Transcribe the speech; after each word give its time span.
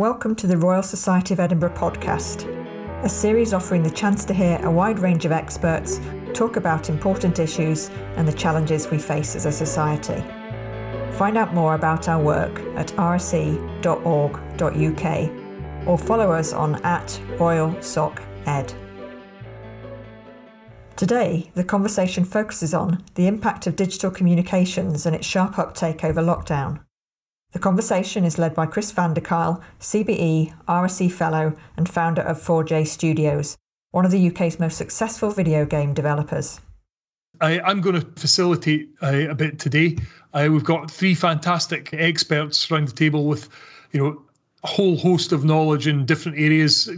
Welcome 0.00 0.34
to 0.36 0.46
the 0.46 0.56
Royal 0.56 0.82
Society 0.82 1.34
of 1.34 1.40
Edinburgh 1.40 1.74
podcast, 1.74 2.48
a 3.04 3.08
series 3.10 3.52
offering 3.52 3.82
the 3.82 3.90
chance 3.90 4.24
to 4.24 4.32
hear 4.32 4.58
a 4.62 4.70
wide 4.70 4.98
range 4.98 5.26
of 5.26 5.30
experts 5.30 6.00
talk 6.32 6.56
about 6.56 6.88
important 6.88 7.38
issues 7.38 7.90
and 8.16 8.26
the 8.26 8.32
challenges 8.32 8.90
we 8.90 8.96
face 8.96 9.36
as 9.36 9.44
a 9.44 9.52
society. 9.52 10.24
Find 11.18 11.36
out 11.36 11.52
more 11.52 11.74
about 11.74 12.08
our 12.08 12.18
work 12.18 12.60
at 12.76 12.86
rse.org.uk 12.96 13.86
or 15.86 15.98
follow 15.98 16.32
us 16.32 16.54
on 16.54 16.76
at 16.76 17.20
Royal 17.38 17.82
Soc 17.82 18.22
Ed. 18.46 18.72
Today, 20.96 21.50
the 21.52 21.62
conversation 21.62 22.24
focuses 22.24 22.72
on 22.72 23.04
the 23.16 23.26
impact 23.26 23.66
of 23.66 23.76
digital 23.76 24.10
communications 24.10 25.04
and 25.04 25.14
its 25.14 25.26
sharp 25.26 25.58
uptake 25.58 26.04
over 26.04 26.22
lockdown. 26.22 26.80
The 27.52 27.58
conversation 27.58 28.24
is 28.24 28.38
led 28.38 28.54
by 28.54 28.66
Chris 28.66 28.92
van 28.92 29.14
der 29.14 29.22
Kuyl, 29.22 29.60
CBE, 29.80 30.54
RSE 30.68 31.10
Fellow, 31.10 31.56
and 31.76 31.88
founder 31.88 32.22
of 32.22 32.40
4J 32.40 32.86
Studios, 32.86 33.56
one 33.90 34.04
of 34.04 34.12
the 34.12 34.28
UK's 34.28 34.60
most 34.60 34.78
successful 34.78 35.30
video 35.30 35.66
game 35.66 35.92
developers. 35.92 36.60
I, 37.40 37.58
am 37.68 37.80
going 37.80 38.00
to 38.00 38.06
facilitate 38.20 38.90
uh, 39.02 39.28
a 39.30 39.34
bit 39.34 39.58
today. 39.58 39.96
Uh, 40.32 40.48
we've 40.50 40.62
got 40.62 40.90
three 40.90 41.14
fantastic 41.14 41.92
experts 41.92 42.70
around 42.70 42.86
the 42.86 42.92
table 42.92 43.26
with, 43.26 43.48
you 43.90 44.00
know, 44.00 44.22
a 44.62 44.68
whole 44.68 44.96
host 44.96 45.32
of 45.32 45.44
knowledge 45.44 45.88
in 45.88 46.06
different 46.06 46.38
areas, 46.38 46.88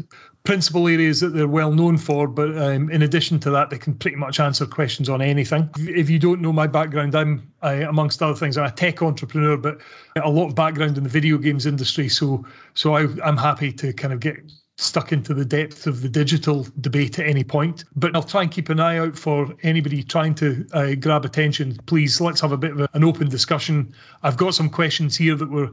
principal 0.44 0.88
areas 0.88 1.20
that 1.20 1.28
they're 1.28 1.48
well 1.48 1.72
known 1.72 1.96
for. 1.96 2.26
But 2.26 2.56
um, 2.58 2.90
in 2.90 3.02
addition 3.02 3.38
to 3.40 3.50
that, 3.50 3.70
they 3.70 3.78
can 3.78 3.94
pretty 3.94 4.16
much 4.16 4.40
answer 4.40 4.66
questions 4.66 5.08
on 5.08 5.22
anything. 5.22 5.68
If 5.78 6.10
you 6.10 6.18
don't 6.18 6.40
know 6.40 6.52
my 6.52 6.66
background, 6.66 7.14
I'm, 7.14 7.52
I, 7.62 7.74
amongst 7.74 8.22
other 8.22 8.34
things, 8.34 8.56
I'm 8.56 8.66
a 8.66 8.70
tech 8.70 9.02
entrepreneur, 9.02 9.56
but 9.56 9.80
a 10.22 10.30
lot 10.30 10.48
of 10.48 10.54
background 10.54 10.98
in 10.98 11.04
the 11.04 11.10
video 11.10 11.38
games 11.38 11.66
industry. 11.66 12.08
So, 12.08 12.44
so 12.74 12.96
I, 12.96 13.06
I'm 13.24 13.36
happy 13.36 13.72
to 13.72 13.92
kind 13.92 14.12
of 14.12 14.20
get 14.20 14.36
stuck 14.78 15.12
into 15.12 15.34
the 15.34 15.44
depth 15.44 15.86
of 15.86 16.00
the 16.00 16.08
digital 16.08 16.66
debate 16.80 17.18
at 17.18 17.26
any 17.26 17.44
point. 17.44 17.84
But 17.94 18.16
I'll 18.16 18.22
try 18.22 18.42
and 18.42 18.50
keep 18.50 18.68
an 18.68 18.80
eye 18.80 18.98
out 18.98 19.16
for 19.16 19.54
anybody 19.62 20.02
trying 20.02 20.34
to 20.36 20.66
uh, 20.72 20.94
grab 20.94 21.24
attention. 21.24 21.78
Please, 21.86 22.20
let's 22.20 22.40
have 22.40 22.52
a 22.52 22.56
bit 22.56 22.72
of 22.72 22.80
a, 22.80 22.88
an 22.94 23.04
open 23.04 23.28
discussion. 23.28 23.94
I've 24.22 24.36
got 24.36 24.54
some 24.54 24.68
questions 24.68 25.16
here 25.16 25.36
that 25.36 25.50
were 25.50 25.70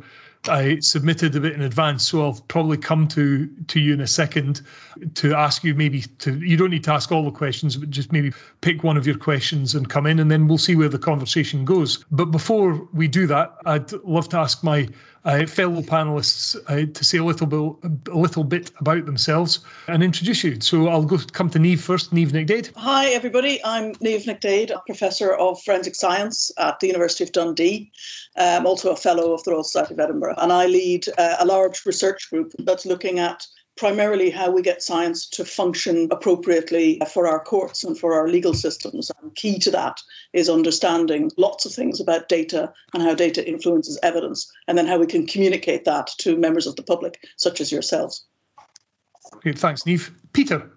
I 0.47 0.79
submitted 0.79 1.35
a 1.35 1.41
bit 1.41 1.53
in 1.53 1.61
advance, 1.61 2.07
so 2.07 2.23
I'll 2.23 2.41
probably 2.47 2.77
come 2.77 3.07
to 3.09 3.47
to 3.67 3.79
you 3.79 3.93
in 3.93 4.01
a 4.01 4.07
second 4.07 4.61
to 5.15 5.33
ask 5.33 5.63
you 5.63 5.75
maybe 5.75 6.01
to. 6.19 6.39
You 6.39 6.55
don't 6.55 6.69
need 6.69 6.83
to 6.85 6.93
ask 6.93 7.11
all 7.11 7.25
the 7.25 7.31
questions, 7.31 7.75
but 7.75 7.89
just 7.89 8.13
maybe 8.13 8.31
pick 8.61 8.83
one 8.83 8.95
of 8.95 9.05
your 9.05 9.17
questions 9.17 9.75
and 9.75 9.89
come 9.89 10.05
in, 10.05 10.19
and 10.19 10.31
then 10.31 10.47
we'll 10.47 10.57
see 10.57 10.75
where 10.75 10.89
the 10.89 10.99
conversation 10.99 11.65
goes. 11.65 12.05
But 12.11 12.25
before 12.25 12.87
we 12.93 13.07
do 13.07 13.27
that, 13.27 13.55
I'd 13.65 13.91
love 14.03 14.29
to 14.29 14.37
ask 14.37 14.63
my 14.63 14.87
uh, 15.25 15.45
fellow 15.45 15.81
panelists 15.81 16.55
uh, 16.67 16.91
to 16.93 17.03
say 17.03 17.17
a 17.17 17.23
little 17.23 17.47
bit 17.47 17.91
a 18.11 18.17
little 18.17 18.43
bit 18.43 18.71
about 18.79 19.05
themselves 19.05 19.59
and 19.87 20.03
introduce 20.03 20.43
you. 20.43 20.59
So 20.61 20.87
I'll 20.87 21.03
go 21.03 21.17
come 21.31 21.49
to 21.51 21.59
Niamh 21.59 21.79
first. 21.79 22.13
Niamh 22.13 22.33
Nic 22.33 22.47
Daeid. 22.47 22.71
Hi 22.75 23.07
everybody, 23.07 23.59
I'm 23.63 23.93
Niamh 23.95 24.25
Nic 24.27 24.41
Daeid, 24.41 24.71
a 24.71 24.81
professor 24.85 25.33
of 25.33 25.61
forensic 25.63 25.95
science 25.95 26.51
at 26.57 26.79
the 26.79 26.87
University 26.87 27.23
of 27.23 27.31
Dundee. 27.31 27.91
I'm 28.37 28.65
also 28.65 28.91
a 28.91 28.95
fellow 28.95 29.33
of 29.33 29.43
the 29.43 29.51
Royal 29.51 29.63
Society 29.63 29.93
of 29.93 29.99
Edinburgh, 29.99 30.35
and 30.37 30.51
I 30.53 30.65
lead 30.65 31.07
uh, 31.17 31.37
a 31.39 31.45
large 31.45 31.85
research 31.85 32.29
group 32.29 32.53
that's 32.59 32.85
looking 32.85 33.19
at 33.19 33.45
primarily 33.77 34.29
how 34.29 34.51
we 34.51 34.61
get 34.61 34.83
science 34.83 35.25
to 35.29 35.45
function 35.45 36.07
appropriately 36.11 37.01
for 37.13 37.27
our 37.27 37.39
courts 37.43 37.83
and 37.83 37.97
for 37.97 38.13
our 38.13 38.27
legal 38.27 38.53
systems. 38.53 39.09
And 39.21 39.33
key 39.35 39.57
to 39.59 39.71
that 39.71 40.01
is 40.33 40.49
understanding 40.49 41.31
lots 41.37 41.65
of 41.65 41.73
things 41.73 41.99
about 42.01 42.27
data 42.27 42.73
and 42.93 43.01
how 43.01 43.15
data 43.15 43.47
influences 43.47 43.97
evidence, 44.03 44.51
and 44.67 44.77
then 44.77 44.87
how 44.87 44.97
we 44.97 45.05
can 45.05 45.25
communicate 45.25 45.85
that 45.85 46.07
to 46.19 46.37
members 46.37 46.67
of 46.67 46.75
the 46.75 46.83
public, 46.83 47.21
such 47.37 47.61
as 47.61 47.71
yourselves. 47.71 48.25
Thanks, 49.43 49.83
Niamh. 49.83 50.11
Peter. 50.33 50.69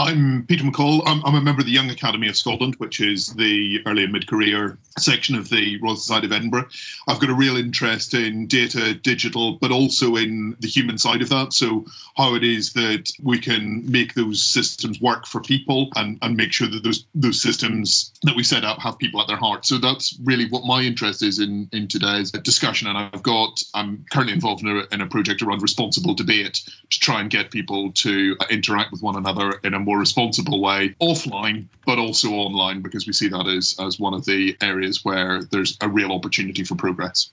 I'm 0.00 0.46
Peter 0.46 0.64
McColl. 0.64 1.02
I'm, 1.04 1.22
I'm, 1.26 1.34
a 1.34 1.42
member 1.42 1.60
of 1.60 1.66
the 1.66 1.72
Young 1.72 1.90
Academy 1.90 2.26
of 2.26 2.34
Scotland, 2.34 2.74
which 2.76 3.02
is 3.02 3.34
the 3.34 3.82
early 3.84 4.04
and 4.04 4.12
mid 4.14 4.26
career 4.26 4.78
section 4.98 5.34
of 5.34 5.50
the 5.50 5.78
Royal 5.82 5.94
Society 5.94 6.26
of 6.26 6.32
Edinburgh. 6.32 6.68
I've 7.06 7.20
got 7.20 7.28
a 7.28 7.34
real 7.34 7.58
interest 7.58 8.14
in 8.14 8.46
data, 8.46 8.94
digital, 8.94 9.58
but 9.58 9.70
also 9.70 10.16
in 10.16 10.56
the 10.60 10.68
human 10.68 10.96
side 10.96 11.20
of 11.20 11.28
that. 11.28 11.52
So, 11.52 11.84
how 12.16 12.34
it 12.34 12.42
is 12.42 12.72
that 12.72 13.12
we 13.22 13.38
can 13.38 13.82
make 13.90 14.14
those 14.14 14.42
systems 14.42 15.02
work 15.02 15.26
for 15.26 15.42
people 15.42 15.90
and, 15.96 16.18
and 16.22 16.34
make 16.34 16.52
sure 16.54 16.68
that 16.68 16.82
those 16.82 17.04
those 17.14 17.42
systems 17.42 18.10
that 18.22 18.34
we 18.34 18.42
set 18.42 18.64
up 18.64 18.78
have 18.78 18.98
people 18.98 19.20
at 19.20 19.28
their 19.28 19.36
heart. 19.36 19.66
So, 19.66 19.76
that's 19.76 20.18
really 20.24 20.48
what 20.48 20.64
my 20.64 20.80
interest 20.80 21.22
is 21.22 21.40
in, 21.40 21.68
in 21.72 21.88
today's 21.88 22.30
discussion. 22.30 22.88
And 22.88 22.96
I've 22.96 23.22
got, 23.22 23.62
I'm 23.74 24.06
currently 24.10 24.32
involved 24.32 24.62
in 24.62 24.68
a, 24.68 24.94
in 24.94 25.02
a 25.02 25.06
project 25.06 25.42
around 25.42 25.60
responsible 25.60 26.14
debate 26.14 26.62
to 26.88 27.00
try 27.00 27.20
and 27.20 27.28
get 27.28 27.50
people 27.50 27.92
to 27.92 28.34
interact 28.48 28.92
with 28.92 29.02
one 29.02 29.16
another 29.16 29.60
in 29.62 29.74
a 29.74 29.89
more 29.89 29.89
responsible 29.98 30.60
way 30.60 30.94
offline, 31.00 31.66
but 31.86 31.98
also 31.98 32.30
online, 32.30 32.80
because 32.82 33.06
we 33.06 33.12
see 33.12 33.28
that 33.28 33.46
as, 33.46 33.74
as 33.80 33.98
one 33.98 34.14
of 34.14 34.24
the 34.24 34.56
areas 34.60 35.04
where 35.04 35.42
there's 35.44 35.76
a 35.80 35.88
real 35.88 36.12
opportunity 36.12 36.64
for 36.64 36.74
progress. 36.74 37.30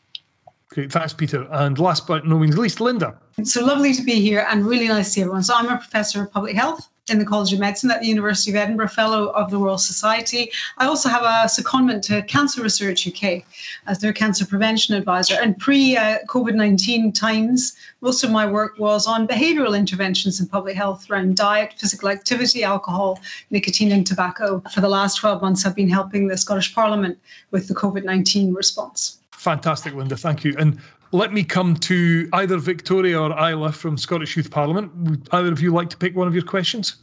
Great, 0.70 0.92
thanks, 0.92 1.14
Peter. 1.14 1.48
And 1.52 1.80
last 1.80 2.08
but 2.08 2.26
no 2.26 2.38
means 2.38 2.58
least, 2.58 2.82
Linda. 2.82 3.18
It's 3.38 3.54
so 3.54 3.66
lovely 3.66 3.94
to 3.94 4.04
be 4.04 4.16
here 4.22 4.46
and 4.50 4.66
really 4.66 4.88
nice 4.88 5.08
to 5.08 5.12
see 5.12 5.22
everyone. 5.22 5.44
So, 5.44 5.56
I'm 5.56 5.66
a 5.66 5.78
professor 5.78 6.24
of 6.24 6.32
public 6.32 6.56
health 6.56 6.90
in 7.10 7.20
the 7.20 7.26
College 7.26 7.54
of 7.54 7.60
Medicine 7.60 7.92
at 7.92 8.02
the 8.02 8.08
University 8.08 8.52
of 8.52 8.58
Edinburgh, 8.58 8.90
Fellow 8.90 9.28
of 9.30 9.50
the 9.50 9.58
Royal 9.58 9.78
Society. 9.78 10.52
I 10.78 10.86
also 10.86 11.10
have 11.10 11.24
a 11.24 11.48
secondment 11.48 12.02
to 12.04 12.22
Cancer 12.24 12.62
Research 12.62 13.08
UK 13.08 13.44
as 13.88 14.00
their 14.00 14.14
cancer 14.14 14.46
prevention 14.46 14.96
advisor. 14.96 15.36
And 15.42 15.58
pre 15.58 15.96
uh, 15.96 16.20
COVID 16.28 16.56
19 16.56 17.12
times, 17.12 17.76
most 18.02 18.24
of 18.24 18.32
my 18.32 18.46
work 18.46 18.78
was 18.78 19.08
on 19.08 19.28
behavioural 19.28 19.78
interventions 19.78 20.40
in 20.40 20.48
public 20.48 20.76
health 20.76 21.10
around 21.10 21.36
diet, 21.38 21.74
physical 21.78 22.10
activity, 22.10 22.64
alcohol, 22.64 23.20
nicotine, 23.50 23.92
and 23.92 24.06
tobacco. 24.06 24.62
For 24.74 24.82
the 24.82 24.90
last 24.90 25.16
12 25.18 25.42
months, 25.42 25.66
I've 25.66 25.76
been 25.76 25.90
helping 25.90 26.28
the 26.28 26.38
Scottish 26.38 26.74
Parliament 26.74 27.18
with 27.52 27.68
the 27.68 27.76
COVID 27.76 28.04
19 28.04 28.54
response. 28.54 29.20
Fantastic, 29.32 29.94
Linda. 29.94 30.18
Thank 30.18 30.44
you. 30.44 30.56
And 30.58 30.80
let 31.12 31.34
me 31.34 31.44
come 31.44 31.76
to 31.76 32.30
either 32.34 32.58
Victoria 32.58 33.20
or 33.20 33.32
Isla 33.32 33.72
from 33.72 33.98
Scottish 33.98 34.36
Youth 34.36 34.52
Parliament. 34.52 34.94
Would 34.96 35.30
either 35.32 35.52
of 35.52 35.62
you 35.62 35.72
like 35.72 35.90
to 35.90 35.98
pick 35.98 36.16
one 36.16 36.28
of 36.28 36.34
your 36.34 36.44
questions? 36.44 36.98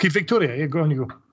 Okay, 0.00 0.08
Victoria, 0.08 0.56
yeah, 0.56 0.66
go 0.66 0.80
on, 0.80 0.90
you 0.90 1.06
go. 1.06 1.23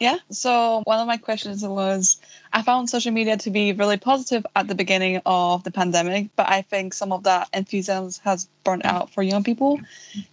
Yeah, 0.00 0.16
so 0.30 0.80
one 0.86 0.98
of 0.98 1.06
my 1.06 1.18
questions 1.18 1.62
was 1.62 2.16
I 2.54 2.62
found 2.62 2.88
social 2.88 3.12
media 3.12 3.36
to 3.36 3.50
be 3.50 3.74
really 3.74 3.98
positive 3.98 4.46
at 4.56 4.66
the 4.66 4.74
beginning 4.74 5.20
of 5.26 5.62
the 5.62 5.70
pandemic, 5.70 6.30
but 6.36 6.48
I 6.48 6.62
think 6.62 6.94
some 6.94 7.12
of 7.12 7.24
that 7.24 7.50
enthusiasm 7.52 8.10
has 8.24 8.48
burnt 8.64 8.86
out 8.86 9.10
for 9.10 9.22
young 9.22 9.44
people. 9.44 9.78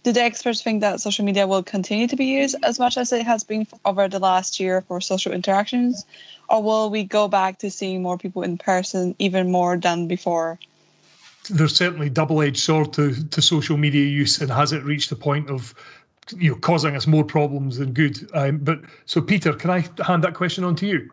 Do 0.04 0.12
the 0.12 0.22
experts 0.22 0.62
think 0.62 0.80
that 0.80 1.02
social 1.02 1.22
media 1.22 1.46
will 1.46 1.62
continue 1.62 2.08
to 2.08 2.16
be 2.16 2.24
used 2.24 2.56
as 2.62 2.78
much 2.78 2.96
as 2.96 3.12
it 3.12 3.26
has 3.26 3.44
been 3.44 3.66
over 3.84 4.08
the 4.08 4.18
last 4.18 4.58
year 4.58 4.80
for 4.88 5.02
social 5.02 5.32
interactions? 5.32 6.06
Or 6.48 6.62
will 6.62 6.88
we 6.88 7.04
go 7.04 7.28
back 7.28 7.58
to 7.58 7.70
seeing 7.70 8.00
more 8.00 8.16
people 8.16 8.42
in 8.42 8.56
person 8.56 9.14
even 9.18 9.52
more 9.52 9.76
than 9.76 10.06
before? 10.08 10.58
There's 11.50 11.76
certainly 11.76 12.08
double-edged 12.08 12.58
sword 12.58 12.94
to, 12.94 13.28
to 13.28 13.42
social 13.42 13.76
media 13.76 14.04
use, 14.04 14.40
and 14.40 14.50
has 14.50 14.72
it 14.72 14.82
reached 14.84 15.10
the 15.10 15.16
point 15.16 15.50
of 15.50 15.74
you 16.36 16.52
know 16.52 16.58
causing 16.58 16.96
us 16.96 17.06
more 17.06 17.24
problems 17.24 17.78
than 17.78 17.92
good? 17.92 18.28
Um, 18.34 18.58
but 18.58 18.80
so, 19.06 19.20
Peter, 19.20 19.52
can 19.52 19.70
I 19.70 19.84
hand 20.04 20.24
that 20.24 20.34
question 20.34 20.64
on 20.64 20.74
to 20.76 20.86
you? 20.86 21.10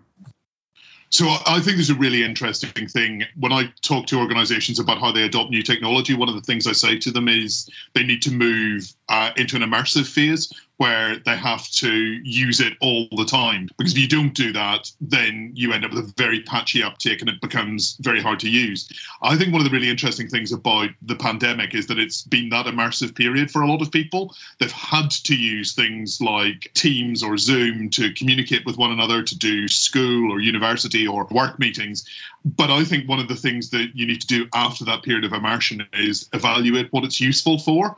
So 1.09 1.27
I 1.45 1.61
think 1.61 1.77
there's 1.77 1.91
a 1.91 1.95
really 1.95 2.23
interesting 2.23 2.87
thing 2.87 3.23
when 3.39 3.53
I 3.53 3.71
talk 3.81 4.05
to 4.07 4.19
organizations 4.19 4.79
about 4.79 4.99
how 4.99 5.11
they 5.11 5.23
adopt 5.23 5.49
new 5.49 5.61
technology. 5.61 6.13
One 6.13 6.27
of 6.27 6.35
the 6.35 6.41
things 6.41 6.67
I 6.67 6.73
say 6.73 6.97
to 6.99 7.11
them 7.11 7.29
is 7.29 7.69
they 7.93 8.03
need 8.03 8.21
to 8.23 8.31
move 8.31 8.91
uh, 9.07 9.31
into 9.37 9.55
an 9.55 9.61
immersive 9.61 10.07
phase 10.07 10.51
where 10.77 11.17
they 11.25 11.35
have 11.35 11.69
to 11.69 11.91
use 12.23 12.59
it 12.59 12.73
all 12.81 13.07
the 13.15 13.25
time. 13.25 13.69
Because 13.77 13.93
if 13.93 13.99
you 13.99 14.07
don't 14.07 14.33
do 14.33 14.51
that, 14.53 14.91
then 14.99 15.51
you 15.53 15.71
end 15.71 15.85
up 15.85 15.91
with 15.91 16.09
a 16.09 16.13
very 16.17 16.41
patchy 16.41 16.83
uptake 16.83 17.21
and 17.21 17.29
it 17.29 17.41
becomes 17.41 17.97
very 18.01 18.21
hard 18.21 18.39
to 18.41 18.49
use. 18.49 18.89
I 19.21 19.37
think 19.37 19.53
one 19.53 19.61
of 19.61 19.69
the 19.69 19.75
really 19.75 19.89
interesting 19.89 20.27
things 20.27 20.51
about 20.51 20.89
the 21.01 21.15
pandemic 21.15 21.73
is 21.73 21.87
that 21.87 21.99
it's 21.99 22.23
been 22.23 22.49
that 22.49 22.65
immersive 22.65 23.15
period 23.15 23.51
for 23.51 23.61
a 23.61 23.67
lot 23.67 23.81
of 23.81 23.91
people. 23.91 24.35
They've 24.59 24.71
had 24.71 25.11
to 25.11 25.35
use 25.35 25.73
things 25.73 26.19
like 26.19 26.71
Teams 26.73 27.23
or 27.23 27.37
Zoom 27.37 27.89
to 27.91 28.13
communicate 28.13 28.65
with 28.65 28.77
one 28.77 28.91
another, 28.91 29.23
to 29.23 29.37
do 29.37 29.67
school 29.67 30.31
or 30.31 30.39
university 30.39 31.07
or 31.07 31.25
work 31.31 31.57
meetings. 31.57 32.05
But 32.43 32.69
I 32.69 32.83
think 32.83 33.09
one 33.09 33.19
of 33.19 33.27
the 33.27 33.35
things 33.35 33.69
that 33.71 33.95
you 33.95 34.05
need 34.05 34.21
to 34.21 34.27
do 34.27 34.47
after 34.53 34.83
that 34.85 35.03
period 35.03 35.25
of 35.25 35.33
immersion 35.33 35.85
is 35.93 36.29
evaluate 36.33 36.91
what 36.91 37.03
it's 37.03 37.19
useful 37.19 37.57
for 37.57 37.95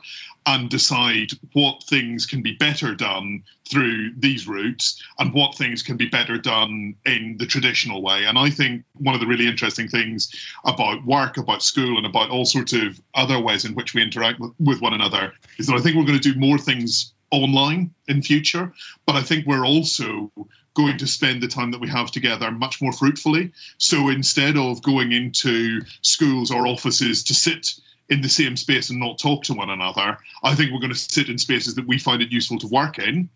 and 0.48 0.70
decide 0.70 1.30
what 1.52 1.82
things 1.84 2.24
can 2.24 2.40
be 2.40 2.52
better 2.54 2.94
done 2.94 3.42
through 3.70 4.10
these 4.16 4.48
routes 4.48 5.00
and 5.18 5.34
what 5.34 5.54
things 5.54 5.82
can 5.82 5.98
be 5.98 6.08
better 6.08 6.38
done 6.38 6.94
in 7.04 7.36
the 7.38 7.44
traditional 7.44 8.00
way. 8.00 8.24
And 8.24 8.38
I 8.38 8.48
think 8.48 8.82
one 8.94 9.14
of 9.14 9.20
the 9.20 9.26
really 9.26 9.46
interesting 9.46 9.88
things 9.88 10.34
about 10.64 11.04
work, 11.04 11.36
about 11.36 11.62
school, 11.62 11.98
and 11.98 12.06
about 12.06 12.30
all 12.30 12.46
sorts 12.46 12.72
of 12.72 12.98
other 13.14 13.38
ways 13.38 13.66
in 13.66 13.74
which 13.74 13.92
we 13.92 14.02
interact 14.02 14.40
with, 14.58 14.80
one 14.80 14.94
another 14.94 15.34
is 15.58 15.66
that 15.66 15.76
I 15.76 15.80
think 15.80 15.96
we're 15.96 16.06
going 16.06 16.18
to 16.18 16.32
do 16.32 16.40
more 16.40 16.56
things 16.56 17.12
online 17.30 17.90
in 18.06 18.22
future 18.22 18.72
but 19.04 19.14
i 19.14 19.22
think 19.22 19.44
we're 19.44 19.66
also 19.66 20.32
going 20.78 20.96
to 20.96 21.06
spend 21.06 21.42
the 21.42 21.48
time 21.48 21.70
that 21.72 21.80
we 21.80 21.88
have 21.88 22.10
together 22.12 22.52
much 22.52 22.80
more 22.80 22.92
fruitfully. 22.92 23.50
So 23.78 24.10
instead 24.10 24.56
of 24.56 24.80
going 24.82 25.10
into 25.10 25.80
schools 26.02 26.52
or 26.52 26.68
offices 26.68 27.24
to 27.24 27.34
sit 27.34 27.74
in 28.10 28.22
the 28.22 28.28
same 28.28 28.56
space 28.56 28.90
and 28.90 28.98
not 28.98 29.18
talk 29.18 29.42
to 29.44 29.54
one 29.54 29.70
another. 29.70 30.16
I 30.42 30.54
think 30.54 30.72
we're 30.72 30.80
going 30.80 30.92
to 30.92 30.98
sit 30.98 31.28
in 31.28 31.36
spaces 31.36 31.74
that 31.74 31.86
we 31.86 31.98
find 31.98 32.22
it 32.22 32.32
useful 32.32 32.58
to 32.58 32.66
work 32.66 32.98
in. 32.98 33.28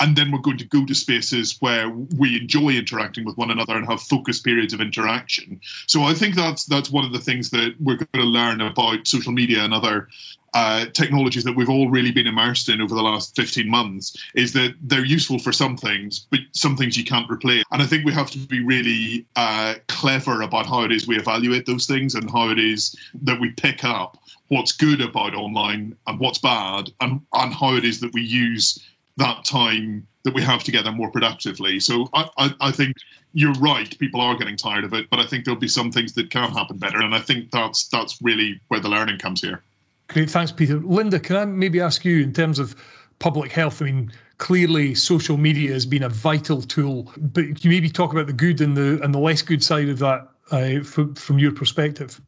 And 0.00 0.16
then 0.16 0.32
we're 0.32 0.40
going 0.40 0.58
to 0.58 0.66
go 0.66 0.84
to 0.84 0.94
spaces 0.94 1.56
where 1.60 1.88
we 1.88 2.36
enjoy 2.40 2.70
interacting 2.70 3.24
with 3.24 3.36
one 3.36 3.50
another 3.50 3.76
and 3.76 3.86
have 3.86 4.02
focused 4.02 4.44
periods 4.44 4.74
of 4.74 4.80
interaction. 4.80 5.60
So 5.86 6.02
I 6.02 6.14
think 6.14 6.34
that's 6.34 6.64
that's 6.64 6.90
one 6.90 7.04
of 7.04 7.12
the 7.12 7.20
things 7.20 7.50
that 7.50 7.74
we're 7.80 7.96
going 7.96 8.08
to 8.14 8.24
learn 8.24 8.60
about 8.60 9.06
social 9.06 9.32
media 9.32 9.62
and 9.62 9.72
other 9.72 10.08
uh, 10.56 10.86
technologies 10.94 11.44
that 11.44 11.54
we've 11.54 11.68
all 11.68 11.90
really 11.90 12.10
been 12.10 12.26
immersed 12.26 12.70
in 12.70 12.80
over 12.80 12.94
the 12.94 13.02
last 13.02 13.36
15 13.36 13.68
months 13.68 14.16
is 14.34 14.54
that 14.54 14.74
they're 14.80 15.04
useful 15.04 15.38
for 15.38 15.52
some 15.52 15.76
things, 15.76 16.26
but 16.30 16.40
some 16.52 16.78
things 16.78 16.96
you 16.96 17.04
can't 17.04 17.30
replace. 17.30 17.62
And 17.72 17.82
I 17.82 17.84
think 17.84 18.06
we 18.06 18.12
have 18.14 18.30
to 18.30 18.38
be 18.38 18.64
really 18.64 19.26
uh, 19.36 19.74
clever 19.88 20.40
about 20.40 20.64
how 20.64 20.82
it 20.82 20.92
is 20.92 21.06
we 21.06 21.18
evaluate 21.18 21.66
those 21.66 21.86
things 21.86 22.14
and 22.14 22.30
how 22.30 22.48
it 22.48 22.58
is 22.58 22.96
that 23.20 23.38
we 23.38 23.50
pick 23.50 23.84
up 23.84 24.16
what's 24.48 24.72
good 24.72 25.02
about 25.02 25.34
online 25.34 25.94
and 26.06 26.18
what's 26.18 26.38
bad 26.38 26.90
and, 27.02 27.20
and 27.34 27.52
how 27.52 27.76
it 27.76 27.84
is 27.84 28.00
that 28.00 28.14
we 28.14 28.22
use 28.22 28.82
that 29.18 29.44
time 29.44 30.06
that 30.22 30.32
we 30.32 30.40
have 30.40 30.64
together 30.64 30.90
more 30.90 31.10
productively. 31.10 31.78
So 31.80 32.08
I, 32.14 32.30
I, 32.38 32.54
I 32.62 32.70
think 32.70 32.96
you're 33.34 33.52
right. 33.54 33.98
People 33.98 34.22
are 34.22 34.34
getting 34.38 34.56
tired 34.56 34.84
of 34.84 34.94
it, 34.94 35.10
but 35.10 35.20
I 35.20 35.26
think 35.26 35.44
there'll 35.44 35.60
be 35.60 35.68
some 35.68 35.92
things 35.92 36.14
that 36.14 36.30
can 36.30 36.50
happen 36.50 36.78
better, 36.78 37.02
and 37.02 37.14
I 37.14 37.20
think 37.20 37.50
that's 37.50 37.88
that's 37.88 38.22
really 38.22 38.58
where 38.68 38.80
the 38.80 38.88
learning 38.88 39.18
comes 39.18 39.42
here. 39.42 39.62
Great, 40.08 40.30
thanks, 40.30 40.52
Peter. 40.52 40.78
Linda, 40.78 41.18
can 41.18 41.36
I 41.36 41.44
maybe 41.44 41.80
ask 41.80 42.04
you 42.04 42.22
in 42.22 42.32
terms 42.32 42.58
of 42.58 42.76
public 43.18 43.50
health? 43.50 43.82
I 43.82 43.86
mean, 43.86 44.12
clearly 44.38 44.94
social 44.94 45.36
media 45.36 45.72
has 45.72 45.86
been 45.86 46.02
a 46.02 46.08
vital 46.08 46.62
tool, 46.62 47.12
but 47.16 47.44
can 47.44 47.56
you 47.60 47.70
maybe 47.70 47.90
talk 47.90 48.12
about 48.12 48.26
the 48.26 48.32
good 48.32 48.60
and 48.60 48.76
the 48.76 49.00
and 49.02 49.14
the 49.14 49.18
less 49.18 49.42
good 49.42 49.64
side 49.64 49.88
of 49.88 49.98
that 49.98 50.28
uh, 50.50 50.82
from, 50.84 51.14
from 51.14 51.38
your 51.38 51.52
perspective? 51.52 52.20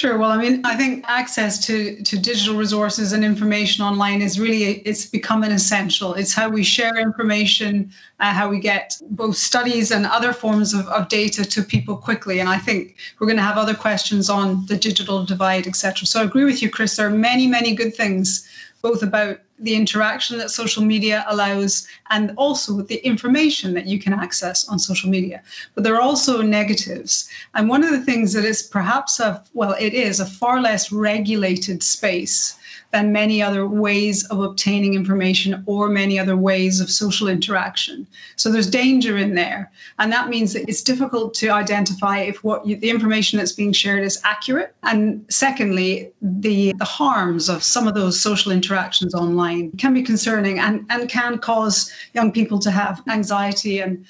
Sure. 0.00 0.16
Well, 0.16 0.30
I 0.30 0.38
mean, 0.38 0.64
I 0.64 0.76
think 0.76 1.04
access 1.06 1.58
to, 1.66 2.02
to 2.04 2.18
digital 2.18 2.56
resources 2.56 3.12
and 3.12 3.22
information 3.22 3.84
online 3.84 4.22
is 4.22 4.40
really, 4.40 4.62
it's 4.88 5.04
become 5.04 5.42
an 5.42 5.52
essential. 5.52 6.14
It's 6.14 6.32
how 6.32 6.48
we 6.48 6.64
share 6.64 6.96
information, 6.96 7.92
uh, 8.18 8.32
how 8.32 8.48
we 8.48 8.60
get 8.60 8.96
both 9.10 9.36
studies 9.36 9.90
and 9.90 10.06
other 10.06 10.32
forms 10.32 10.72
of, 10.72 10.88
of 10.88 11.08
data 11.08 11.44
to 11.44 11.62
people 11.62 11.98
quickly. 11.98 12.40
And 12.40 12.48
I 12.48 12.56
think 12.56 12.96
we're 13.18 13.26
going 13.26 13.36
to 13.36 13.42
have 13.42 13.58
other 13.58 13.74
questions 13.74 14.30
on 14.30 14.64
the 14.64 14.76
digital 14.78 15.22
divide, 15.22 15.66
etc. 15.66 16.06
So 16.06 16.22
I 16.22 16.24
agree 16.24 16.44
with 16.44 16.62
you, 16.62 16.70
Chris. 16.70 16.96
There 16.96 17.06
are 17.06 17.10
many, 17.10 17.46
many 17.46 17.74
good 17.74 17.94
things 17.94 18.48
both 18.82 19.02
about 19.02 19.40
the 19.58 19.74
interaction 19.74 20.38
that 20.38 20.50
social 20.50 20.82
media 20.82 21.24
allows 21.28 21.86
and 22.08 22.32
also 22.36 22.80
the 22.80 23.04
information 23.06 23.74
that 23.74 23.86
you 23.86 23.98
can 23.98 24.12
access 24.12 24.66
on 24.68 24.78
social 24.78 25.10
media. 25.10 25.42
But 25.74 25.84
there 25.84 25.96
are 25.96 26.00
also 26.00 26.40
negatives. 26.40 27.28
And 27.54 27.68
one 27.68 27.84
of 27.84 27.90
the 27.90 28.00
things 28.00 28.32
that 28.32 28.44
is 28.44 28.62
perhaps 28.62 29.20
a, 29.20 29.44
well, 29.52 29.76
it 29.78 29.92
is 29.92 30.18
a 30.18 30.26
far 30.26 30.60
less 30.60 30.90
regulated 30.90 31.82
space 31.82 32.58
than 32.92 33.12
many 33.12 33.40
other 33.40 33.66
ways 33.66 34.26
of 34.26 34.40
obtaining 34.40 34.94
information 34.94 35.62
or 35.66 35.88
many 35.88 36.18
other 36.18 36.36
ways 36.36 36.80
of 36.80 36.90
social 36.90 37.28
interaction. 37.28 38.06
So 38.36 38.50
there's 38.50 38.68
danger 38.68 39.16
in 39.16 39.34
there. 39.34 39.70
And 39.98 40.12
that 40.12 40.28
means 40.28 40.52
that 40.54 40.68
it's 40.68 40.82
difficult 40.82 41.34
to 41.34 41.50
identify 41.50 42.18
if 42.18 42.42
what 42.42 42.66
you, 42.66 42.76
the 42.76 42.90
information 42.90 43.38
that's 43.38 43.52
being 43.52 43.72
shared 43.72 44.02
is 44.02 44.20
accurate. 44.24 44.74
And 44.82 45.24
secondly, 45.30 46.10
the, 46.20 46.72
the 46.78 46.84
harms 46.84 47.48
of 47.48 47.62
some 47.62 47.86
of 47.86 47.94
those 47.94 48.20
social 48.20 48.50
interactions 48.50 49.14
online 49.14 49.70
can 49.72 49.94
be 49.94 50.02
concerning 50.02 50.58
and, 50.58 50.84
and 50.90 51.08
can 51.08 51.38
cause 51.38 51.92
young 52.14 52.32
people 52.32 52.58
to 52.58 52.70
have 52.70 53.02
anxiety 53.08 53.78
and, 53.78 54.04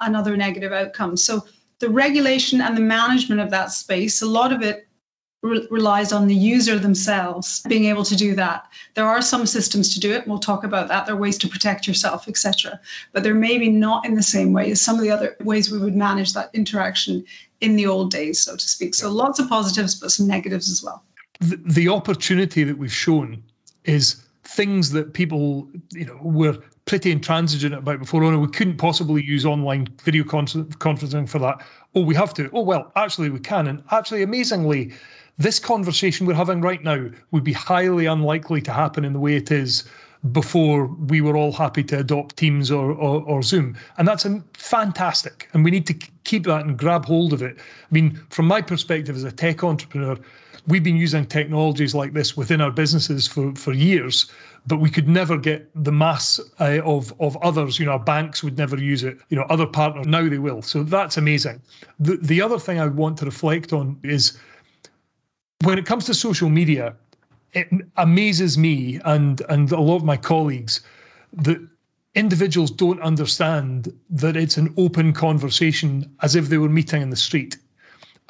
and 0.00 0.16
other 0.16 0.36
negative 0.36 0.72
outcomes. 0.72 1.22
So 1.22 1.44
the 1.80 1.90
regulation 1.90 2.60
and 2.60 2.76
the 2.76 2.82
management 2.82 3.40
of 3.40 3.50
that 3.50 3.72
space, 3.72 4.22
a 4.22 4.26
lot 4.26 4.52
of 4.52 4.62
it 4.62 4.86
re- 5.42 5.66
relies 5.70 6.12
on 6.12 6.26
the 6.26 6.34
user 6.34 6.78
themselves 6.78 7.62
being 7.68 7.84
able 7.84 8.04
to 8.04 8.16
do 8.16 8.34
that. 8.34 8.66
There 8.94 9.06
are 9.06 9.20
some 9.20 9.46
systems 9.46 9.92
to 9.94 10.00
do 10.00 10.12
it. 10.12 10.26
We'll 10.26 10.38
talk 10.38 10.64
about 10.64 10.88
that. 10.88 11.06
There 11.06 11.14
are 11.14 11.18
ways 11.18 11.38
to 11.38 11.48
protect 11.48 11.86
yourself, 11.86 12.28
etc. 12.28 12.80
But 13.12 13.22
they're 13.22 13.34
maybe 13.34 13.68
not 13.68 14.06
in 14.06 14.14
the 14.14 14.22
same 14.22 14.52
way 14.52 14.70
as 14.70 14.80
some 14.80 14.96
of 14.96 15.02
the 15.02 15.10
other 15.10 15.36
ways 15.40 15.70
we 15.70 15.78
would 15.78 15.96
manage 15.96 16.32
that 16.32 16.50
interaction 16.54 17.24
in 17.60 17.76
the 17.76 17.86
old 17.86 18.10
days, 18.10 18.40
so 18.40 18.56
to 18.56 18.68
speak. 18.68 18.94
So 18.94 19.10
lots 19.10 19.38
of 19.38 19.48
positives, 19.48 19.94
but 19.94 20.10
some 20.10 20.26
negatives 20.26 20.70
as 20.70 20.82
well. 20.82 21.02
The, 21.40 21.56
the 21.56 21.88
opportunity 21.88 22.64
that 22.64 22.78
we've 22.78 22.92
shown 22.92 23.42
is 23.84 24.24
things 24.44 24.90
that 24.90 25.12
people, 25.12 25.68
you 25.92 26.04
know, 26.04 26.18
were 26.22 26.58
pretty 26.84 27.12
intransigent 27.12 27.74
about 27.74 28.00
before. 28.00 28.24
Oh, 28.24 28.30
no, 28.30 28.38
we 28.38 28.48
couldn't 28.48 28.76
possibly 28.76 29.22
use 29.22 29.46
online 29.46 29.86
video 30.02 30.24
conferencing 30.24 31.28
for 31.28 31.38
that. 31.38 31.64
Oh, 31.94 32.02
we 32.02 32.14
have 32.14 32.34
to. 32.34 32.50
Oh, 32.52 32.62
well, 32.62 32.90
actually, 32.96 33.30
we 33.30 33.38
can. 33.38 33.68
And 33.68 33.82
actually, 33.92 34.22
amazingly, 34.22 34.92
this 35.38 35.58
conversation 35.58 36.26
we're 36.26 36.34
having 36.34 36.60
right 36.60 36.82
now 36.82 37.06
would 37.30 37.44
be 37.44 37.52
highly 37.52 38.06
unlikely 38.06 38.60
to 38.62 38.72
happen 38.72 39.04
in 39.04 39.12
the 39.12 39.20
way 39.20 39.34
it 39.34 39.50
is 39.50 39.84
before 40.30 40.86
we 40.86 41.20
were 41.20 41.36
all 41.36 41.50
happy 41.50 41.82
to 41.82 41.98
adopt 41.98 42.36
Teams 42.36 42.70
or, 42.70 42.92
or, 42.92 43.22
or, 43.22 43.42
Zoom. 43.42 43.76
And 43.98 44.06
that's 44.06 44.24
fantastic. 44.54 45.48
And 45.52 45.64
we 45.64 45.72
need 45.72 45.86
to 45.88 45.94
keep 46.22 46.44
that 46.44 46.64
and 46.64 46.78
grab 46.78 47.04
hold 47.06 47.32
of 47.32 47.42
it. 47.42 47.58
I 47.58 47.88
mean, 47.90 48.20
from 48.30 48.46
my 48.46 48.62
perspective 48.62 49.16
as 49.16 49.24
a 49.24 49.32
tech 49.32 49.64
entrepreneur, 49.64 50.16
we've 50.68 50.84
been 50.84 50.96
using 50.96 51.26
technologies 51.26 51.92
like 51.92 52.12
this 52.12 52.36
within 52.36 52.60
our 52.60 52.70
businesses 52.70 53.26
for, 53.26 53.52
for 53.56 53.72
years, 53.72 54.30
but 54.68 54.76
we 54.76 54.90
could 54.90 55.08
never 55.08 55.36
get 55.36 55.68
the 55.74 55.90
mass 55.90 56.38
uh, 56.60 56.80
of, 56.84 57.12
of 57.20 57.36
others. 57.38 57.80
You 57.80 57.86
know, 57.86 57.92
our 57.92 57.98
banks 57.98 58.44
would 58.44 58.56
never 58.56 58.78
use 58.78 59.02
it. 59.02 59.18
You 59.28 59.36
know, 59.36 59.46
other 59.50 59.66
partners, 59.66 60.06
now 60.06 60.28
they 60.28 60.38
will. 60.38 60.62
So 60.62 60.84
that's 60.84 61.16
amazing. 61.16 61.60
The, 61.98 62.16
the 62.18 62.40
other 62.40 62.60
thing 62.60 62.78
I 62.78 62.86
want 62.86 63.18
to 63.18 63.24
reflect 63.24 63.72
on 63.72 63.98
is 64.04 64.38
when 65.64 65.78
it 65.78 65.86
comes 65.86 66.04
to 66.06 66.14
social 66.14 66.48
media, 66.48 66.94
it 67.52 67.68
amazes 67.96 68.56
me 68.56 69.00
and 69.04 69.42
and 69.48 69.72
a 69.72 69.80
lot 69.80 69.96
of 69.96 70.04
my 70.04 70.16
colleagues 70.16 70.80
that 71.32 71.58
individuals 72.14 72.70
don't 72.70 73.00
understand 73.00 73.92
that 74.10 74.36
it's 74.36 74.56
an 74.56 74.72
open 74.76 75.12
conversation 75.12 76.10
as 76.20 76.34
if 76.36 76.48
they 76.48 76.58
were 76.58 76.68
meeting 76.68 77.02
in 77.02 77.10
the 77.10 77.16
street. 77.16 77.56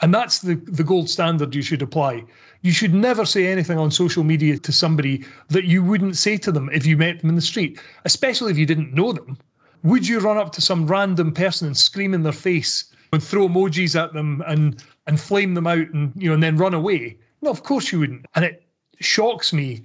And 0.00 0.14
that's 0.14 0.40
the, 0.40 0.55
the 0.55 0.84
gold 0.84 1.08
standard 1.08 1.55
you 1.55 1.62
should 1.62 1.82
apply. 1.82 2.25
You 2.62 2.73
should 2.73 2.94
never 2.94 3.25
say 3.25 3.46
anything 3.46 3.78
on 3.78 3.90
social 3.90 4.25
media 4.25 4.58
to 4.58 4.73
somebody 4.73 5.25
that 5.49 5.64
you 5.64 5.82
wouldn't 5.82 6.17
say 6.17 6.37
to 6.38 6.52
them 6.52 6.70
if 6.73 6.87
you 6.87 6.96
met 6.96 7.20
them 7.20 7.31
in 7.31 7.37
the 7.37 7.43
street, 7.43 7.81
especially 8.05 8.50
if 8.50 8.58
you 8.58 8.67
didn't 8.67 8.94
know 8.94 9.12
them. 9.12 9.37
Would 9.85 10.06
you 10.06 10.20
run 10.20 10.38
up 10.38 10.52
to 10.52 10.61
some 10.61 10.87
random 10.87 11.32
person 11.32 11.67
and 11.67 11.76
scream 11.76 12.14
in 12.14 12.23
their 12.23 12.32
face 12.32 12.92
and 13.12 13.23
throw 13.23 13.49
emojis 13.49 14.00
at 14.00 14.12
them 14.12 14.42
and 14.47 14.83
and 15.07 15.21
flame 15.21 15.54
them 15.54 15.66
out 15.66 15.88
and 15.92 16.12
you 16.16 16.28
know 16.28 16.35
and 16.35 16.42
then 16.42 16.57
run 16.57 16.75
away? 16.75 17.16
No, 17.42 17.50
of 17.50 17.62
course 17.62 17.92
you 17.92 18.00
wouldn't. 18.00 18.26
And 18.35 18.45
it 18.45 18.64
shocks 19.00 19.52
me 19.52 19.83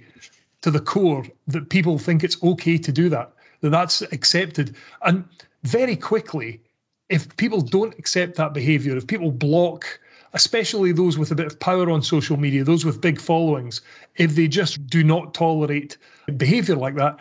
to 0.62 0.70
the 0.70 0.80
core 0.80 1.24
that 1.46 1.70
people 1.70 1.98
think 1.98 2.24
it's 2.24 2.42
okay 2.42 2.78
to 2.78 2.92
do 2.92 3.08
that, 3.08 3.32
that 3.60 3.70
that's 3.70 4.02
accepted. 4.12 4.74
And 5.02 5.24
very 5.62 5.96
quickly, 5.96 6.60
if 7.08 7.36
people 7.36 7.60
don't 7.60 7.98
accept 7.98 8.36
that 8.36 8.54
behavior, 8.54 8.96
if 8.96 9.06
people 9.06 9.30
block, 9.30 10.00
especially 10.32 10.92
those 10.92 11.18
with 11.18 11.30
a 11.30 11.34
bit 11.34 11.46
of 11.46 11.58
power 11.60 11.90
on 11.90 12.02
social 12.02 12.36
media, 12.36 12.64
those 12.64 12.84
with 12.84 13.00
big 13.00 13.20
followings, 13.20 13.80
if 14.16 14.34
they 14.34 14.48
just 14.48 14.86
do 14.86 15.02
not 15.02 15.34
tolerate 15.34 15.96
behavior 16.36 16.76
like 16.76 16.96
that, 16.96 17.18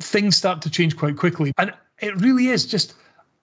things 0.00 0.36
start 0.36 0.62
to 0.62 0.70
change 0.70 0.96
quite 0.96 1.16
quickly. 1.16 1.52
And 1.58 1.72
it 2.00 2.14
really 2.20 2.48
is 2.48 2.66
just 2.66 2.94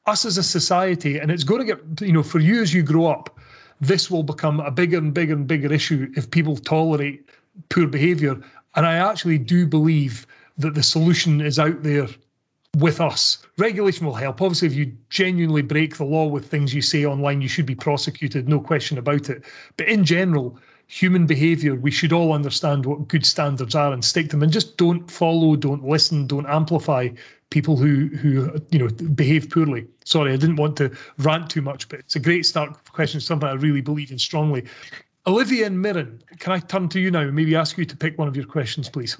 us 0.05 0.25
as 0.25 0.37
a 0.37 0.43
society, 0.43 1.17
and 1.17 1.31
it's 1.31 1.43
going 1.43 1.65
to 1.65 1.65
get, 1.65 2.01
you 2.01 2.13
know, 2.13 2.23
for 2.23 2.39
you 2.39 2.61
as 2.61 2.73
you 2.73 2.83
grow 2.83 3.05
up, 3.07 3.39
this 3.79 4.09
will 4.09 4.23
become 4.23 4.59
a 4.59 4.71
bigger 4.71 4.97
and 4.97 5.13
bigger 5.13 5.33
and 5.33 5.47
bigger 5.47 5.71
issue 5.71 6.11
if 6.15 6.29
people 6.29 6.55
tolerate 6.55 7.29
poor 7.69 7.87
behavior. 7.87 8.39
And 8.75 8.85
I 8.85 8.95
actually 8.95 9.37
do 9.37 9.67
believe 9.67 10.25
that 10.57 10.73
the 10.73 10.83
solution 10.83 11.41
is 11.41 11.59
out 11.59 11.83
there 11.83 12.07
with 12.77 12.99
us. 12.99 13.39
Regulation 13.57 14.05
will 14.05 14.13
help. 14.13 14.41
Obviously, 14.41 14.67
if 14.67 14.73
you 14.73 14.91
genuinely 15.09 15.61
break 15.61 15.97
the 15.97 16.05
law 16.05 16.25
with 16.25 16.49
things 16.49 16.73
you 16.73 16.81
say 16.81 17.05
online, 17.05 17.41
you 17.41 17.47
should 17.47 17.65
be 17.65 17.75
prosecuted, 17.75 18.49
no 18.49 18.59
question 18.59 18.97
about 18.97 19.29
it. 19.29 19.43
But 19.77 19.87
in 19.87 20.03
general, 20.05 20.57
human 20.93 21.25
behavior, 21.25 21.73
we 21.73 21.89
should 21.89 22.13
all 22.13 22.33
understand 22.33 22.85
what 22.85 23.07
good 23.07 23.25
standards 23.25 23.73
are 23.73 23.91
and 23.93 24.05
stick 24.05 24.29
them 24.29 24.43
and 24.43 24.51
just 24.51 24.77
don't 24.77 25.09
follow, 25.09 25.55
don't 25.55 25.83
listen, 25.83 26.27
don't 26.27 26.45
amplify 26.45 27.09
people 27.49 27.75
who 27.75 28.09
who 28.09 28.55
you 28.69 28.77
know 28.77 28.87
behave 29.15 29.49
poorly. 29.49 29.87
Sorry, 30.05 30.31
I 30.31 30.37
didn't 30.37 30.57
want 30.57 30.77
to 30.77 30.95
rant 31.17 31.49
too 31.49 31.63
much, 31.63 31.89
but 31.89 31.99
it's 31.99 32.15
a 32.15 32.19
great 32.19 32.45
start 32.45 32.77
question, 32.91 33.19
something 33.19 33.49
I 33.49 33.53
really 33.53 33.81
believe 33.81 34.11
in 34.11 34.19
strongly. 34.19 34.65
Olivia 35.25 35.65
and 35.65 35.81
Mirren, 35.81 36.21
can 36.37 36.53
I 36.53 36.59
turn 36.59 36.89
to 36.89 36.99
you 36.99 37.09
now 37.09 37.21
and 37.21 37.33
maybe 37.33 37.55
ask 37.55 37.75
you 37.75 37.85
to 37.85 37.97
pick 37.97 38.19
one 38.19 38.27
of 38.27 38.35
your 38.35 38.45
questions, 38.45 38.87
please? 38.87 39.17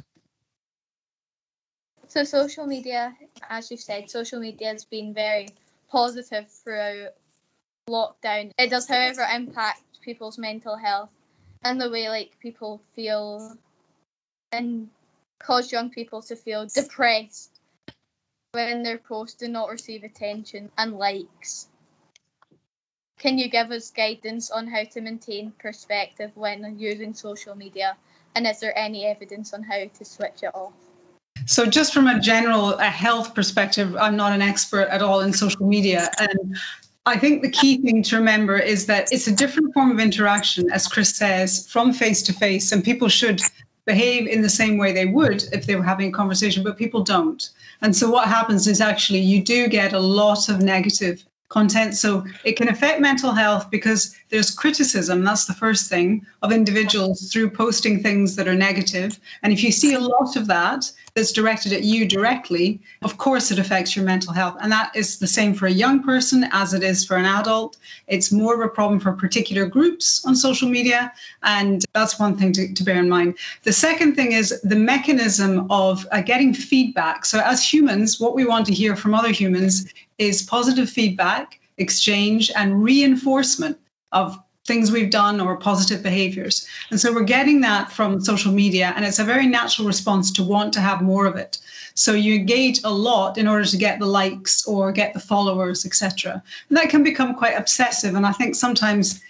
So 2.08 2.24
social 2.24 2.68
media, 2.68 3.16
as 3.50 3.72
you've 3.72 3.80
said, 3.80 4.12
social 4.12 4.40
media 4.40 4.68
has 4.68 4.86
been 4.86 5.12
very 5.12 5.48
positive 5.90 6.52
throughout 6.52 7.14
lockdown. 7.90 8.52
It 8.60 8.70
does, 8.70 8.88
however, 8.88 9.26
impact 9.34 9.82
people's 10.04 10.38
mental 10.38 10.76
health 10.76 11.10
and 11.64 11.80
the 11.80 11.90
way 11.90 12.10
like 12.10 12.38
people 12.40 12.82
feel 12.96 13.58
and 14.52 14.90
cause 15.40 15.72
young 15.72 15.90
people 15.90 16.22
to 16.22 16.36
feel 16.36 16.66
depressed 16.66 17.60
when 18.52 18.84
their 18.84 18.98
posts 18.98 19.38
do 19.38 19.48
not 19.48 19.70
receive 19.70 20.04
attention 20.04 20.70
and 20.78 20.94
likes. 20.98 21.68
Can 23.18 23.38
you 23.38 23.50
give 23.50 23.72
us 23.72 23.90
guidance 23.90 24.52
on 24.52 24.68
how 24.68 24.84
to 24.84 25.02
maintain 25.02 25.54
perspective 25.58 26.32
when 26.36 26.78
using 26.78 27.14
social 27.14 27.56
media? 27.56 27.98
And 28.36 28.46
is 28.48 28.60
there 28.60 28.78
any 28.78 29.06
evidence 29.06 29.54
on 29.54 29.64
how 29.64 29.86
to 29.86 30.06
switch 30.06 30.44
it 30.44 30.54
off? 30.54 30.74
So, 31.46 31.66
just 31.66 31.94
from 31.94 32.08
a 32.08 32.20
general 32.20 32.74
a 32.74 32.86
health 32.86 33.36
perspective, 33.36 33.96
I'm 33.96 34.16
not 34.16 34.34
an 34.34 34.42
expert 34.42 34.88
at 34.90 35.02
all 35.02 35.22
in 35.22 35.34
social 35.34 35.68
media. 35.68 36.10
And 36.20 36.58
I 37.06 37.18
think 37.18 37.42
the 37.42 37.50
key 37.50 37.82
thing 37.82 38.02
to 38.04 38.16
remember 38.16 38.58
is 38.58 38.86
that 38.86 39.12
it's 39.12 39.28
a 39.28 39.36
different 39.36 39.74
form 39.74 39.92
of 39.92 40.00
interaction, 40.00 40.72
as 40.72 40.88
Chris 40.88 41.14
says, 41.16 41.68
from 41.68 41.92
face 41.92 42.22
to 42.24 42.34
face. 42.34 42.72
And 42.72 42.84
people 42.84 43.10
should 43.10 43.42
behave 43.86 44.26
in 44.26 44.42
the 44.42 44.50
same 44.50 44.78
way 44.78 44.94
they 44.94 45.06
would 45.06 45.44
if 45.52 45.66
they 45.66 45.76
were 45.76 45.84
having 45.84 46.10
a 46.10 46.18
conversation, 46.18 46.64
but 46.64 46.78
people 46.78 47.04
don't. 47.04 47.50
And 47.82 47.94
so, 47.94 48.10
what 48.10 48.30
happens 48.30 48.68
is 48.68 48.80
actually 48.80 49.20
you 49.20 49.44
do 49.44 49.68
get 49.68 49.92
a 49.92 50.00
lot 50.00 50.48
of 50.48 50.62
negative 50.62 51.26
content. 51.54 51.94
So 51.96 52.26
it 52.44 52.54
can 52.54 52.68
affect 52.68 53.00
mental 53.00 53.32
health 53.32 53.70
because 53.70 54.18
there's 54.30 54.50
criticism, 54.50 55.24
that's 55.24 55.46
the 55.46 55.54
first 55.54 55.88
thing, 55.88 56.26
of 56.42 56.52
individuals 56.52 57.32
through 57.32 57.52
posting 57.52 58.02
things 58.02 58.36
that 58.36 58.48
are 58.48 58.56
negative. 58.56 59.20
And 59.44 59.54
if 59.54 59.64
you 59.64 59.72
see 59.72 59.94
a 59.94 60.00
lot 60.00 60.36
of 60.36 60.48
that 60.48 60.92
that's 61.16 61.32
directed 61.32 61.72
at 61.74 61.84
you 61.84 62.08
directly, 62.08 62.82
of 63.04 63.18
course 63.18 63.52
it 63.52 63.60
affects 63.60 63.96
your 63.96 64.04
mental 64.04 64.34
health. 64.34 64.58
And 64.62 64.72
that 64.72 64.96
is 64.96 65.20
the 65.20 65.28
same 65.28 65.54
for 65.54 65.68
a 65.68 65.72
young 65.72 66.02
person 66.02 66.48
as 66.52 66.74
it 66.74 66.82
is 66.82 67.06
for 67.06 67.18
an 67.18 67.26
adult. 67.26 67.78
It's 68.08 68.32
more 68.32 68.56
of 68.56 68.62
a 68.62 68.70
problem 68.70 69.00
for 69.00 69.14
particular 69.14 69.68
groups 69.68 70.26
on 70.26 70.36
social 70.36 70.68
media. 70.68 71.14
And 71.44 71.86
that's 71.94 72.20
one 72.20 72.36
thing 72.36 72.52
to, 72.54 72.74
to 72.74 72.84
bear 72.84 72.98
in 72.98 73.10
mind. 73.10 73.38
The 73.62 73.74
second 73.74 74.16
thing 74.16 74.32
is 74.32 74.60
the 74.62 74.76
mechanism 74.76 75.68
of 75.70 76.08
uh, 76.12 76.22
getting 76.22 76.54
feedback. 76.54 77.26
So 77.26 77.40
as 77.42 77.64
humans, 77.64 78.20
what 78.20 78.34
we 78.34 78.46
want 78.46 78.66
to 78.68 78.74
hear 78.74 78.96
from 78.96 79.14
other 79.14 79.32
humans 79.32 79.94
is 80.18 80.42
positive 80.42 80.90
feedback, 80.90 81.60
exchange, 81.78 82.52
and 82.56 82.84
reinforcement 82.84 83.78
of 84.14 84.43
things 84.66 84.92
we've 84.92 85.10
done 85.10 85.42
or 85.42 85.58
positive 85.58 86.02
behaviors. 86.02 86.66
And 86.90 87.00
so 87.00 87.14
we're 87.14 87.24
getting 87.24 87.62
that 87.62 87.92
from 87.92 88.22
social 88.22 88.52
media, 88.52 88.94
and 88.96 89.06
it's 89.06 89.20
a 89.20 89.24
very 89.26 89.48
natural 89.48 89.88
response 89.88 90.32
to 90.32 90.44
want 90.44 90.74
to 90.74 90.80
have 90.80 91.02
more 91.02 91.26
of 91.26 91.36
it. 91.36 91.58
So 91.96 92.14
you 92.14 92.36
engage 92.36 92.80
a 92.84 92.90
lot 92.90 93.38
in 93.38 93.48
order 93.48 93.66
to 93.66 93.78
get 93.78 94.00
the 94.00 94.06
likes 94.06 94.66
or 94.66 94.92
get 94.92 95.14
the 95.14 95.20
followers, 95.20 95.86
etc. 95.86 96.42
And 96.70 96.78
that 96.78 96.90
can 96.90 97.04
become 97.04 97.36
quite 97.36 97.58
obsessive. 97.58 98.16
And 98.16 98.26
I 98.26 98.32
think 98.32 98.56
sometimes 98.56 99.22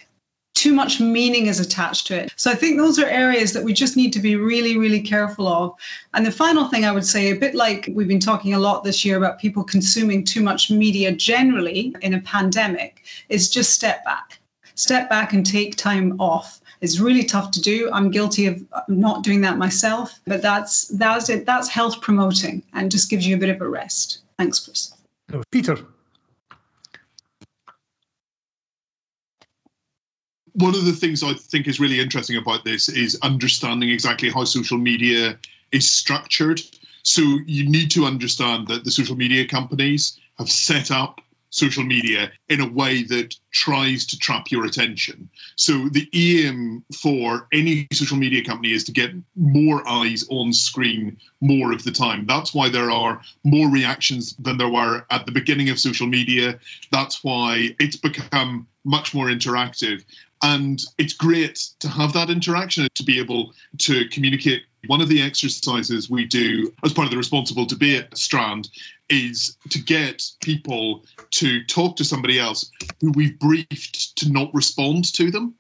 too 0.53 0.73
much 0.73 0.99
meaning 0.99 1.47
is 1.47 1.59
attached 1.59 2.05
to 2.07 2.15
it. 2.15 2.31
So 2.35 2.51
I 2.51 2.55
think 2.55 2.77
those 2.77 2.99
are 2.99 3.07
areas 3.07 3.53
that 3.53 3.63
we 3.63 3.73
just 3.73 3.97
need 3.97 4.13
to 4.13 4.19
be 4.19 4.35
really, 4.35 4.77
really 4.77 5.01
careful 5.01 5.47
of. 5.47 5.73
And 6.13 6.25
the 6.25 6.31
final 6.31 6.67
thing 6.67 6.85
I 6.85 6.91
would 6.91 7.05
say, 7.05 7.31
a 7.31 7.35
bit 7.35 7.55
like 7.55 7.89
we've 7.91 8.07
been 8.07 8.19
talking 8.19 8.53
a 8.53 8.59
lot 8.59 8.83
this 8.83 9.03
year 9.03 9.17
about 9.17 9.39
people 9.39 9.63
consuming 9.63 10.23
too 10.23 10.43
much 10.43 10.69
media 10.69 11.11
generally 11.11 11.95
in 12.01 12.13
a 12.13 12.21
pandemic, 12.21 13.03
is 13.29 13.49
just 13.49 13.71
step 13.71 14.05
back. 14.05 14.39
Step 14.75 15.10
back 15.10 15.34
and 15.34 15.46
take 15.46 15.75
time 15.75 16.20
off. 16.20 16.62
It's 16.82 17.00
really 17.00 17.24
tough 17.24 17.51
to 17.51 17.62
do. 17.62 17.89
I'm 17.94 18.12
guilty 18.12 18.48
of 18.48 18.63
not 18.88 19.24
doing 19.24 19.42
that 19.42 19.58
myself, 19.58 20.20
but 20.25 20.42
that's 20.42 20.88
that's 20.89 21.30
it. 21.30 21.46
That's 21.46 21.70
health 21.70 22.01
promoting 22.01 22.63
and 22.74 22.92
just 22.92 23.10
gives 23.10 23.25
you 23.25 23.36
a 23.36 23.39
bit 23.39 23.50
of 23.50 23.62
a 23.62 23.68
rest. 23.68 24.20
Thanks, 24.38 24.60
Chris. 24.60 24.94
Peter. 25.51 25.77
one 30.53 30.75
of 30.75 30.86
the 30.86 30.94
things 30.94 31.24
I 31.24 31.34
think 31.34 31.68
is 31.68 31.80
really 31.80 32.00
interesting 32.00 32.38
about 32.38 32.63
this 32.63 32.89
is 32.89 33.18
understanding 33.22 33.89
exactly 33.89 34.30
how 34.30 34.44
social 34.44 34.77
media 34.77 35.38
is 35.72 35.89
structured. 35.89 36.62
So 37.01 37.22
you 37.46 37.68
need 37.70 37.89
to 37.92 38.06
understand 38.06 38.68
that 38.68 38.86
the 38.86 38.92
social 38.92 39.15
media 39.15 39.48
companies 39.48 40.20
have 40.38 40.50
set 40.50 40.92
up 40.92 41.22
social 41.53 41.83
media 41.83 42.31
in 42.50 42.62
a 42.62 42.67
way 42.67 43.03
that 43.03 43.36
tries 43.51 44.07
to 44.07 44.17
trap 44.17 44.50
your 44.50 44.65
attention. 44.65 45.29
So 45.55 45.88
the 45.89 46.10
aim 46.13 46.83
for 47.00 47.48
any 47.53 47.88
social 47.93 48.17
media 48.17 48.43
company 48.43 48.74
is 48.74 48.83
to 48.86 48.91
get 48.91 49.12
more 49.36 49.88
eyes 49.88 50.25
on 50.31 50.51
screen 50.51 51.15
more 51.41 51.72
of 51.72 51.83
the 51.83 51.91
time. 51.91 52.25
That's 52.25 52.55
why 52.55 52.69
there 52.69 52.89
are 52.89 53.22
more 53.43 53.69
reactions 53.69 54.36
than 54.38 54.57
there 54.57 54.69
were 54.69 55.05
at 55.12 55.27
the 55.27 55.31
beginning 55.31 55.69
of 55.69 55.79
social 55.79 56.07
media. 56.07 56.57
That's 56.91 57.24
why 57.24 57.75
it's 57.79 57.98
become 57.98 58.67
much 58.83 59.13
more 59.13 59.27
interactive. 59.27 60.03
And 60.41 60.81
it's 60.98 61.13
great 61.13 61.69
to 61.79 61.88
have 61.88 62.13
that 62.13 62.31
interaction, 62.31 62.88
to 62.95 63.03
be 63.03 63.19
able 63.19 63.53
to 63.77 64.10
communicate. 64.10 64.63
One 64.88 65.00
of 65.00 65.07
the 65.07 65.22
exercises 65.22 66.10
we 66.10 66.25
do 66.25 66.74
as 66.83 66.91
part 66.91 67.05
of 67.05 67.12
the 67.12 67.17
responsible 67.17 67.65
debate 67.65 68.17
strand 68.17 68.69
is 69.13 69.58
to 69.70 69.79
get 69.79 70.24
people 70.41 71.05
to 71.32 71.63
talk 71.65 71.96
to 71.98 72.03
somebody 72.03 72.39
else 72.39 72.72
who 73.00 73.12
we've 73.12 73.38
briefed 73.39 74.15
to 74.17 74.32
not 74.32 74.53
respond 74.53 75.13
to 75.13 75.32
them. 75.32 75.53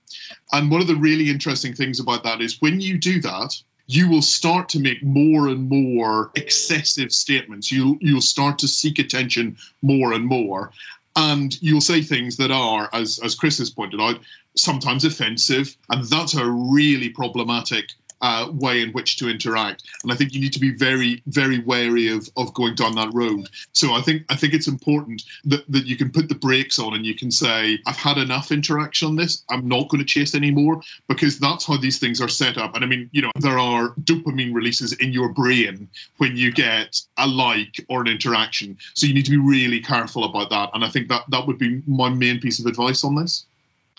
And 0.51 0.71
one 0.71 0.81
of 0.81 0.87
the 0.87 0.95
really 0.95 1.29
interesting 1.29 1.73
things 1.73 1.99
about 1.99 2.23
that 2.23 2.41
is 2.41 2.61
when 2.61 2.81
you 2.81 2.97
do 2.97 3.21
that, 3.21 3.55
you 3.87 4.09
will 4.09 4.21
start 4.21 4.69
to 4.69 4.79
make 4.79 5.03
more 5.03 5.49
and 5.49 5.69
more 5.69 6.31
excessive 6.35 7.11
statements. 7.11 7.71
You'll 7.71 7.97
you'll 7.99 8.21
start 8.21 8.57
to 8.59 8.67
seek 8.67 8.97
attention 8.97 9.57
more 9.81 10.13
and 10.13 10.25
more. 10.25 10.71
And 11.15 11.61
you'll 11.61 11.81
say 11.81 12.01
things 12.01 12.37
that 12.37 12.49
are, 12.49 12.89
as 12.93 13.19
as 13.23 13.35
Chris 13.35 13.57
has 13.59 13.69
pointed 13.69 14.01
out, 14.01 14.19
sometimes 14.55 15.05
offensive, 15.05 15.75
and 15.89 16.05
that's 16.05 16.35
a 16.35 16.49
really 16.49 17.09
problematic 17.09 17.91
uh, 18.23 18.49
way 18.53 18.81
in 18.81 18.91
which 18.93 19.17
to 19.17 19.29
interact. 19.29 19.83
And 20.01 20.11
I 20.11 20.15
think 20.15 20.33
you 20.33 20.39
need 20.39 20.53
to 20.53 20.59
be 20.59 20.71
very, 20.71 21.21
very 21.27 21.59
wary 21.59 22.07
of, 22.07 22.29
of 22.37 22.53
going 22.53 22.73
down 22.73 22.95
that 22.95 23.13
road. 23.13 23.49
So 23.73 23.93
I 23.93 24.01
think 24.01 24.23
I 24.29 24.35
think 24.35 24.53
it's 24.53 24.67
important 24.67 25.23
that, 25.43 25.69
that 25.69 25.85
you 25.85 25.97
can 25.97 26.09
put 26.09 26.29
the 26.29 26.35
brakes 26.35 26.79
on 26.79 26.93
and 26.93 27.05
you 27.05 27.15
can 27.15 27.29
say, 27.29 27.77
I've 27.85 27.97
had 27.97 28.17
enough 28.17 28.51
interaction 28.51 29.09
on 29.09 29.15
this. 29.17 29.43
I'm 29.49 29.67
not 29.67 29.89
going 29.89 29.99
to 29.99 30.05
chase 30.05 30.33
anymore 30.35 30.81
because 31.09 31.37
that's 31.37 31.65
how 31.65 31.75
these 31.75 31.99
things 31.99 32.21
are 32.21 32.29
set 32.29 32.57
up. 32.57 32.75
And 32.75 32.83
I 32.83 32.87
mean, 32.87 33.09
you 33.11 33.21
know, 33.21 33.31
there 33.41 33.59
are 33.59 33.89
dopamine 34.05 34.53
releases 34.53 34.93
in 34.93 35.11
your 35.11 35.29
brain 35.29 35.89
when 36.17 36.37
you 36.37 36.53
get 36.53 37.01
a 37.17 37.27
like 37.27 37.85
or 37.89 37.99
an 38.01 38.07
interaction. 38.07 38.77
So 38.93 39.05
you 39.05 39.13
need 39.13 39.25
to 39.25 39.31
be 39.31 39.37
really 39.37 39.81
careful 39.81 40.23
about 40.23 40.49
that. 40.51 40.69
And 40.73 40.85
I 40.85 40.89
think 40.89 41.09
that 41.09 41.23
that 41.29 41.45
would 41.45 41.57
be 41.57 41.83
my 41.85 42.07
main 42.07 42.39
piece 42.39 42.59
of 42.59 42.67
advice 42.67 43.03
on 43.03 43.15
this. 43.15 43.45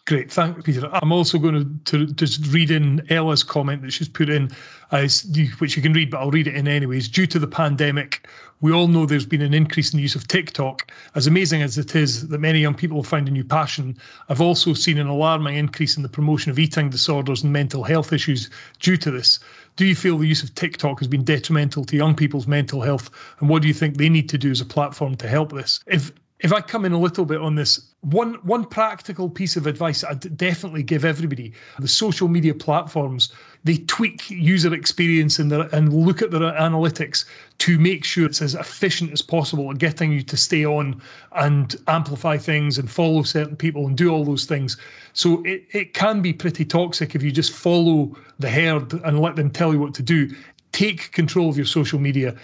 Great, 0.06 0.30
thank 0.30 0.54
you, 0.54 0.62
Peter. 0.62 0.90
I'm 0.92 1.12
also 1.12 1.38
going 1.38 1.80
to, 1.86 2.06
to 2.06 2.12
just 2.12 2.52
read 2.52 2.70
in 2.70 3.06
Ella's 3.10 3.42
comment 3.42 3.80
that 3.80 3.90
she's 3.90 4.08
put 4.08 4.28
in, 4.28 4.50
uh, 4.92 4.96
as 4.96 5.22
which 5.60 5.76
you 5.76 5.82
can 5.82 5.94
read, 5.94 6.10
but 6.10 6.18
I'll 6.18 6.30
read 6.30 6.46
it 6.46 6.54
in 6.54 6.68
anyways. 6.68 7.08
Due 7.08 7.26
to 7.28 7.38
the 7.38 7.46
pandemic, 7.46 8.28
we 8.60 8.70
all 8.70 8.86
know 8.86 9.06
there's 9.06 9.24
been 9.24 9.40
an 9.40 9.54
increase 9.54 9.94
in 9.94 9.96
the 9.96 10.02
use 10.02 10.14
of 10.14 10.28
TikTok. 10.28 10.92
As 11.14 11.26
amazing 11.26 11.62
as 11.62 11.78
it 11.78 11.96
is 11.96 12.28
that 12.28 12.38
many 12.38 12.60
young 12.60 12.74
people 12.74 13.02
found 13.02 13.28
a 13.28 13.30
new 13.30 13.44
passion, 13.44 13.96
I've 14.28 14.42
also 14.42 14.74
seen 14.74 14.98
an 14.98 15.06
alarming 15.06 15.56
increase 15.56 15.96
in 15.96 16.02
the 16.02 16.10
promotion 16.10 16.50
of 16.50 16.58
eating 16.58 16.90
disorders 16.90 17.42
and 17.42 17.50
mental 17.50 17.82
health 17.82 18.12
issues 18.12 18.50
due 18.80 18.98
to 18.98 19.10
this. 19.10 19.38
Do 19.76 19.86
you 19.86 19.94
feel 19.94 20.18
the 20.18 20.28
use 20.28 20.42
of 20.42 20.54
TikTok 20.54 20.98
has 20.98 21.08
been 21.08 21.24
detrimental 21.24 21.82
to 21.86 21.96
young 21.96 22.14
people's 22.14 22.46
mental 22.46 22.82
health? 22.82 23.08
And 23.40 23.48
what 23.48 23.62
do 23.62 23.68
you 23.68 23.74
think 23.74 23.96
they 23.96 24.10
need 24.10 24.28
to 24.28 24.36
do 24.36 24.50
as 24.50 24.60
a 24.60 24.66
platform 24.66 25.16
to 25.16 25.28
help 25.28 25.52
this? 25.52 25.80
If 25.86 26.12
if 26.44 26.52
I 26.52 26.60
come 26.60 26.84
in 26.84 26.92
a 26.92 27.00
little 27.00 27.24
bit 27.24 27.40
on 27.40 27.54
this, 27.54 27.94
one 28.02 28.34
one 28.42 28.66
practical 28.66 29.30
piece 29.30 29.56
of 29.56 29.66
advice 29.66 30.04
I'd 30.04 30.36
definitely 30.36 30.82
give 30.82 31.02
everybody: 31.02 31.54
the 31.78 31.88
social 31.88 32.28
media 32.28 32.54
platforms 32.54 33.32
they 33.64 33.78
tweak 33.78 34.28
user 34.28 34.74
experience 34.74 35.38
and 35.38 35.50
their, 35.50 35.74
and 35.74 35.90
look 35.90 36.20
at 36.20 36.30
their 36.30 36.40
analytics 36.40 37.24
to 37.60 37.78
make 37.78 38.04
sure 38.04 38.26
it's 38.26 38.42
as 38.42 38.54
efficient 38.54 39.10
as 39.10 39.22
possible 39.22 39.70
at 39.70 39.78
getting 39.78 40.12
you 40.12 40.22
to 40.22 40.36
stay 40.36 40.66
on 40.66 41.00
and 41.32 41.76
amplify 41.88 42.36
things 42.36 42.76
and 42.76 42.90
follow 42.90 43.22
certain 43.22 43.56
people 43.56 43.86
and 43.86 43.96
do 43.96 44.10
all 44.10 44.22
those 44.22 44.44
things. 44.44 44.76
So 45.14 45.42
it, 45.44 45.64
it 45.70 45.94
can 45.94 46.20
be 46.20 46.34
pretty 46.34 46.66
toxic 46.66 47.14
if 47.14 47.22
you 47.22 47.32
just 47.32 47.52
follow 47.52 48.14
the 48.38 48.50
herd 48.50 48.92
and 48.92 49.18
let 49.18 49.36
them 49.36 49.48
tell 49.48 49.72
you 49.72 49.80
what 49.80 49.94
to 49.94 50.02
do. 50.02 50.30
Take 50.72 51.12
control 51.12 51.48
of 51.48 51.56
your 51.56 51.64
social 51.64 51.98
media. 51.98 52.36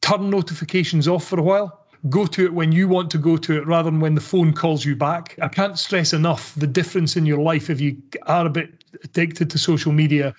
Turn 0.00 0.28
notifications 0.28 1.06
off 1.06 1.24
for 1.24 1.38
a 1.38 1.42
while 1.42 1.84
go 2.08 2.26
to 2.26 2.44
it 2.44 2.54
when 2.54 2.72
you 2.72 2.88
want 2.88 3.10
to 3.10 3.18
go 3.18 3.36
to 3.36 3.56
it 3.56 3.66
rather 3.66 3.90
than 3.90 4.00
when 4.00 4.14
the 4.14 4.20
phone 4.20 4.52
calls 4.52 4.84
you 4.84 4.94
back. 4.94 5.36
I 5.42 5.48
can't 5.48 5.78
stress 5.78 6.12
enough 6.12 6.54
the 6.54 6.66
difference 6.66 7.16
in 7.16 7.26
your 7.26 7.40
life 7.40 7.70
if 7.70 7.80
you 7.80 8.00
are 8.26 8.46
a 8.46 8.50
bit 8.50 8.84
addicted 9.02 9.50
to 9.50 9.58
social 9.58 9.92
media 9.92 10.34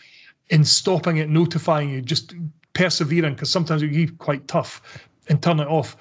in 0.49 0.63
stopping 0.63 1.17
it, 1.17 1.29
notifying 1.29 1.89
you, 1.89 2.01
just 2.01 2.33
persevering 2.73 3.33
because 3.33 3.49
sometimes 3.49 3.81
it 3.81 3.87
can 3.87 3.95
be 3.95 4.07
quite 4.07 4.47
tough 4.47 5.07
and 5.27 5.41
turn 5.43 5.59
it 5.59 5.67
off. 5.67 5.97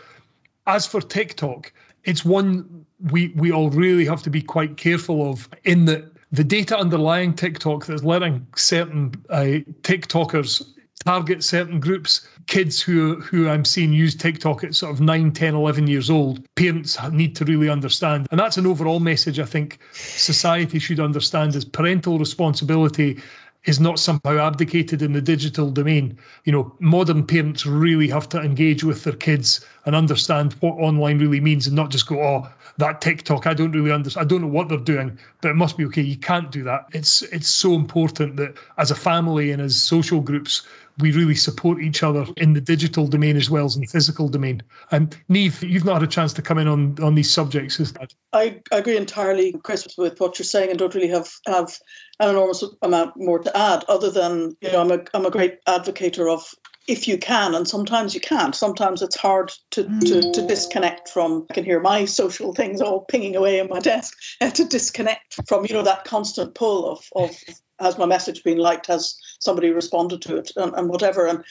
As 0.67 0.87
for 0.87 1.01
TikTok, 1.01 1.73
it's 2.05 2.25
one 2.25 2.87
we 3.11 3.29
we 3.37 3.53
all 3.53 3.71
really 3.71 4.05
have 4.05 4.23
to 4.23 4.31
be 4.31 4.43
quite 4.43 4.77
careful 4.77 5.31
of 5.31 5.49
in 5.65 5.85
that 5.87 6.05
the 6.33 6.45
data 6.45 6.77
underlying 6.77 7.35
TikTok 7.35 7.87
that's 7.87 8.05
letting 8.05 8.47
certain 8.57 9.13
uh, 9.31 9.65
TikTokers 9.83 10.73
target 11.09 11.43
certain 11.43 11.81
groups 11.81 12.29
kids 12.49 12.83
who 12.83 13.19
who 13.23 13.49
i'm 13.49 13.65
seeing 13.65 13.95
use 13.95 14.15
tiktok 14.15 14.63
at 14.63 14.75
sort 14.75 14.93
of 14.93 15.01
9 15.01 15.33
10 15.33 15.55
11 15.55 15.87
years 15.87 16.11
old 16.11 16.47
parents 16.55 16.99
need 17.13 17.35
to 17.35 17.47
really 17.47 17.71
understand 17.71 18.29
and 18.31 18.39
that's 18.39 18.59
an 18.59 18.67
overall 18.67 19.01
message 19.01 19.41
i 19.41 19.45
think 19.47 19.79
society 19.93 20.79
should 20.79 21.01
understand 21.01 21.55
is 21.55 21.65
parental 21.65 22.19
responsibility 22.19 23.19
is 23.65 23.81
not 23.81 23.99
somehow 23.99 24.39
abdicated 24.39 25.03
in 25.03 25.13
the 25.13 25.21
digital 25.21 25.71
domain. 25.71 26.17
You 26.45 26.53
know, 26.53 26.73
modern 26.79 27.27
parents 27.27 27.67
really 27.67 28.09
have 28.09 28.29
to 28.31 28.41
engage 28.41 28.85
with 28.85 29.05
their 29.05 29.15
kids 29.15 29.65
and 29.85 29.97
understand 29.97 30.55
what 30.61 30.79
online 30.79 31.19
really 31.19 31.41
means 31.41 31.67
and 31.67 31.75
not 31.75 31.91
just 31.91 32.07
go, 32.07 32.23
oh, 32.23 32.49
that 32.79 33.01
TikTok, 33.01 33.47
I 33.47 33.55
don't 33.55 33.73
really 33.73 33.91
understand. 33.91 34.25
I 34.25 34.29
don't 34.29 34.41
know 34.41 34.47
what 34.47 34.69
they're 34.69 34.79
doing, 34.79 35.19
but 35.41 35.51
it 35.51 35.55
must 35.55 35.77
be 35.77 35.85
okay. 35.87 36.03
You 36.03 36.17
can't 36.17 36.51
do 36.51 36.63
that. 36.65 36.87
It's 36.93 37.23
it's 37.23 37.49
so 37.49 37.75
important 37.75 38.37
that 38.37 38.57
as 38.79 38.91
a 38.91 38.95
family 38.95 39.51
and 39.51 39.61
as 39.61 39.77
social 39.77 40.21
groups, 40.21 40.63
we 40.99 41.13
really 41.13 41.35
support 41.35 41.81
each 41.81 42.03
other 42.03 42.27
in 42.37 42.55
the 42.55 42.61
digital 42.61 43.07
domain 43.07 43.37
as 43.37 43.51
well 43.51 43.65
as 43.65 43.77
in 43.77 43.83
the 43.83 43.87
physical 43.87 44.29
domain. 44.29 44.63
And 44.91 45.17
Niamh, 45.31 45.69
you've 45.69 45.85
not 45.85 45.95
had 45.95 46.03
a 46.03 46.07
chance 46.07 46.33
to 46.35 46.43
come 46.43 46.59
in 46.59 46.69
on, 46.69 46.97
on 47.03 47.15
these 47.15 47.31
subjects, 47.31 47.79
is 47.81 47.93
that? 47.95 48.15
I, 48.33 48.61
agree 48.73 48.97
entirely, 48.97 49.55
Chris, 49.63 49.87
with 49.97 50.21
what 50.21 50.39
you're 50.39 50.45
saying, 50.45 50.71
and 50.71 50.79
don't 50.79 50.95
really 50.95 51.09
have 51.09 51.31
have 51.47 51.79
an 52.21 52.31
enormous 52.31 52.65
amount 52.83 53.17
more 53.17 53.39
to 53.39 53.57
add, 53.57 53.85
other 53.89 54.11
than 54.11 54.57
you 54.61 54.73
know 54.73 54.81
I'm 54.81 54.91
a 54.91 55.01
I'm 55.15 55.27
a 55.27 55.31
great 55.31 55.59
advocate 55.67 56.19
of 56.19 56.55
if 56.89 57.07
you 57.07 57.19
can, 57.19 57.55
and 57.55 57.69
sometimes 57.69 58.15
you 58.15 58.21
can't. 58.21 58.55
Sometimes 58.55 59.03
it's 59.03 59.17
hard 59.17 59.53
to, 59.73 59.85
to, 60.01 60.33
to 60.33 60.47
disconnect 60.47 61.11
from. 61.11 61.47
I 61.51 61.55
can 61.55 61.65
hear 61.65 61.81
my 61.81 62.07
social 62.07 62.55
things 62.55 62.81
all 62.81 63.03
pinging 63.03 63.37
away 63.37 63.59
in 63.59 63.69
my 63.69 63.79
desk, 63.79 64.17
and 64.41 64.55
to 64.55 64.65
disconnect 64.65 65.39
from 65.47 65.67
you 65.67 65.75
know 65.75 65.83
that 65.83 66.05
constant 66.05 66.55
pull 66.55 66.91
of 66.91 67.07
of 67.15 67.37
has 67.81 67.99
my 67.99 68.07
message 68.07 68.45
been 68.45 68.59
liked? 68.59 68.87
Has 68.87 69.19
somebody 69.41 69.71
responded 69.71 70.23
to 70.23 70.37
it? 70.37 70.51
And, 70.57 70.75
and 70.75 70.89
whatever. 70.89 71.27
And 71.27 71.45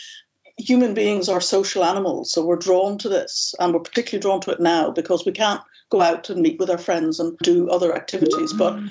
human 0.57 0.93
beings 0.93 1.29
are 1.29 1.41
social 1.41 1.83
animals, 1.83 2.31
so 2.31 2.43
we're 2.43 2.55
drawn 2.55 2.97
to 2.97 3.09
this, 3.09 3.53
and 3.59 3.73
we're 3.73 3.79
particularly 3.79 4.21
drawn 4.21 4.41
to 4.41 4.51
it 4.51 4.59
now 4.59 4.91
because 4.91 5.25
we 5.25 5.31
can't 5.31 5.61
go 5.89 6.01
out 6.01 6.29
and 6.29 6.41
meet 6.41 6.59
with 6.59 6.69
our 6.69 6.77
friends 6.77 7.19
and 7.19 7.37
do 7.39 7.69
other 7.69 7.95
activities. 7.95 8.53
But 8.53 8.75
mm-hmm. 8.75 8.87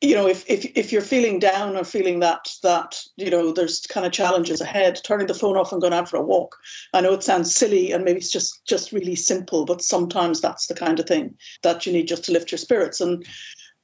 you 0.00 0.14
know, 0.14 0.26
if 0.26 0.44
if 0.48 0.66
if 0.76 0.92
you're 0.92 1.02
feeling 1.02 1.38
down 1.38 1.76
or 1.76 1.84
feeling 1.84 2.20
that 2.20 2.50
that 2.62 3.00
you 3.16 3.30
know 3.30 3.52
there's 3.52 3.86
kind 3.86 4.04
of 4.04 4.12
challenges 4.12 4.60
ahead, 4.60 5.00
turning 5.04 5.28
the 5.28 5.34
phone 5.34 5.56
off 5.56 5.72
and 5.72 5.80
going 5.80 5.94
out 5.94 6.08
for 6.08 6.16
a 6.16 6.22
walk. 6.22 6.56
I 6.92 7.00
know 7.00 7.12
it 7.12 7.22
sounds 7.22 7.54
silly 7.54 7.92
and 7.92 8.04
maybe 8.04 8.18
it's 8.18 8.32
just 8.32 8.64
just 8.66 8.92
really 8.92 9.16
simple, 9.16 9.64
but 9.64 9.82
sometimes 9.82 10.40
that's 10.40 10.66
the 10.66 10.74
kind 10.74 10.98
of 10.98 11.06
thing 11.06 11.36
that 11.62 11.86
you 11.86 11.92
need 11.92 12.08
just 12.08 12.24
to 12.24 12.32
lift 12.32 12.50
your 12.50 12.58
spirits. 12.58 13.00
And 13.00 13.24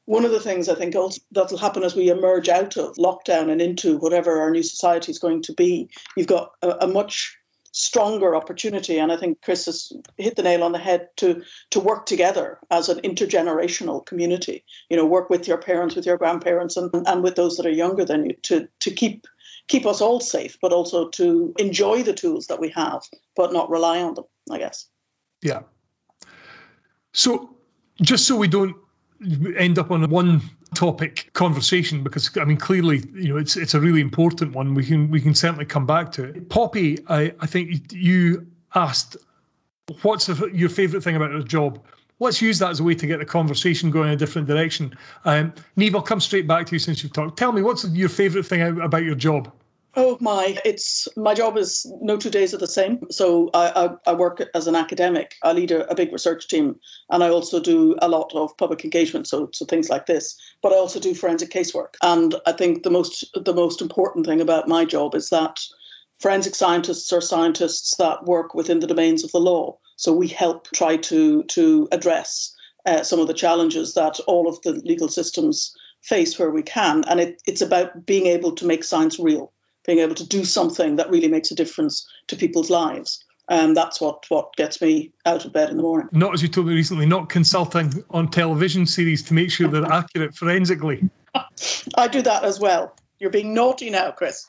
one 0.07 0.25
of 0.25 0.31
the 0.31 0.41
things 0.41 0.69
I 0.69 0.75
think 0.75 0.95
that'll 1.33 1.59
happen 1.59 1.83
as 1.83 1.95
we 1.95 2.09
emerge 2.09 2.49
out 2.49 2.77
of 2.77 2.95
lockdown 2.97 3.51
and 3.51 3.61
into 3.61 3.99
whatever 3.99 4.41
our 4.41 4.51
new 4.51 4.63
society 4.63 5.11
is 5.11 5.19
going 5.19 5.43
to 5.43 5.53
be, 5.53 5.89
you've 6.17 6.29
got 6.29 6.53
a, 6.63 6.71
a, 6.81 6.87
much 6.87 7.37
stronger 7.73 8.35
opportunity. 8.35 8.99
And 8.99 9.13
I 9.13 9.17
think 9.17 9.43
Chris 9.43 9.67
has 9.67 9.93
hit 10.17 10.37
the 10.37 10.45
nail 10.45 10.63
on 10.63 10.73
the 10.73 10.79
head 10.79 11.09
to 11.17 11.43
to 11.71 11.81
work 11.81 12.07
together 12.07 12.59
as 12.71 12.89
an 12.89 13.01
intergenerational 13.01 14.07
community. 14.07 14.65
You 14.89 14.97
know, 14.97 15.05
work 15.05 15.29
with 15.29 15.49
your 15.49 15.59
parents, 15.59 15.97
with 15.97 16.07
your 16.07 16.17
grandparents, 16.17 16.77
and, 16.77 16.91
and 17.07 17.23
with 17.23 17.35
those 17.35 17.57
that 17.57 17.67
are 17.67 17.71
younger 17.71 18.05
than 18.05 18.31
you 18.31 18.37
to 18.45 18.69
to 18.81 18.91
keep 18.93 19.27
keep 19.69 19.85
us 19.85 20.01
all 20.01 20.21
safe, 20.21 20.57
but 20.63 20.73
also 20.73 21.09
to 21.09 21.53
enjoy 21.59 22.05
the 22.05 22.15
tools 22.15 22.47
that 22.47 22.61
we 22.61 22.69
have, 22.71 23.03
but 23.35 23.53
not 23.53 23.69
rely 23.69 24.01
on 24.01 24.15
them. 24.15 24.25
I 24.53 24.59
guess. 24.59 24.87
Yeah. 25.43 25.63
So 27.13 27.57
just 28.03 28.27
so 28.27 28.37
we 28.37 28.47
don't 28.47 28.77
end 29.57 29.79
up 29.79 29.91
on 29.91 30.05
a 30.05 30.09
one 30.09 30.43
topic 30.75 31.31
conversation 31.33 32.03
because 32.03 32.31
I 32.37 32.45
mean 32.45 32.57
clearly 32.57 33.03
you 33.15 33.29
know 33.29 33.37
it's 33.37 33.57
it's 33.57 33.75
a 33.75 33.81
really 33.81 34.01
important 34.01 34.53
one. 34.55 34.75
We 34.75 34.85
can 34.85 35.11
we 35.11 35.21
can 35.21 35.35
certainly 35.35 35.65
come 35.65 35.87
back 35.87 36.13
to 36.13 36.25
it. 36.25 36.49
Poppy, 36.49 36.99
I 37.09 37.33
I 37.41 37.47
think 37.47 37.93
you 37.93 38.47
asked 38.75 39.17
what's 40.03 40.29
your 40.29 40.69
favourite 40.69 41.03
thing 41.03 41.17
about 41.17 41.31
your 41.31 41.43
job. 41.43 41.83
Let's 42.19 42.41
use 42.41 42.59
that 42.61 42.71
as 42.71 42.81
a 42.81 42.85
way 42.85 42.95
to 42.95 43.07
get 43.07 43.19
the 43.19 43.27
conversation 43.27 43.91
going 43.91 44.09
in 44.09 44.15
a 44.15 44.17
different 44.17 44.49
direction. 44.49 44.97
Um, 45.27 45.53
Niamh, 45.77 45.95
I'll 45.95 46.03
come 46.03 46.21
straight 46.21 46.47
back 46.47 46.65
to 46.67 46.75
you 46.75 46.79
since 46.79 47.03
you've 47.03 47.13
talked. 47.13 47.37
Tell 47.37 47.53
me, 47.53 47.61
what's 47.61 47.85
your 47.91 48.09
favourite 48.09 48.47
thing 48.47 48.81
about 48.81 49.05
your 49.05 49.15
job? 49.15 49.53
Oh 49.99 50.19
my! 50.21 50.59
It's 50.63 51.09
my 51.17 51.33
job 51.33 51.57
is 51.57 51.91
no 52.03 52.19
two 52.19 52.29
days 52.29 52.53
are 52.53 52.59
the 52.59 52.67
same. 52.67 53.11
So 53.11 53.49
I, 53.55 53.87
I, 53.87 54.11
I 54.11 54.13
work 54.13 54.43
as 54.55 54.67
an 54.67 54.75
academic. 54.75 55.37
I 55.43 55.55
lead 55.55 55.71
a, 55.71 55.91
a, 55.91 55.95
big 55.95 56.13
research 56.13 56.49
team, 56.49 56.79
and 57.09 57.25
I 57.25 57.31
also 57.31 57.61
do 57.61 57.97
a 58.03 58.09
lot 58.09 58.31
of 58.35 58.55
public 58.59 58.85
engagement. 58.85 59.27
So 59.27 59.49
so 59.55 59.65
things 59.65 59.89
like 59.89 60.05
this. 60.05 60.39
But 60.61 60.73
I 60.73 60.77
also 60.77 61.01
do 61.01 61.15
forensic 61.15 61.49
casework. 61.49 61.95
And 62.03 62.35
I 62.45 62.53
think 62.53 62.83
the 62.83 62.91
most 62.91 63.25
the 63.35 63.55
most 63.55 63.81
important 63.81 64.27
thing 64.27 64.39
about 64.39 64.69
my 64.69 64.85
job 64.85 65.15
is 65.15 65.31
that 65.31 65.59
forensic 66.21 66.55
scientists 66.55 67.11
are 67.11 67.23
scientists 67.23 67.97
that 67.97 68.27
work 68.27 68.55
within 68.55 68.81
the 68.81 68.87
domains 68.87 69.25
of 69.25 69.33
the 69.33 69.41
law. 69.41 69.79
So 69.97 70.13
we 70.13 70.29
help 70.29 70.69
try 70.75 70.99
to 70.99 71.43
to 71.45 71.89
address 71.91 72.55
uh, 72.85 73.03
some 73.03 73.19
of 73.19 73.29
the 73.29 73.41
challenges 73.45 73.95
that 73.95 74.21
all 74.27 74.47
of 74.47 74.61
the 74.61 74.73
legal 74.73 75.09
systems 75.09 75.75
face 76.03 76.39
where 76.39 76.51
we 76.51 76.63
can. 76.63 77.03
And 77.09 77.19
it, 77.19 77.43
it's 77.47 77.63
about 77.63 78.05
being 78.05 78.27
able 78.27 78.53
to 78.53 78.67
make 78.67 78.85
science 78.85 79.19
real 79.19 79.55
being 79.87 79.99
able 80.01 80.15
to 80.15 80.27
do 80.27 80.45
something 80.45 80.97
that 80.97 81.09
really 81.11 81.29
makes 81.29 81.51
a 81.51 81.55
difference 81.55 82.07
to 82.27 82.37
people's 82.37 82.71
lives. 82.71 83.25
And 83.49 83.77
that's 83.77 84.01
what, 84.01 84.25
what 84.29 84.55
gets 84.57 84.83
me 84.83 85.13
out 85.25 85.45
of 85.45 85.53
bed 85.53 85.71
in 85.71 85.77
the 85.77 85.83
morning. 85.83 86.09
Not, 86.11 86.35
as 86.35 86.43
you 86.43 86.49
told 86.49 86.67
me 86.67 86.75
recently, 86.75 87.07
not 87.07 87.29
consulting 87.29 88.03
on 88.11 88.29
television 88.29 88.87
series 88.87 89.23
to 89.25 89.35
make 89.35 89.51
sure 89.51 89.69
they're 89.69 89.85
accurate 89.85 90.35
forensically. 90.35 91.09
I 91.95 92.09
do 92.09 92.23
that 92.23 92.43
as 92.43 92.59
well. 92.59 92.97
You're 93.21 93.31
being 93.31 93.55
naughty 93.55 93.89
now, 93.89 94.11
Chris. 94.11 94.45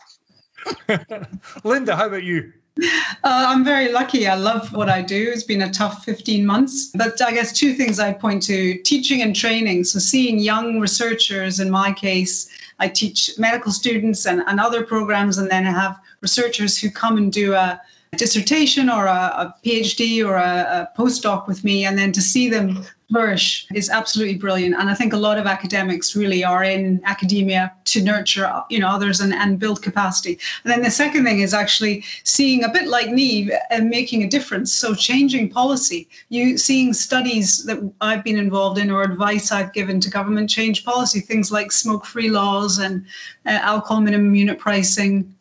Linda, 1.64 1.96
how 1.96 2.08
about 2.08 2.24
you? 2.24 2.52
Uh, 2.80 3.46
I'm 3.50 3.64
very 3.64 3.92
lucky. 3.92 4.28
I 4.28 4.36
love 4.36 4.74
what 4.74 4.90
I 4.90 5.02
do. 5.02 5.32
It's 5.34 5.44
been 5.44 5.62
a 5.62 5.72
tough 5.72 6.04
15 6.04 6.46
months. 6.46 6.92
But 6.96 7.22
I 7.22 7.32
guess 7.32 7.52
two 7.52 7.74
things 7.74 8.00
I 8.00 8.14
point 8.14 8.44
to 8.44 8.78
teaching 8.84 9.22
and 9.22 9.36
training. 9.36 9.84
So, 9.84 10.00
seeing 10.00 10.40
young 10.40 10.80
researchers, 10.80 11.60
in 11.60 11.70
my 11.72 11.92
case, 11.92 12.50
I 12.80 12.88
teach 12.88 13.32
medical 13.38 13.72
students 13.72 14.26
and, 14.26 14.44
and 14.48 14.60
other 14.60 14.84
programs, 14.84 15.38
and 15.38 15.50
then 15.50 15.66
I 15.66 15.72
have 15.72 16.00
researchers 16.22 16.78
who 16.78 16.90
come 16.92 17.18
and 17.18 17.32
do 17.32 17.54
a 17.54 17.82
dissertation 18.16 18.90
or 18.90 19.06
a, 19.06 19.12
a 19.12 19.56
PhD 19.66 20.26
or 20.26 20.36
a, 20.36 20.90
a 20.96 21.00
postdoc 21.00 21.48
with 21.48 21.64
me, 21.64 21.86
and 21.86 21.98
then 21.98 22.12
to 22.14 22.22
see 22.22 22.50
them 22.50 22.86
flourish 23.10 23.66
is 23.74 23.90
absolutely 23.90 24.36
brilliant. 24.36 24.76
And 24.76 24.90
I 24.90 24.94
think 24.94 25.14
a 25.14 25.18
lot 25.18 25.38
of 25.38 25.46
academics 25.46 26.16
really 26.16 26.44
are 26.44 26.64
in 26.64 27.02
academia 27.06 27.74
to 27.86 28.04
nurture, 28.04 28.52
you 28.70 28.80
know, 28.80 28.90
others 28.90 29.22
and, 29.22 29.34
and 29.34 29.58
build 29.58 29.82
capacity. 29.82 30.38
And 30.64 30.74
then 30.74 30.84
the 30.84 30.92
second 30.92 31.24
thing 31.24 31.40
is 31.40 31.54
actually 31.54 32.04
seeing 32.24 32.66
a 32.66 32.70
bit 32.70 32.88
like 32.88 33.08
Niamh 33.08 33.58
and 33.70 33.90
making 33.90 34.24
a 34.24 34.28
difference. 34.28 34.74
So 34.74 34.94
changing 34.94 35.50
policy, 35.50 36.10
you 36.28 36.58
seeing 36.58 36.92
studies 36.92 37.64
that 37.64 37.80
I've 38.02 38.26
been 38.26 38.38
involved 38.38 38.78
in 38.78 38.92
or 38.92 39.04
advice 39.04 39.54
I've 39.54 39.72
given 39.72 40.02
to 40.02 40.10
government 40.10 40.50
change 40.50 40.84
policy, 40.84 41.22
things 41.22 41.50
like 41.50 41.72
smoke-free 41.72 42.30
laws 42.30 42.78
and 42.80 43.06
uh, 43.46 43.52
alcohol 43.52 44.02
minimum 44.02 44.36
unit 44.36 44.60
pricing, 44.60 45.34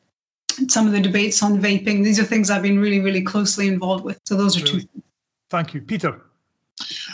some 0.68 0.86
of 0.86 0.92
the 0.92 1.00
debates 1.00 1.42
on 1.42 1.60
vaping. 1.60 2.04
These 2.04 2.18
are 2.18 2.24
things 2.24 2.50
I've 2.50 2.62
been 2.62 2.78
really, 2.78 3.00
really 3.00 3.22
closely 3.22 3.68
involved 3.68 4.04
with. 4.04 4.20
So 4.24 4.36
those 4.36 4.56
are 4.60 4.64
two. 4.64 4.80
Thank 5.50 5.74
you, 5.74 5.80
Peter. 5.80 6.20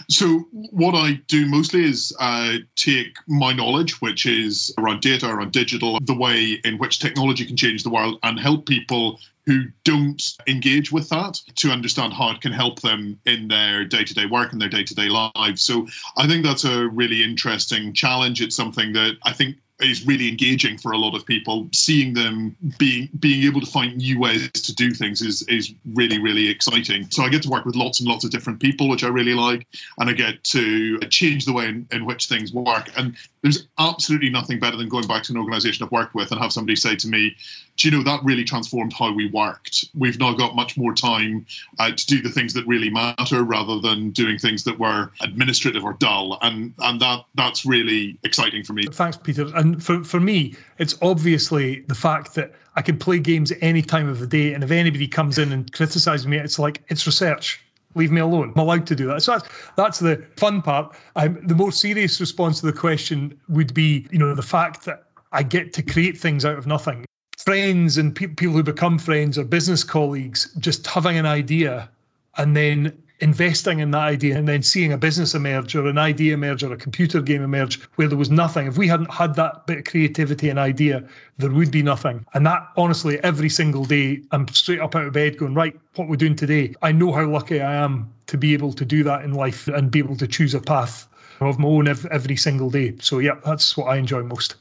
So 0.08 0.40
what 0.50 0.94
I 0.96 1.20
do 1.28 1.46
mostly 1.46 1.84
is 1.84 2.12
uh, 2.18 2.56
take 2.74 3.16
my 3.28 3.52
knowledge, 3.52 4.00
which 4.00 4.26
is 4.26 4.74
around 4.78 5.02
data, 5.02 5.28
around 5.28 5.52
digital, 5.52 6.00
the 6.02 6.16
way 6.16 6.60
in 6.64 6.78
which 6.78 6.98
technology 6.98 7.44
can 7.44 7.56
change 7.56 7.84
the 7.84 7.90
world, 7.90 8.18
and 8.24 8.40
help 8.40 8.66
people 8.66 9.20
who 9.46 9.64
don't 9.84 10.22
engage 10.46 10.90
with 10.90 11.08
that 11.10 11.40
to 11.56 11.70
understand 11.70 12.12
how 12.12 12.30
it 12.30 12.40
can 12.40 12.52
help 12.52 12.80
them 12.80 13.18
in 13.26 13.48
their 13.48 13.84
day-to-day 13.84 14.26
work 14.26 14.52
and 14.52 14.60
their 14.60 14.68
day-to-day 14.68 15.08
lives. 15.08 15.62
So 15.62 15.86
I 16.16 16.26
think 16.26 16.44
that's 16.44 16.64
a 16.64 16.88
really 16.88 17.22
interesting 17.22 17.92
challenge. 17.92 18.40
It's 18.40 18.56
something 18.56 18.92
that 18.94 19.16
I 19.24 19.32
think 19.32 19.56
is 19.82 20.06
really 20.06 20.28
engaging 20.28 20.78
for 20.78 20.92
a 20.92 20.98
lot 20.98 21.14
of 21.14 21.26
people. 21.26 21.68
Seeing 21.72 22.14
them 22.14 22.56
being 22.78 23.08
being 23.18 23.44
able 23.44 23.60
to 23.60 23.66
find 23.66 23.96
new 23.96 24.18
ways 24.18 24.50
to 24.50 24.74
do 24.74 24.92
things 24.92 25.20
is 25.22 25.42
is 25.48 25.74
really 25.94 26.18
really 26.18 26.48
exciting. 26.48 27.10
So 27.10 27.22
I 27.22 27.28
get 27.28 27.42
to 27.42 27.50
work 27.50 27.64
with 27.64 27.76
lots 27.76 28.00
and 28.00 28.08
lots 28.08 28.24
of 28.24 28.30
different 28.30 28.60
people, 28.60 28.88
which 28.88 29.04
I 29.04 29.08
really 29.08 29.34
like, 29.34 29.66
and 29.98 30.08
I 30.08 30.12
get 30.12 30.42
to 30.44 30.98
change 31.10 31.44
the 31.44 31.52
way 31.52 31.66
in, 31.66 31.86
in 31.92 32.04
which 32.04 32.26
things 32.26 32.52
work. 32.52 32.90
And 32.96 33.16
there's 33.42 33.66
absolutely 33.78 34.30
nothing 34.30 34.60
better 34.60 34.76
than 34.76 34.88
going 34.88 35.06
back 35.06 35.24
to 35.24 35.32
an 35.32 35.38
organization 35.38 35.84
I've 35.84 35.92
worked 35.92 36.14
with 36.14 36.30
and 36.30 36.40
have 36.40 36.52
somebody 36.52 36.76
say 36.76 36.94
to 36.96 37.08
me, 37.08 37.36
do 37.76 37.88
you 37.88 37.96
know 37.96 38.04
that 38.04 38.22
really 38.22 38.44
transformed 38.44 38.92
how 38.92 39.12
we 39.12 39.30
worked? 39.30 39.86
We've 39.94 40.18
now 40.18 40.34
got 40.34 40.54
much 40.54 40.76
more 40.76 40.94
time 40.94 41.46
uh, 41.78 41.90
to 41.90 42.06
do 42.06 42.20
the 42.22 42.28
things 42.28 42.52
that 42.54 42.66
really 42.66 42.90
matter 42.90 43.42
rather 43.42 43.80
than 43.80 44.10
doing 44.10 44.38
things 44.38 44.62
that 44.64 44.78
were 44.78 45.10
administrative 45.22 45.82
or 45.82 45.94
dull, 45.94 46.38
and 46.42 46.74
and 46.80 47.00
that 47.00 47.24
that's 47.34 47.64
really 47.64 48.18
exciting 48.24 48.62
for 48.62 48.74
me. 48.74 48.84
Thanks, 48.92 49.16
Peter. 49.16 49.50
And 49.56 49.71
for 49.80 50.02
for 50.04 50.20
me, 50.20 50.54
it's 50.78 50.96
obviously 51.02 51.80
the 51.88 51.94
fact 51.94 52.34
that 52.34 52.52
I 52.76 52.82
can 52.82 52.98
play 52.98 53.18
games 53.18 53.52
any 53.60 53.82
time 53.82 54.08
of 54.08 54.18
the 54.18 54.26
day, 54.26 54.54
and 54.54 54.64
if 54.64 54.70
anybody 54.70 55.08
comes 55.08 55.38
in 55.38 55.52
and 55.52 55.70
criticizes 55.72 56.26
me, 56.26 56.38
it's 56.38 56.58
like 56.58 56.82
it's 56.88 57.06
research 57.06 57.62
leave 57.94 58.10
me 58.10 58.20
alone. 58.20 58.52
I'm 58.54 58.60
allowed 58.60 58.86
to 58.86 58.96
do 58.96 59.06
that. 59.08 59.22
So 59.22 59.32
that's 59.32 59.48
that's 59.76 59.98
the 59.98 60.24
fun 60.36 60.62
part. 60.62 60.94
Um, 61.16 61.38
the 61.46 61.54
more 61.54 61.72
serious 61.72 62.20
response 62.20 62.60
to 62.60 62.66
the 62.66 62.72
question 62.72 63.38
would 63.48 63.74
be, 63.74 64.06
you 64.10 64.18
know, 64.18 64.34
the 64.34 64.42
fact 64.42 64.84
that 64.84 65.04
I 65.32 65.42
get 65.42 65.72
to 65.74 65.82
create 65.82 66.18
things 66.18 66.44
out 66.44 66.58
of 66.58 66.66
nothing. 66.66 67.04
Friends 67.38 67.98
and 67.98 68.14
pe- 68.14 68.28
people 68.28 68.54
who 68.54 68.62
become 68.62 68.98
friends 68.98 69.38
or 69.38 69.44
business 69.44 69.82
colleagues 69.82 70.54
just 70.58 70.86
having 70.86 71.16
an 71.16 71.26
idea 71.26 71.90
and 72.36 72.56
then 72.56 72.96
investing 73.22 73.78
in 73.78 73.92
that 73.92 74.00
idea 74.00 74.36
and 74.36 74.48
then 74.48 74.62
seeing 74.62 74.92
a 74.92 74.98
business 74.98 75.34
emerge 75.34 75.76
or 75.76 75.86
an 75.86 75.96
idea 75.96 76.34
emerge 76.34 76.64
or 76.64 76.72
a 76.72 76.76
computer 76.76 77.22
game 77.22 77.42
emerge 77.42 77.80
where 77.94 78.08
there 78.08 78.18
was 78.18 78.30
nothing. 78.30 78.66
If 78.66 78.76
we 78.76 78.88
hadn't 78.88 79.12
had 79.12 79.36
that 79.36 79.64
bit 79.66 79.78
of 79.78 79.84
creativity 79.84 80.50
and 80.50 80.58
idea, 80.58 81.08
there 81.38 81.50
would 81.50 81.70
be 81.70 81.82
nothing. 81.82 82.26
And 82.34 82.44
that, 82.46 82.66
honestly, 82.76 83.22
every 83.22 83.48
single 83.48 83.84
day, 83.84 84.20
I'm 84.32 84.48
straight 84.48 84.80
up 84.80 84.96
out 84.96 85.06
of 85.06 85.12
bed 85.12 85.38
going, 85.38 85.54
right, 85.54 85.78
what 85.94 86.08
we're 86.08 86.16
doing 86.16 86.34
today. 86.34 86.74
I 86.82 86.90
know 86.90 87.12
how 87.12 87.24
lucky 87.24 87.60
I 87.60 87.74
am 87.74 88.12
to 88.26 88.36
be 88.36 88.54
able 88.54 88.72
to 88.72 88.84
do 88.84 89.04
that 89.04 89.24
in 89.24 89.34
life 89.34 89.68
and 89.68 89.90
be 89.90 90.00
able 90.00 90.16
to 90.16 90.26
choose 90.26 90.52
a 90.52 90.60
path 90.60 91.06
of 91.40 91.58
my 91.60 91.68
own 91.68 91.88
every 91.88 92.36
single 92.36 92.70
day. 92.70 92.94
So, 93.00 93.20
yeah, 93.20 93.36
that's 93.44 93.76
what 93.76 93.84
I 93.84 93.96
enjoy 93.96 94.24
most. 94.24 94.56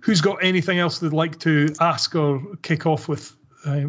Who's 0.00 0.20
got 0.20 0.38
anything 0.42 0.78
else 0.78 1.00
they'd 1.00 1.12
like 1.12 1.38
to 1.40 1.74
ask 1.80 2.14
or 2.14 2.40
kick 2.62 2.86
off 2.86 3.08
with 3.08 3.36
uh, 3.64 3.82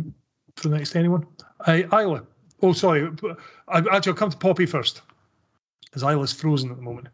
for 0.56 0.70
the 0.70 0.78
next 0.78 0.96
anyone? 0.96 1.26
Uh, 1.68 1.82
Isla. 1.94 2.24
Oh, 2.62 2.74
sorry. 2.74 3.10
I, 3.68 3.80
actually, 3.92 4.12
I'll 4.12 4.18
come 4.18 4.30
to 4.32 4.38
Poppy 4.38 4.66
first, 4.66 5.02
because 5.86 6.04
Isla's 6.04 6.34
frozen 6.34 6.72
at 6.72 6.78
the 6.78 6.84
moment. 6.84 7.08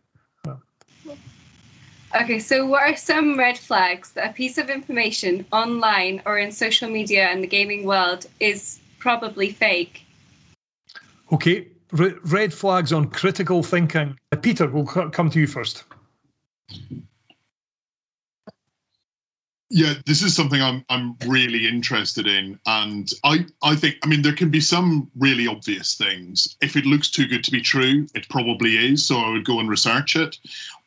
Okay, 2.16 2.40
so 2.40 2.66
what 2.66 2.84
are 2.84 2.96
some 2.96 3.38
red 3.38 3.58
flags 3.58 4.12
that 4.12 4.30
a 4.30 4.34
piece 4.34 4.58
of 4.58 4.70
information 4.70 5.46
online 5.52 6.22
or 6.26 6.38
in 6.38 6.50
social 6.52 6.90
media 6.90 7.28
and 7.28 7.44
the 7.44 7.48
gaming 7.48 7.86
world 7.86 8.26
is 8.40 8.80
probably 9.00 9.52
fake? 9.52 10.06
Okay, 11.34 11.68
R- 12.00 12.16
red 12.24 12.54
flags 12.54 12.94
on 12.94 13.10
critical 13.10 13.62
thinking. 13.62 14.18
Peter, 14.42 14.70
we'll 14.70 14.88
c- 14.88 15.10
come 15.12 15.30
to 15.30 15.40
you 15.40 15.48
first. 15.48 15.84
Yeah, 19.76 19.96
this 20.06 20.22
is 20.22 20.34
something 20.34 20.62
I'm 20.62 20.86
I'm 20.88 21.18
really 21.28 21.68
interested 21.68 22.28
in, 22.28 22.58
and 22.66 23.12
I 23.26 23.46
I 23.62 23.76
think 23.76 23.98
I 24.04 24.08
mean 24.08 24.22
there 24.22 24.34
can 24.34 24.50
be 24.50 24.62
some 24.62 25.12
really 25.18 25.48
obvious 25.48 25.96
things. 25.96 26.56
If 26.62 26.78
it 26.78 26.86
looks 26.86 27.12
too 27.12 27.28
good 27.28 27.44
to 27.44 27.52
be 27.52 27.60
true, 27.60 28.08
it 28.16 28.30
probably 28.30 28.78
is. 28.78 29.06
So 29.06 29.18
I 29.18 29.32
would 29.32 29.44
go 29.44 29.60
and 29.60 29.70
research 29.70 30.16
it. 30.16 30.38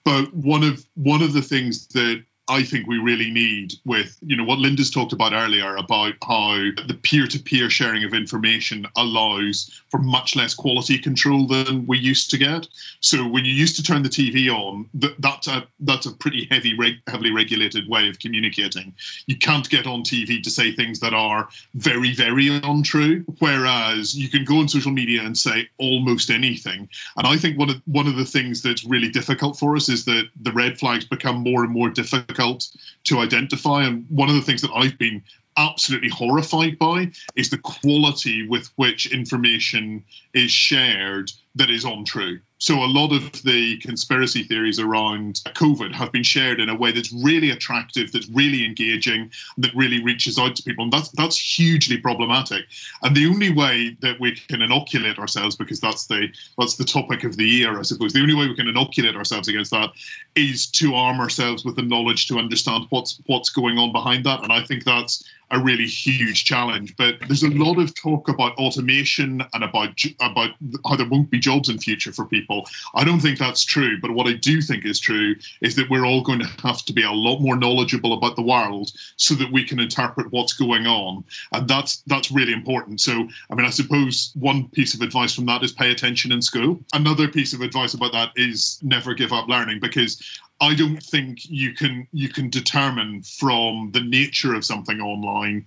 But 0.07 0.33
one 0.33 0.64
of 0.64 0.87
one 0.94 1.20
of 1.20 1.35
the 1.35 1.42
things 1.42 1.87
that 1.88 2.24
I 2.49 2.63
think 2.63 2.87
we 2.87 2.99
really 2.99 3.31
need 3.31 3.75
with, 3.85 4.17
you 4.25 4.35
know, 4.35 4.45
what 4.45 4.59
Linda's 4.59 4.91
talked 4.91 5.13
about 5.13 5.35
earlier 5.35 5.77
about 5.77 6.15
how 6.27 6.55
the 6.87 6.99
peer-to-peer 7.03 7.69
sharing 7.69 8.05
of 8.05 8.15
information 8.15 8.87
allows 8.97 9.83
for 9.91 9.99
much 9.99 10.35
less 10.35 10.55
quality 10.55 10.99
control 10.99 11.47
than 11.47 11.87
we 11.87 11.99
used 11.99 12.31
to 12.31 12.39
get. 12.39 12.67
So 13.01 13.29
when 13.29 13.45
you 13.45 13.53
used 13.53 13.77
to 13.77 13.83
turn 13.83 14.03
the 14.03 14.09
TV 14.09 14.49
on, 14.49 14.89
that, 14.95 15.21
that's 15.21 15.47
a 15.47 15.67
that's 15.81 16.07
a 16.07 16.13
pretty 16.13 16.49
heavy, 16.51 16.77
reg, 16.77 16.95
heavily 17.07 17.33
regulated 17.33 17.87
way 17.89 18.09
of 18.09 18.19
communicating. 18.19 18.95
You 19.27 19.37
can't 19.37 19.69
get 19.69 19.87
on 19.87 20.03
TV 20.03 20.43
to 20.43 20.51
say 20.51 20.73
things 20.73 21.01
that 21.01 21.13
are 21.13 21.49
very, 21.75 22.15
very 22.15 22.49
untrue. 22.63 23.25
Whereas 23.41 24.15
you 24.17 24.29
can 24.31 24.45
go 24.45 24.59
on 24.59 24.69
social 24.69 24.93
media 24.93 25.23
and 25.23 25.37
say 25.37 25.69
almost 25.77 26.31
anything. 26.31 26.89
And 27.19 27.27
I 27.27 27.37
think 27.37 27.59
one 27.59 27.69
of 27.71 27.83
one 27.85 28.07
of 28.07 28.17
the 28.17 28.25
things 28.25 28.63
that's 28.63 28.87
really 28.87 29.11
difficult 29.11 29.59
for 29.59 29.77
us 29.77 29.91
is 29.91 30.07
that 30.07 30.29
the 30.41 30.53
red 30.53 30.79
flags 30.79 31.05
become 31.05 31.37
more 31.37 31.63
and 31.63 31.73
more 31.73 31.91
difficult 31.91 32.38
difficult 32.38 32.68
to 33.05 33.18
identify. 33.18 33.85
And 33.85 34.07
one 34.09 34.29
of 34.29 34.35
the 34.35 34.42
things 34.42 34.62
that 34.62 34.70
I've 34.74 34.98
been 34.98 35.22
absolutely 35.57 36.09
horrified 36.09 36.79
by 36.79 37.11
is 37.35 37.51
the 37.51 37.59
quality 37.59 38.46
with 38.46 38.70
which 38.77 39.12
information 39.12 40.05
is 40.35 40.51
shared 40.51 41.33
that 41.57 41.70
is 41.70 41.85
untrue. 41.85 42.38
So 42.59 42.83
a 42.83 42.87
lot 42.87 43.12
of 43.12 43.31
the 43.44 43.79
conspiracy 43.79 44.42
theories 44.42 44.81
around 44.81 45.42
COVID 45.55 45.94
have 45.94 46.11
been 46.11 46.25
shared 46.25 46.59
in 46.59 46.68
a 46.68 46.75
way 46.75 46.90
that's 46.90 47.12
really 47.12 47.51
attractive, 47.51 48.11
that's 48.11 48.29
really 48.29 48.64
engaging, 48.64 49.31
that 49.59 49.75
really 49.77 50.03
reaches 50.03 50.38
out 50.38 50.57
to 50.57 50.62
people, 50.64 50.83
and 50.83 50.92
that's 50.92 51.11
that's 51.11 51.38
hugely 51.38 51.99
problematic. 51.99 52.66
And 53.03 53.16
the 53.16 53.27
only 53.27 53.53
way 53.53 53.97
that 54.01 54.18
we 54.18 54.33
can 54.33 54.61
inoculate 54.61 55.18
ourselves, 55.18 55.55
because 55.55 55.81
that's 55.81 56.07
the 56.07 56.29
that's 56.59 56.77
the 56.77 56.85
topic 56.85 57.23
of 57.23 57.37
the 57.37 57.47
year, 57.47 57.79
I 57.79 57.83
suppose, 57.83 58.12
the 58.12 58.23
only 58.23 58.35
way 58.35 58.49
we 58.49 58.57
can 58.57 58.68
inoculate 58.68 59.14
ourselves 59.14 59.47
against 59.47 59.71
that 59.71 59.90
is 60.35 60.66
to 60.73 60.94
arm 60.97 61.21
ourselves 61.21 61.64
with 61.64 61.77
the 61.77 61.83
knowledge 61.83 62.27
to 62.27 62.38
understand 62.38 62.87
what's 62.90 63.21
what's 63.27 63.51
going 63.51 63.79
on 63.79 63.92
behind 63.92 64.25
that. 64.27 64.42
And 64.42 64.53
I 64.53 64.64
think 64.64 64.83
that's 64.83 65.23
a 65.51 65.59
really 65.59 65.87
huge 65.87 66.45
challenge. 66.45 66.97
But 66.97 67.17
there's 67.27 67.43
a 67.43 67.51
lot 67.51 67.79
of 67.79 67.95
talk 67.95 68.29
about 68.29 68.57
automation 68.57 69.43
and 69.53 69.65
about 69.65 69.91
about 70.21 70.51
how 70.87 70.97
there 70.97 71.09
won't 71.09 71.31
be 71.31 71.39
jobs 71.39 71.69
in 71.69 71.79
future 71.79 72.13
for 72.13 72.27
people. 72.27 72.69
I 72.95 73.05
don't 73.05 73.21
think 73.21 73.39
that's 73.39 73.65
true. 73.65 74.01
But 74.01 74.13
what 74.13 74.27
I 74.27 74.35
do 74.35 74.61
think 74.61 74.85
is 74.85 75.01
true 75.01 75.37
is 75.61 75.77
that 75.77 75.91
we're 75.91 76.07
all 76.07 76.23
going 76.23 76.41
to 76.41 76.51
have 76.63 76.85
to 76.85 76.93
be 76.93 77.03
a 77.03 77.11
lot 77.11 77.41
more 77.41 77.57
knowledgeable 77.57 78.13
about 78.13 78.37
the 78.37 78.43
world 78.43 78.93
so 79.17 79.35
that 79.35 79.53
we 79.53 79.65
can 79.65 79.81
interpret 79.81 80.33
what's 80.33 80.53
going 80.53 80.87
on, 80.87 81.25
and 81.53 81.69
that's 81.69 82.03
that's 82.07 82.31
really 82.31 82.53
important. 82.53 83.01
So, 83.01 83.29
I 83.51 83.55
mean, 83.55 83.67
I 83.67 83.71
suppose 83.71 84.33
one 84.35 84.69
piece 84.69 84.95
of 84.95 85.01
advice 85.01 85.35
from 85.35 85.47
that 85.47 85.63
is 85.63 85.73
pay 85.73 85.91
attention 85.91 86.33
in 86.33 86.43
school. 86.43 86.79
Another 86.93 87.29
piece 87.29 87.53
of 87.53 87.61
advice 87.61 87.95
about 87.95 88.13
that 88.13 88.33
is 88.37 88.79
never 88.83 89.15
give 89.15 89.33
up 89.33 89.49
learning 89.49 89.81
because 89.81 90.21
I 90.61 90.75
don't 90.75 91.03
think 91.03 91.49
you 91.49 91.73
can 91.73 92.07
you 92.12 92.29
can 92.29 92.51
determine 92.51 93.23
from 93.23 93.90
the 93.92 94.01
nature 94.01 94.55
of 94.55 94.64
something 94.64 95.01
online 95.01 95.64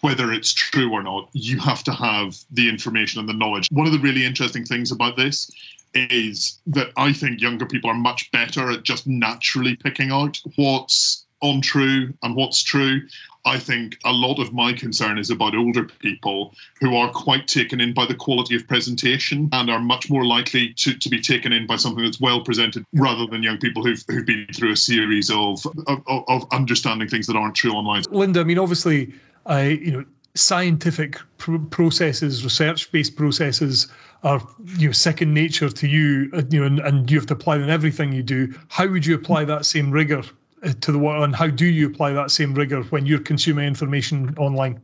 whether 0.00 0.34
it's 0.34 0.52
true 0.52 0.92
or 0.92 1.02
not. 1.02 1.30
You 1.32 1.58
have 1.60 1.82
to 1.84 1.92
have 1.92 2.36
the 2.50 2.68
information 2.68 3.20
and 3.20 3.28
the 3.28 3.32
knowledge. 3.32 3.68
One 3.70 3.86
of 3.86 3.92
the 3.94 3.98
really 3.98 4.26
interesting 4.26 4.62
things 4.62 4.92
about 4.92 5.16
this 5.16 5.50
is 5.94 6.58
that 6.66 6.90
I 6.98 7.14
think 7.14 7.40
younger 7.40 7.64
people 7.64 7.88
are 7.88 7.94
much 7.94 8.30
better 8.30 8.70
at 8.70 8.82
just 8.82 9.06
naturally 9.06 9.76
picking 9.76 10.10
out 10.10 10.38
what's 10.56 11.23
untrue 11.44 12.12
and 12.22 12.34
what's 12.34 12.62
true. 12.62 13.02
I 13.46 13.58
think 13.58 13.98
a 14.04 14.12
lot 14.12 14.38
of 14.38 14.54
my 14.54 14.72
concern 14.72 15.18
is 15.18 15.28
about 15.28 15.54
older 15.54 15.84
people 15.84 16.54
who 16.80 16.96
are 16.96 17.10
quite 17.12 17.46
taken 17.46 17.78
in 17.78 17.92
by 17.92 18.06
the 18.06 18.14
quality 18.14 18.56
of 18.56 18.66
presentation 18.66 19.50
and 19.52 19.70
are 19.70 19.80
much 19.80 20.08
more 20.08 20.24
likely 20.24 20.72
to, 20.74 20.94
to 20.94 21.08
be 21.10 21.20
taken 21.20 21.52
in 21.52 21.66
by 21.66 21.76
something 21.76 22.02
that's 22.02 22.20
well 22.20 22.42
presented 22.42 22.86
rather 22.94 23.26
than 23.26 23.42
young 23.42 23.58
people 23.58 23.84
who've, 23.84 24.02
who've 24.08 24.24
been 24.24 24.46
through 24.54 24.72
a 24.72 24.76
series 24.76 25.30
of, 25.30 25.64
of, 25.86 26.02
of 26.06 26.46
understanding 26.52 27.06
things 27.06 27.26
that 27.26 27.36
aren't 27.36 27.54
true 27.54 27.72
online. 27.72 28.02
Linda, 28.10 28.40
I 28.40 28.44
mean, 28.44 28.58
obviously, 28.58 29.12
I, 29.44 29.62
you 29.68 29.92
know, 29.92 30.04
scientific 30.34 31.18
pr- 31.36 31.58
processes, 31.70 32.44
research-based 32.44 33.14
processes 33.14 33.88
are 34.24 34.40
you 34.78 34.88
know 34.88 34.92
second 34.92 35.34
nature 35.34 35.68
to 35.68 35.86
you, 35.86 36.30
uh, 36.32 36.42
you 36.50 36.60
know, 36.60 36.66
and, 36.66 36.80
and 36.80 37.10
you 37.10 37.18
have 37.18 37.26
to 37.26 37.34
apply 37.34 37.56
them 37.56 37.64
in 37.64 37.70
everything 37.70 38.12
you 38.12 38.22
do. 38.22 38.52
How 38.68 38.88
would 38.88 39.04
you 39.04 39.14
apply 39.14 39.44
that 39.44 39.66
same 39.66 39.90
rigor 39.90 40.22
to 40.80 40.92
the 40.92 40.98
world, 40.98 41.24
and 41.24 41.34
how 41.34 41.48
do 41.48 41.66
you 41.66 41.86
apply 41.86 42.12
that 42.12 42.30
same 42.30 42.54
rigor 42.54 42.82
when 42.84 43.06
you're 43.06 43.20
consuming 43.20 43.66
information 43.66 44.34
online? 44.38 44.80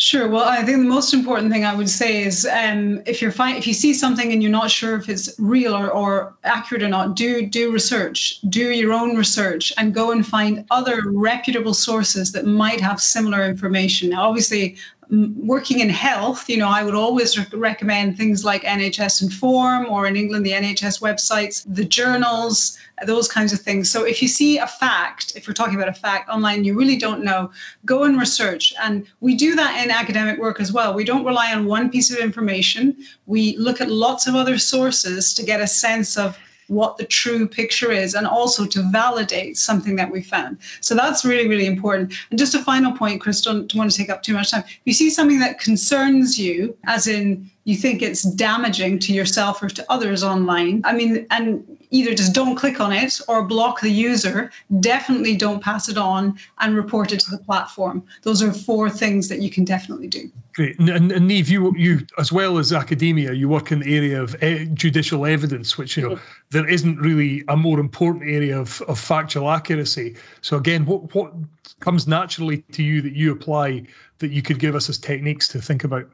Sure. 0.00 0.28
Well, 0.28 0.44
I 0.44 0.62
think 0.62 0.78
the 0.78 0.84
most 0.84 1.12
important 1.12 1.50
thing 1.50 1.64
I 1.64 1.74
would 1.74 1.90
say 1.90 2.22
is 2.22 2.46
um, 2.46 3.02
if 3.04 3.20
you're 3.20 3.32
fi- 3.32 3.56
if 3.56 3.66
you 3.66 3.74
see 3.74 3.92
something 3.92 4.32
and 4.32 4.40
you're 4.40 4.52
not 4.52 4.70
sure 4.70 4.94
if 4.94 5.08
it's 5.08 5.34
real 5.40 5.74
or, 5.74 5.90
or 5.90 6.36
accurate 6.44 6.84
or 6.84 6.88
not, 6.88 7.16
do 7.16 7.44
do 7.44 7.72
research, 7.72 8.40
do 8.48 8.70
your 8.70 8.92
own 8.92 9.16
research, 9.16 9.72
and 9.76 9.92
go 9.92 10.12
and 10.12 10.24
find 10.24 10.64
other 10.70 11.02
reputable 11.10 11.74
sources 11.74 12.30
that 12.30 12.46
might 12.46 12.80
have 12.80 13.00
similar 13.00 13.44
information. 13.44 14.10
Now, 14.10 14.28
obviously, 14.28 14.76
working 15.10 15.80
in 15.80 15.88
health, 15.88 16.48
you 16.50 16.58
know, 16.58 16.68
I 16.68 16.82
would 16.82 16.94
always 16.94 17.52
recommend 17.52 18.16
things 18.16 18.44
like 18.44 18.62
NHS 18.62 19.22
Inform 19.22 19.86
or 19.86 20.06
in 20.06 20.16
England, 20.16 20.44
the 20.44 20.52
NHS 20.52 21.00
websites, 21.00 21.64
the 21.66 21.84
journals, 21.84 22.78
those 23.06 23.26
kinds 23.26 23.52
of 23.52 23.60
things. 23.60 23.90
So 23.90 24.04
if 24.04 24.20
you 24.20 24.28
see 24.28 24.58
a 24.58 24.66
fact, 24.66 25.32
if 25.34 25.48
we're 25.48 25.54
talking 25.54 25.76
about 25.76 25.88
a 25.88 25.94
fact 25.94 26.28
online, 26.28 26.64
you 26.64 26.76
really 26.76 26.98
don't 26.98 27.24
know, 27.24 27.50
go 27.86 28.04
and 28.04 28.18
research. 28.18 28.74
And 28.82 29.06
we 29.20 29.34
do 29.34 29.54
that 29.54 29.82
in 29.82 29.90
academic 29.90 30.38
work 30.38 30.60
as 30.60 30.72
well. 30.72 30.92
We 30.92 31.04
don't 31.04 31.24
rely 31.24 31.54
on 31.54 31.64
one 31.64 31.90
piece 31.90 32.10
of 32.12 32.18
information. 32.18 32.96
We 33.26 33.56
look 33.56 33.80
at 33.80 33.90
lots 33.90 34.26
of 34.26 34.34
other 34.34 34.58
sources 34.58 35.32
to 35.34 35.42
get 35.42 35.60
a 35.60 35.66
sense 35.66 36.18
of 36.18 36.38
what 36.68 36.96
the 36.96 37.04
true 37.04 37.48
picture 37.48 37.90
is 37.90 38.14
and 38.14 38.26
also 38.26 38.66
to 38.66 38.82
validate 38.90 39.56
something 39.56 39.96
that 39.96 40.10
we 40.10 40.22
found. 40.22 40.58
So 40.80 40.94
that's 40.94 41.24
really, 41.24 41.48
really 41.48 41.66
important. 41.66 42.14
And 42.30 42.38
just 42.38 42.54
a 42.54 42.62
final 42.62 42.92
point, 42.92 43.20
Chris, 43.20 43.40
don't, 43.40 43.66
don't 43.66 43.78
want 43.78 43.90
to 43.90 43.96
take 43.96 44.10
up 44.10 44.22
too 44.22 44.34
much 44.34 44.50
time. 44.50 44.64
If 44.66 44.80
you 44.84 44.92
see 44.92 45.10
something 45.10 45.40
that 45.40 45.58
concerns 45.58 46.38
you, 46.38 46.76
as 46.84 47.06
in 47.06 47.50
you 47.68 47.76
think 47.76 48.00
it's 48.00 48.22
damaging 48.22 48.98
to 48.98 49.12
yourself 49.12 49.62
or 49.62 49.68
to 49.68 49.84
others 49.92 50.24
online, 50.24 50.80
I 50.86 50.94
mean, 50.94 51.26
and 51.30 51.62
either 51.90 52.14
just 52.14 52.34
don't 52.34 52.56
click 52.56 52.80
on 52.80 52.92
it 52.92 53.20
or 53.28 53.42
block 53.42 53.82
the 53.82 53.90
user, 53.90 54.50
definitely 54.80 55.36
don't 55.36 55.62
pass 55.62 55.86
it 55.86 55.98
on 55.98 56.38
and 56.60 56.74
report 56.74 57.12
it 57.12 57.20
to 57.20 57.30
the 57.30 57.36
platform. 57.36 58.02
Those 58.22 58.42
are 58.42 58.54
four 58.54 58.88
things 58.88 59.28
that 59.28 59.42
you 59.42 59.50
can 59.50 59.66
definitely 59.66 60.06
do. 60.06 60.30
Great. 60.54 60.78
And, 60.78 60.88
and, 60.88 61.12
and 61.12 61.30
Niamh, 61.30 61.50
you, 61.50 61.74
you, 61.76 62.06
as 62.16 62.32
well 62.32 62.56
as 62.56 62.72
academia, 62.72 63.34
you 63.34 63.50
work 63.50 63.70
in 63.70 63.80
the 63.80 63.94
area 63.94 64.22
of 64.22 64.42
e- 64.42 64.70
judicial 64.72 65.26
evidence, 65.26 65.76
which, 65.76 65.94
you 65.94 66.08
know, 66.08 66.18
there 66.48 66.66
isn't 66.66 66.96
really 66.96 67.44
a 67.48 67.56
more 67.56 67.78
important 67.78 68.24
area 68.24 68.58
of, 68.58 68.80
of 68.88 68.98
factual 68.98 69.50
accuracy. 69.50 70.16
So, 70.40 70.56
again, 70.56 70.86
what, 70.86 71.14
what 71.14 71.34
comes 71.80 72.08
naturally 72.08 72.62
to 72.72 72.82
you 72.82 73.02
that 73.02 73.12
you 73.12 73.30
apply 73.30 73.84
that 74.20 74.30
you 74.30 74.40
could 74.40 74.58
give 74.58 74.74
us 74.74 74.88
as 74.88 74.96
techniques 74.96 75.48
to 75.48 75.60
think 75.60 75.84
about? 75.84 76.08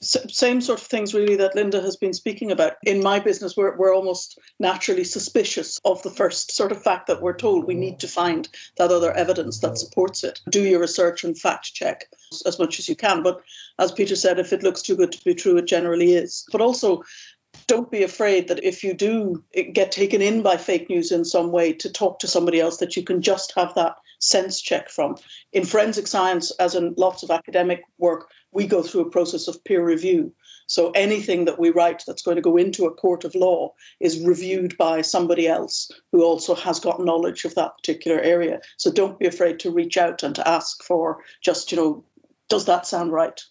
Same 0.00 0.60
sort 0.60 0.80
of 0.80 0.86
things 0.86 1.14
really 1.14 1.36
that 1.36 1.54
Linda 1.54 1.80
has 1.80 1.96
been 1.96 2.12
speaking 2.12 2.50
about. 2.50 2.74
In 2.84 3.02
my 3.02 3.18
business, 3.18 3.56
we're, 3.56 3.76
we're 3.76 3.94
almost 3.94 4.38
naturally 4.60 5.04
suspicious 5.04 5.80
of 5.84 6.02
the 6.02 6.10
first 6.10 6.52
sort 6.52 6.72
of 6.72 6.82
fact 6.82 7.06
that 7.06 7.22
we're 7.22 7.36
told. 7.36 7.66
We 7.66 7.74
need 7.74 7.98
to 8.00 8.08
find 8.08 8.48
that 8.76 8.90
other 8.90 9.12
evidence 9.12 9.60
that 9.60 9.78
supports 9.78 10.22
it. 10.22 10.40
Do 10.50 10.62
your 10.62 10.80
research 10.80 11.24
and 11.24 11.38
fact 11.38 11.74
check 11.74 12.04
as 12.46 12.58
much 12.58 12.78
as 12.78 12.88
you 12.88 12.96
can. 12.96 13.22
But 13.22 13.40
as 13.78 13.92
Peter 13.92 14.16
said, 14.16 14.38
if 14.38 14.52
it 14.52 14.62
looks 14.62 14.82
too 14.82 14.96
good 14.96 15.12
to 15.12 15.24
be 15.24 15.34
true, 15.34 15.56
it 15.56 15.66
generally 15.66 16.12
is. 16.12 16.44
But 16.52 16.60
also, 16.60 17.02
don't 17.66 17.90
be 17.90 18.02
afraid 18.02 18.48
that 18.48 18.62
if 18.62 18.84
you 18.84 18.94
do 18.94 19.42
eh, 19.54 19.62
get 19.62 19.92
taken 19.92 20.20
in 20.20 20.42
by 20.42 20.56
fake 20.56 20.88
news 20.88 21.10
in 21.10 21.24
some 21.24 21.50
way, 21.50 21.72
to 21.72 21.90
talk 21.90 22.18
to 22.18 22.26
somebody 22.26 22.60
else 22.60 22.76
that 22.78 22.96
you 22.96 23.02
can 23.02 23.22
just 23.22 23.52
have 23.56 23.74
that 23.74 23.96
sense 24.18 24.60
check 24.60 24.88
from. 24.88 25.16
In 25.52 25.64
forensic 25.64 26.06
science, 26.06 26.50
as 26.52 26.74
in 26.74 26.94
lots 26.96 27.22
of 27.22 27.30
academic 27.30 27.82
work, 27.98 28.28
we 28.54 28.66
go 28.66 28.82
through 28.82 29.02
a 29.02 29.10
process 29.10 29.48
of 29.48 29.62
peer 29.64 29.84
review. 29.84 30.32
So 30.66 30.90
anything 30.92 31.44
that 31.44 31.58
we 31.58 31.70
write 31.70 32.04
that's 32.06 32.22
going 32.22 32.36
to 32.36 32.42
go 32.42 32.56
into 32.56 32.86
a 32.86 32.94
court 32.94 33.24
of 33.24 33.34
law 33.34 33.74
is 34.00 34.24
reviewed 34.24 34.78
by 34.78 35.02
somebody 35.02 35.46
else 35.46 35.90
who 36.10 36.22
also 36.22 36.54
has 36.54 36.80
got 36.80 37.04
knowledge 37.04 37.44
of 37.44 37.54
that 37.56 37.76
particular 37.76 38.20
area. 38.20 38.60
So 38.78 38.90
don't 38.90 39.18
be 39.18 39.26
afraid 39.26 39.58
to 39.60 39.70
reach 39.70 39.98
out 39.98 40.22
and 40.22 40.34
to 40.36 40.48
ask 40.48 40.82
for 40.82 41.18
just, 41.42 41.70
you 41.70 41.76
know, 41.76 42.04
does 42.48 42.64
that 42.64 42.86
sound 42.86 43.12
right? 43.12 43.42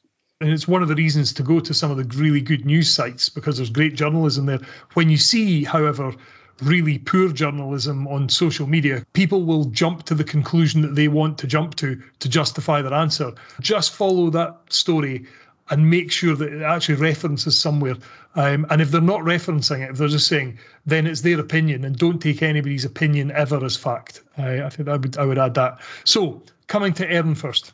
And 0.42 0.52
it's 0.52 0.68
one 0.68 0.82
of 0.82 0.88
the 0.88 0.96
reasons 0.96 1.32
to 1.34 1.44
go 1.44 1.60
to 1.60 1.74
some 1.74 1.92
of 1.92 1.98
the 1.98 2.18
really 2.18 2.42
good 2.42 2.66
news 2.66 2.94
sites 2.94 3.30
because 3.30 3.58
there's 3.58 3.70
great 3.70 3.96
journalism 3.96 4.46
there. 4.46 4.60
When 4.94 5.10
you 5.10 5.18
see, 5.18 5.64
however, 5.64 6.14
really 6.62 7.00
poor 7.00 7.32
journalism 7.32 8.08
on 8.08 8.30
social 8.30 8.68
media, 8.68 9.06
people 9.14 9.44
will 9.44 9.66
jump 9.66 10.04
to 10.04 10.16
the 10.16 10.24
conclusion 10.24 10.82
that 10.82 10.96
they 10.96 11.08
want 11.08 11.38
to 11.40 11.48
jump 11.48 11.76
to 11.76 12.02
to 12.20 12.30
justify 12.30 12.82
their 12.82 12.94
answer. 12.94 13.34
Just 13.60 13.94
follow 13.94 14.30
that 14.30 14.58
story 14.70 15.26
and 15.70 15.90
make 15.90 16.12
sure 16.12 16.36
that 16.36 16.52
it 16.52 16.62
actually 16.62 16.96
references 16.96 17.58
somewhere. 17.58 17.96
Um, 18.36 18.66
and 18.70 18.82
if 18.82 18.92
they're 18.92 19.02
not 19.02 19.22
referencing 19.22 19.82
it, 19.82 19.92
if 19.92 19.98
they're 19.98 20.08
just 20.08 20.28
saying, 20.28 20.60
then 20.86 21.08
it's 21.08 21.22
their 21.22 21.40
opinion, 21.40 21.86
and 21.86 21.98
don't 21.98 22.20
take 22.20 22.42
anybody's 22.42 22.86
opinion 22.86 23.32
ever 23.32 23.64
as 23.64 23.78
fact. 23.78 24.22
I, 24.38 24.64
I 24.64 24.70
think 24.70 24.90
I 24.90 24.98
would 24.98 25.18
I 25.18 25.26
would 25.26 25.38
add 25.38 25.54
that. 25.56 25.80
So 26.04 26.42
coming 26.68 26.94
to 26.94 27.10
Erin 27.10 27.36
first. 27.36 27.74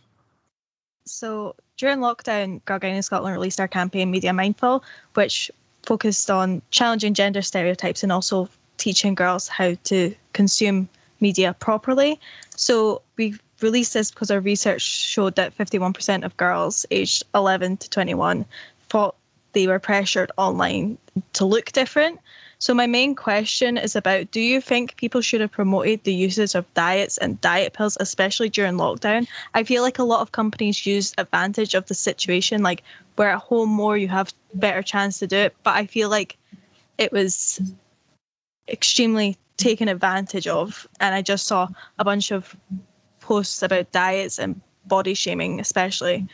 So 1.05 1.55
during 1.77 1.99
lockdown, 1.99 2.61
Girlguiding 2.63 3.03
Scotland 3.03 3.33
released 3.33 3.59
our 3.59 3.67
campaign 3.67 4.11
Media 4.11 4.31
Mindful, 4.31 4.83
which 5.15 5.49
focused 5.83 6.29
on 6.29 6.61
challenging 6.71 7.13
gender 7.13 7.41
stereotypes 7.41 8.03
and 8.03 8.11
also 8.11 8.47
teaching 8.79 9.13
girls 9.13 9.47
how 9.47 9.75
to 9.83 10.15
consume 10.33 10.89
media 11.19 11.53
properly. 11.59 12.19
So 12.55 13.01
we 13.17 13.35
released 13.61 13.93
this 13.93 14.09
because 14.09 14.31
our 14.31 14.39
research 14.39 14.81
showed 14.81 15.35
that 15.35 15.55
51% 15.57 16.23
of 16.23 16.35
girls 16.37 16.85
aged 16.91 17.23
11 17.35 17.77
to 17.77 17.89
21 17.89 18.45
thought 18.89 19.15
they 19.53 19.67
were 19.67 19.79
pressured 19.79 20.31
online 20.37 20.97
to 21.33 21.45
look 21.45 21.71
different. 21.71 22.19
So 22.59 22.73
my 22.73 22.87
main 22.87 23.15
question 23.15 23.77
is 23.77 23.95
about 23.95 24.31
do 24.31 24.41
you 24.41 24.59
think 24.59 24.97
people 24.97 25.21
should 25.21 25.39
have 25.39 25.51
promoted 25.51 26.03
the 26.03 26.13
uses 26.13 26.55
of 26.55 26.71
diets 26.73 27.17
and 27.17 27.39
diet 27.39 27.71
pills, 27.73 27.97
especially 28.01 28.49
during 28.49 28.73
lockdown? 28.73 29.27
I 29.53 29.63
feel 29.63 29.81
like 29.81 29.97
a 29.97 30.03
lot 30.03 30.21
of 30.21 30.33
companies 30.33 30.85
use 30.85 31.13
advantage 31.17 31.73
of 31.73 31.85
the 31.85 31.93
situation, 31.93 32.61
like 32.61 32.83
where 33.15 33.29
at 33.29 33.39
home 33.39 33.69
more 33.69 33.97
you 33.97 34.09
have 34.09 34.33
better 34.53 34.81
chance 34.81 35.19
to 35.19 35.27
do 35.27 35.37
it. 35.37 35.55
But 35.63 35.75
I 35.75 35.85
feel 35.85 36.09
like 36.09 36.37
it 36.97 37.13
was 37.13 37.61
extremely 38.69 39.37
taken 39.57 39.87
advantage 39.87 40.47
of. 40.47 40.87
And 40.99 41.13
I 41.15 41.21
just 41.21 41.45
saw 41.47 41.67
a 41.97 42.03
bunch 42.03 42.31
of 42.31 42.55
posts 43.19 43.61
about 43.61 43.91
diets 43.91 44.39
and 44.39 44.59
body 44.85 45.13
shaming, 45.13 45.59
especially. 45.59 46.27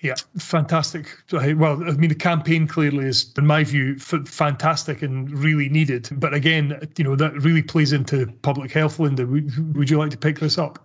Yeah, 0.00 0.14
fantastic. 0.38 1.08
Well, 1.32 1.82
I 1.82 1.92
mean, 1.92 2.10
the 2.10 2.14
campaign 2.14 2.66
clearly 2.66 3.06
is, 3.06 3.32
in 3.38 3.46
my 3.46 3.64
view, 3.64 3.96
f- 3.98 4.28
fantastic 4.28 5.02
and 5.02 5.30
really 5.30 5.68
needed. 5.68 6.08
But 6.12 6.34
again, 6.34 6.78
you 6.96 7.04
know, 7.04 7.16
that 7.16 7.32
really 7.42 7.62
plays 7.62 7.92
into 7.92 8.26
public 8.42 8.72
health. 8.72 8.98
Linda, 8.98 9.26
would, 9.26 9.76
would 9.76 9.90
you 9.90 9.98
like 9.98 10.10
to 10.10 10.18
pick 10.18 10.38
this 10.38 10.58
up? 10.58 10.78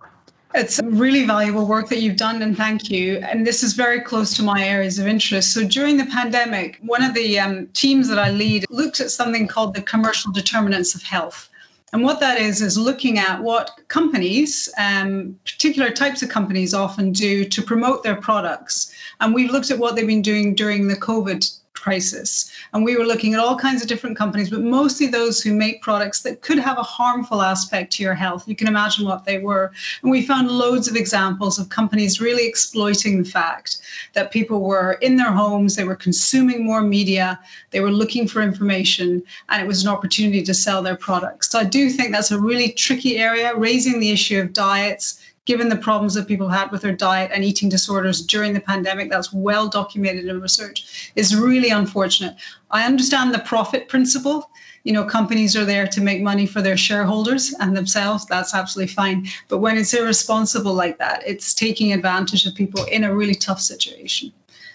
It's 0.54 0.80
really 0.84 1.24
valuable 1.24 1.66
work 1.66 1.88
that 1.88 2.00
you've 2.00 2.18
done, 2.18 2.42
and 2.42 2.54
thank 2.54 2.90
you. 2.90 3.18
And 3.18 3.46
this 3.46 3.62
is 3.62 3.72
very 3.72 4.00
close 4.00 4.36
to 4.36 4.42
my 4.42 4.62
areas 4.62 4.98
of 4.98 5.06
interest. 5.06 5.54
So 5.54 5.66
during 5.66 5.96
the 5.96 6.04
pandemic, 6.06 6.78
one 6.82 7.02
of 7.02 7.14
the 7.14 7.38
um, 7.38 7.68
teams 7.68 8.06
that 8.08 8.18
I 8.18 8.30
lead 8.30 8.66
looked 8.68 9.00
at 9.00 9.10
something 9.10 9.48
called 9.48 9.74
the 9.74 9.80
commercial 9.80 10.30
determinants 10.30 10.94
of 10.94 11.02
health. 11.02 11.48
And 11.94 12.02
what 12.02 12.20
that 12.20 12.38
is, 12.38 12.60
is 12.60 12.76
looking 12.76 13.18
at 13.18 13.42
what 13.42 13.70
companies, 13.88 14.68
um, 14.78 15.38
particular 15.44 15.90
types 15.90 16.22
of 16.22 16.28
companies, 16.28 16.74
often 16.74 17.12
do 17.12 17.44
to 17.44 17.62
promote 17.62 18.02
their 18.02 18.16
products. 18.16 18.94
And 19.20 19.34
we've 19.34 19.50
looked 19.50 19.70
at 19.70 19.78
what 19.78 19.96
they've 19.96 20.06
been 20.06 20.22
doing 20.22 20.54
during 20.54 20.88
the 20.88 20.96
COVID 20.96 21.50
crisis. 21.82 22.50
And 22.72 22.84
we 22.84 22.96
were 22.96 23.04
looking 23.04 23.34
at 23.34 23.40
all 23.40 23.58
kinds 23.58 23.82
of 23.82 23.88
different 23.88 24.16
companies, 24.16 24.50
but 24.50 24.60
mostly 24.60 25.08
those 25.08 25.42
who 25.42 25.52
make 25.52 25.82
products 25.82 26.22
that 26.22 26.40
could 26.40 26.58
have 26.58 26.78
a 26.78 26.82
harmful 26.82 27.42
aspect 27.42 27.92
to 27.94 28.04
your 28.04 28.14
health. 28.14 28.46
You 28.46 28.54
can 28.54 28.68
imagine 28.68 29.04
what 29.04 29.24
they 29.24 29.38
were. 29.38 29.72
And 30.02 30.10
we 30.10 30.24
found 30.24 30.48
loads 30.48 30.86
of 30.88 30.94
examples 30.94 31.58
of 31.58 31.68
companies 31.70 32.20
really 32.20 32.46
exploiting 32.46 33.22
the 33.22 33.28
fact 33.28 33.78
that 34.12 34.30
people 34.30 34.60
were 34.62 34.92
in 35.02 35.16
their 35.16 35.32
homes, 35.32 35.74
they 35.74 35.84
were 35.84 35.96
consuming 35.96 36.64
more 36.64 36.82
media, 36.82 37.40
they 37.70 37.80
were 37.80 37.90
looking 37.90 38.28
for 38.28 38.42
information, 38.42 39.22
and 39.48 39.60
it 39.60 39.66
was 39.66 39.82
an 39.82 39.90
opportunity 39.90 40.42
to 40.42 40.54
sell 40.54 40.82
their 40.82 40.96
products. 40.96 41.50
So 41.50 41.58
I 41.58 41.64
do 41.64 41.90
think 41.90 42.12
that's 42.12 42.30
a 42.30 42.38
really 42.38 42.70
tricky 42.70 43.18
area, 43.18 43.56
raising 43.56 43.98
the 43.98 44.10
issue 44.10 44.40
of 44.40 44.52
diets 44.52 45.20
given 45.44 45.68
the 45.68 45.76
problems 45.76 46.14
that 46.14 46.28
people 46.28 46.48
had 46.48 46.70
with 46.70 46.82
their 46.82 46.94
diet 46.94 47.30
and 47.34 47.44
eating 47.44 47.68
disorders 47.68 48.24
during 48.24 48.52
the 48.52 48.60
pandemic, 48.60 49.10
that's 49.10 49.32
well 49.32 49.68
documented 49.68 50.26
in 50.26 50.40
research, 50.40 51.12
is 51.16 51.34
really 51.34 51.70
unfortunate. 51.70 52.36
I 52.70 52.84
understand 52.84 53.34
the 53.34 53.40
profit 53.40 53.88
principle. 53.88 54.50
You 54.84 54.92
know, 54.92 55.04
companies 55.04 55.56
are 55.56 55.64
there 55.64 55.86
to 55.88 56.00
make 56.00 56.22
money 56.22 56.46
for 56.46 56.62
their 56.62 56.76
shareholders 56.76 57.54
and 57.60 57.76
themselves. 57.76 58.26
That's 58.26 58.54
absolutely 58.54 58.94
fine. 58.94 59.26
But 59.48 59.58
when 59.58 59.76
it's 59.76 59.94
irresponsible 59.94 60.74
like 60.74 60.98
that, 60.98 61.22
it's 61.26 61.54
taking 61.54 61.92
advantage 61.92 62.46
of 62.46 62.54
people 62.54 62.84
in 62.84 63.04
a 63.04 63.14
really 63.14 63.34
tough 63.34 63.60
situation. 63.60 64.32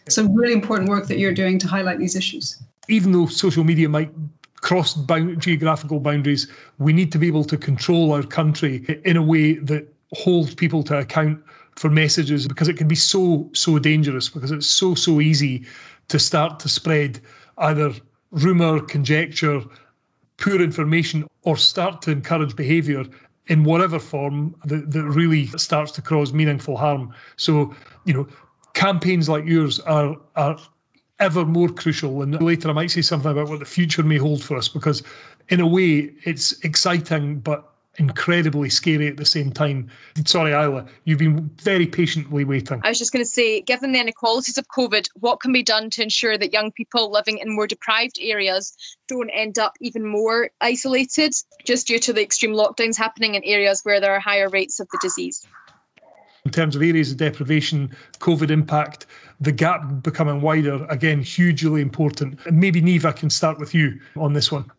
So, 0.10 0.24
really 0.30 0.54
important 0.54 0.90
work 0.90 1.08
that 1.08 1.20
you're 1.20 1.34
doing 1.34 1.60
to 1.60 1.68
highlight 1.68 2.00
these 2.00 2.16
issues. 2.16 2.62
Even 2.88 3.12
though 3.12 3.26
social 3.26 3.66
media 3.66 3.90
might 3.90 4.10
cross 4.62 4.94
bound, 4.94 5.42
geographical 5.42 6.00
boundaries, 6.00 6.48
we 6.78 6.94
need 6.94 7.12
to 7.12 7.20
be 7.20 7.28
able 7.28 7.44
to 7.44 7.58
control 7.58 8.14
our 8.14 8.24
country 8.24 9.02
in 9.04 9.18
a 9.18 9.22
way 9.22 9.56
that 9.56 9.86
hold 10.14 10.56
people 10.58 10.84
to 10.84 10.98
account 10.98 11.42
for 11.76 11.90
messages 11.90 12.48
because 12.48 12.68
it 12.68 12.78
can 12.78 12.88
be 12.88 12.96
so 12.96 13.50
so 13.54 13.78
dangerous 13.78 14.30
because 14.30 14.52
it's 14.52 14.68
so 14.68 14.96
so 14.96 15.22
easy 15.22 15.66
to 16.08 16.18
start 16.18 16.60
to 16.60 16.70
spread 16.70 17.20
either 17.60 17.92
rumor 18.32 18.80
conjecture 18.80 19.62
poor 20.38 20.62
information 20.62 21.28
or 21.44 21.58
start 21.58 22.02
to 22.02 22.12
encourage 22.12 22.56
behavior 22.56 23.04
in 23.48 23.64
whatever 23.64 24.00
form 24.00 24.56
that, 24.66 24.92
that 24.92 25.04
really 25.04 25.48
starts 25.48 25.92
to 25.92 26.02
cause 26.02 26.34
meaningful 26.34 26.78
harm. 26.78 27.14
So 27.38 27.74
you 28.06 28.14
know 28.14 28.28
campaigns 28.74 29.28
like 29.28 29.46
yours 29.46 29.80
are 29.82 30.16
are 30.36 30.58
ever 31.20 31.46
more 31.46 31.68
crucial 31.68 32.22
and 32.22 32.40
later 32.40 32.70
i 32.70 32.74
might 32.74 32.92
say 32.92 33.02
something 33.02 33.32
about 33.32 33.50
what 33.50 33.58
the 33.58 33.66
future 33.66 34.04
may 34.04 34.18
hold 34.18 34.44
for 34.44 34.56
us 34.56 34.68
because 34.68 35.02
in 35.50 35.60
a 35.60 35.66
way 35.66 36.14
it's 36.26 36.52
exciting 36.64 37.40
but 37.40 37.74
incredibly 37.98 38.70
scary 38.70 39.08
at 39.08 39.18
the 39.18 39.26
same 39.26 39.52
time. 39.52 39.90
Sorry, 40.26 40.52
Isla, 40.52 40.86
you've 41.06 41.20
been 41.20 41.50
very 41.62 41.88
patiently 41.88 42.44
waiting. 42.44 42.80
I 42.84 42.90
was 42.90 43.00
just 43.00 43.12
going 43.12 43.24
to 43.24 43.30
say, 43.30 43.62
given 43.62 43.92
the 43.92 44.00
inequalities 44.00 44.58
of 44.58 44.68
COVID, 44.68 45.08
what 45.16 45.40
can 45.40 45.52
be 45.52 45.64
done 45.64 45.90
to 45.92 46.04
ensure 46.04 46.38
that 46.38 46.54
young 46.54 46.72
people 46.72 47.12
living 47.12 47.40
in 47.40 47.56
more 47.56 47.68
deprived 47.68 48.18
areas 48.22 48.76
don't 49.08 49.30
end 49.32 49.58
up 49.58 49.74
even 49.82 50.06
more 50.06 50.50
isolated 50.62 51.34
just 51.66 51.88
due 51.88 52.00
to 52.00 52.14
the 52.14 52.22
extreme 52.22 52.54
lockdowns 52.54 52.98
happening 52.98 53.36
in 53.36 53.44
areas 53.44 53.82
where 53.84 54.00
there 54.00 54.14
are 54.14 54.20
higher 54.20 54.50
rates 54.50 54.80
of 54.80 54.88
the 54.92 55.00
disease? 55.02 55.46
In 56.46 56.52
terms 56.52 56.78
of 56.78 56.82
areas 56.82 57.12
of 57.12 57.18
deprivation, 57.18 57.94
COVID 58.20 58.52
impact, 58.52 59.08
the 59.42 59.52
gap 59.52 60.02
becoming 60.02 60.40
wider, 60.40 60.86
again, 60.90 61.22
hugely 61.22 61.82
important. 61.82 62.40
And 62.46 62.58
Maybe 62.58 62.82
Niamh, 62.82 63.06
I 63.06 63.12
can 63.12 63.30
start 63.30 63.60
with 63.60 63.76
you 63.76 64.00
on 64.16 64.34
this 64.34 64.52
one. 64.52 64.72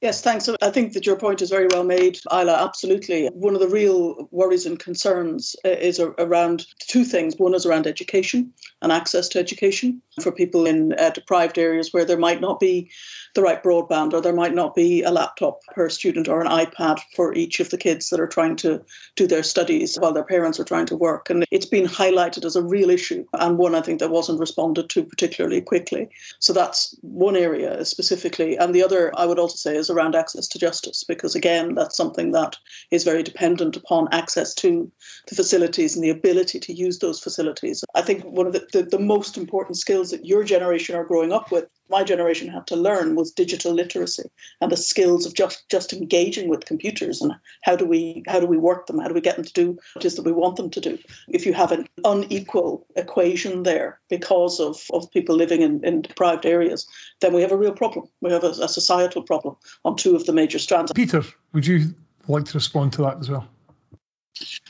Yes, 0.00 0.22
thanks. 0.22 0.48
I 0.62 0.70
think 0.70 0.92
that 0.92 1.06
your 1.06 1.16
point 1.16 1.42
is 1.42 1.50
very 1.50 1.66
well 1.72 1.82
made, 1.82 2.20
Isla. 2.30 2.52
Absolutely. 2.62 3.26
One 3.28 3.54
of 3.54 3.60
the 3.60 3.68
real 3.68 4.28
worries 4.30 4.64
and 4.64 4.78
concerns 4.78 5.56
uh, 5.64 5.70
is 5.70 5.98
around 5.98 6.66
two 6.78 7.04
things. 7.04 7.34
One 7.36 7.52
is 7.52 7.66
around 7.66 7.88
education 7.88 8.52
and 8.80 8.92
access 8.92 9.28
to 9.30 9.40
education 9.40 10.00
for 10.22 10.32
people 10.32 10.66
in 10.66 10.92
uh, 10.94 11.10
deprived 11.10 11.58
areas 11.58 11.92
where 11.92 12.04
there 12.04 12.18
might 12.18 12.40
not 12.40 12.60
be 12.60 12.90
the 13.34 13.42
right 13.42 13.62
broadband 13.62 14.12
or 14.12 14.20
there 14.20 14.32
might 14.32 14.54
not 14.54 14.74
be 14.74 15.02
a 15.02 15.10
laptop 15.10 15.60
per 15.74 15.88
student 15.88 16.28
or 16.28 16.40
an 16.40 16.48
iPad 16.48 16.98
for 17.14 17.34
each 17.34 17.60
of 17.60 17.70
the 17.70 17.78
kids 17.78 18.10
that 18.10 18.20
are 18.20 18.26
trying 18.26 18.56
to 18.56 18.82
do 19.16 19.26
their 19.26 19.42
studies 19.42 19.96
while 19.96 20.12
their 20.12 20.24
parents 20.24 20.58
are 20.58 20.64
trying 20.64 20.86
to 20.86 20.96
work. 20.96 21.30
And 21.30 21.44
it's 21.50 21.66
been 21.66 21.86
highlighted 21.86 22.44
as 22.44 22.56
a 22.56 22.62
real 22.62 22.90
issue 22.90 23.24
and 23.34 23.58
one 23.58 23.74
I 23.74 23.80
think 23.80 24.00
that 24.00 24.10
wasn't 24.10 24.40
responded 24.40 24.88
to 24.90 25.04
particularly 25.04 25.60
quickly. 25.60 26.08
So 26.38 26.52
that's 26.52 26.96
one 27.02 27.36
area 27.36 27.84
specifically. 27.84 28.56
And 28.56 28.74
the 28.74 28.82
other 28.82 29.12
I 29.16 29.26
would 29.26 29.38
also 29.38 29.56
say 29.56 29.76
is 29.76 29.90
around 29.90 30.14
access 30.14 30.48
to 30.48 30.58
justice, 30.58 31.04
because 31.04 31.34
again, 31.34 31.74
that's 31.74 31.96
something 31.96 32.32
that 32.32 32.56
is 32.90 33.04
very 33.04 33.22
dependent 33.22 33.76
upon 33.76 34.08
access 34.12 34.54
to 34.54 34.90
the 35.28 35.34
facilities 35.34 35.94
and 35.94 36.04
the 36.04 36.10
ability 36.10 36.58
to 36.60 36.72
use 36.72 36.98
those 36.98 37.20
facilities. 37.20 37.84
I 37.94 38.02
think 38.02 38.24
one 38.24 38.46
of 38.46 38.52
the, 38.52 38.66
the, 38.72 38.82
the 38.82 38.98
most 38.98 39.36
important 39.36 39.76
skills 39.76 40.07
that 40.10 40.26
your 40.26 40.44
generation 40.44 40.94
are 40.94 41.04
growing 41.04 41.32
up 41.32 41.50
with, 41.50 41.66
my 41.90 42.04
generation 42.04 42.48
had 42.48 42.66
to 42.66 42.76
learn 42.76 43.14
was 43.14 43.30
digital 43.30 43.72
literacy 43.72 44.30
and 44.60 44.70
the 44.70 44.76
skills 44.76 45.24
of 45.24 45.34
just 45.34 45.68
just 45.68 45.92
engaging 45.92 46.48
with 46.48 46.66
computers 46.66 47.22
and 47.22 47.32
how 47.62 47.76
do 47.76 47.86
we 47.86 48.22
how 48.26 48.38
do 48.40 48.46
we 48.46 48.58
work 48.58 48.86
them? 48.86 48.98
How 48.98 49.08
do 49.08 49.14
we 49.14 49.20
get 49.20 49.36
them 49.36 49.44
to 49.44 49.52
do 49.52 49.78
what 49.94 50.04
it 50.04 50.04
is 50.04 50.16
that 50.16 50.24
we 50.24 50.32
want 50.32 50.56
them 50.56 50.70
to 50.70 50.80
do? 50.80 50.98
If 51.28 51.46
you 51.46 51.54
have 51.54 51.72
an 51.72 51.88
unequal 52.04 52.86
equation 52.96 53.62
there 53.62 53.98
because 54.08 54.60
of, 54.60 54.82
of 54.92 55.10
people 55.10 55.34
living 55.34 55.62
in, 55.62 55.82
in 55.84 56.02
deprived 56.02 56.46
areas 56.46 56.86
then 57.20 57.32
we 57.32 57.42
have 57.42 57.52
a 57.52 57.56
real 57.56 57.72
problem. 57.72 58.08
We 58.20 58.30
have 58.30 58.44
a, 58.44 58.50
a 58.50 58.68
societal 58.68 59.22
problem 59.22 59.56
on 59.84 59.96
two 59.96 60.14
of 60.14 60.26
the 60.26 60.32
major 60.32 60.58
strands. 60.58 60.92
Peter 60.92 61.22
would 61.52 61.66
you 61.66 61.94
like 62.28 62.44
to 62.44 62.54
respond 62.54 62.92
to 62.94 63.02
that 63.02 63.18
as 63.18 63.30
well 63.30 63.48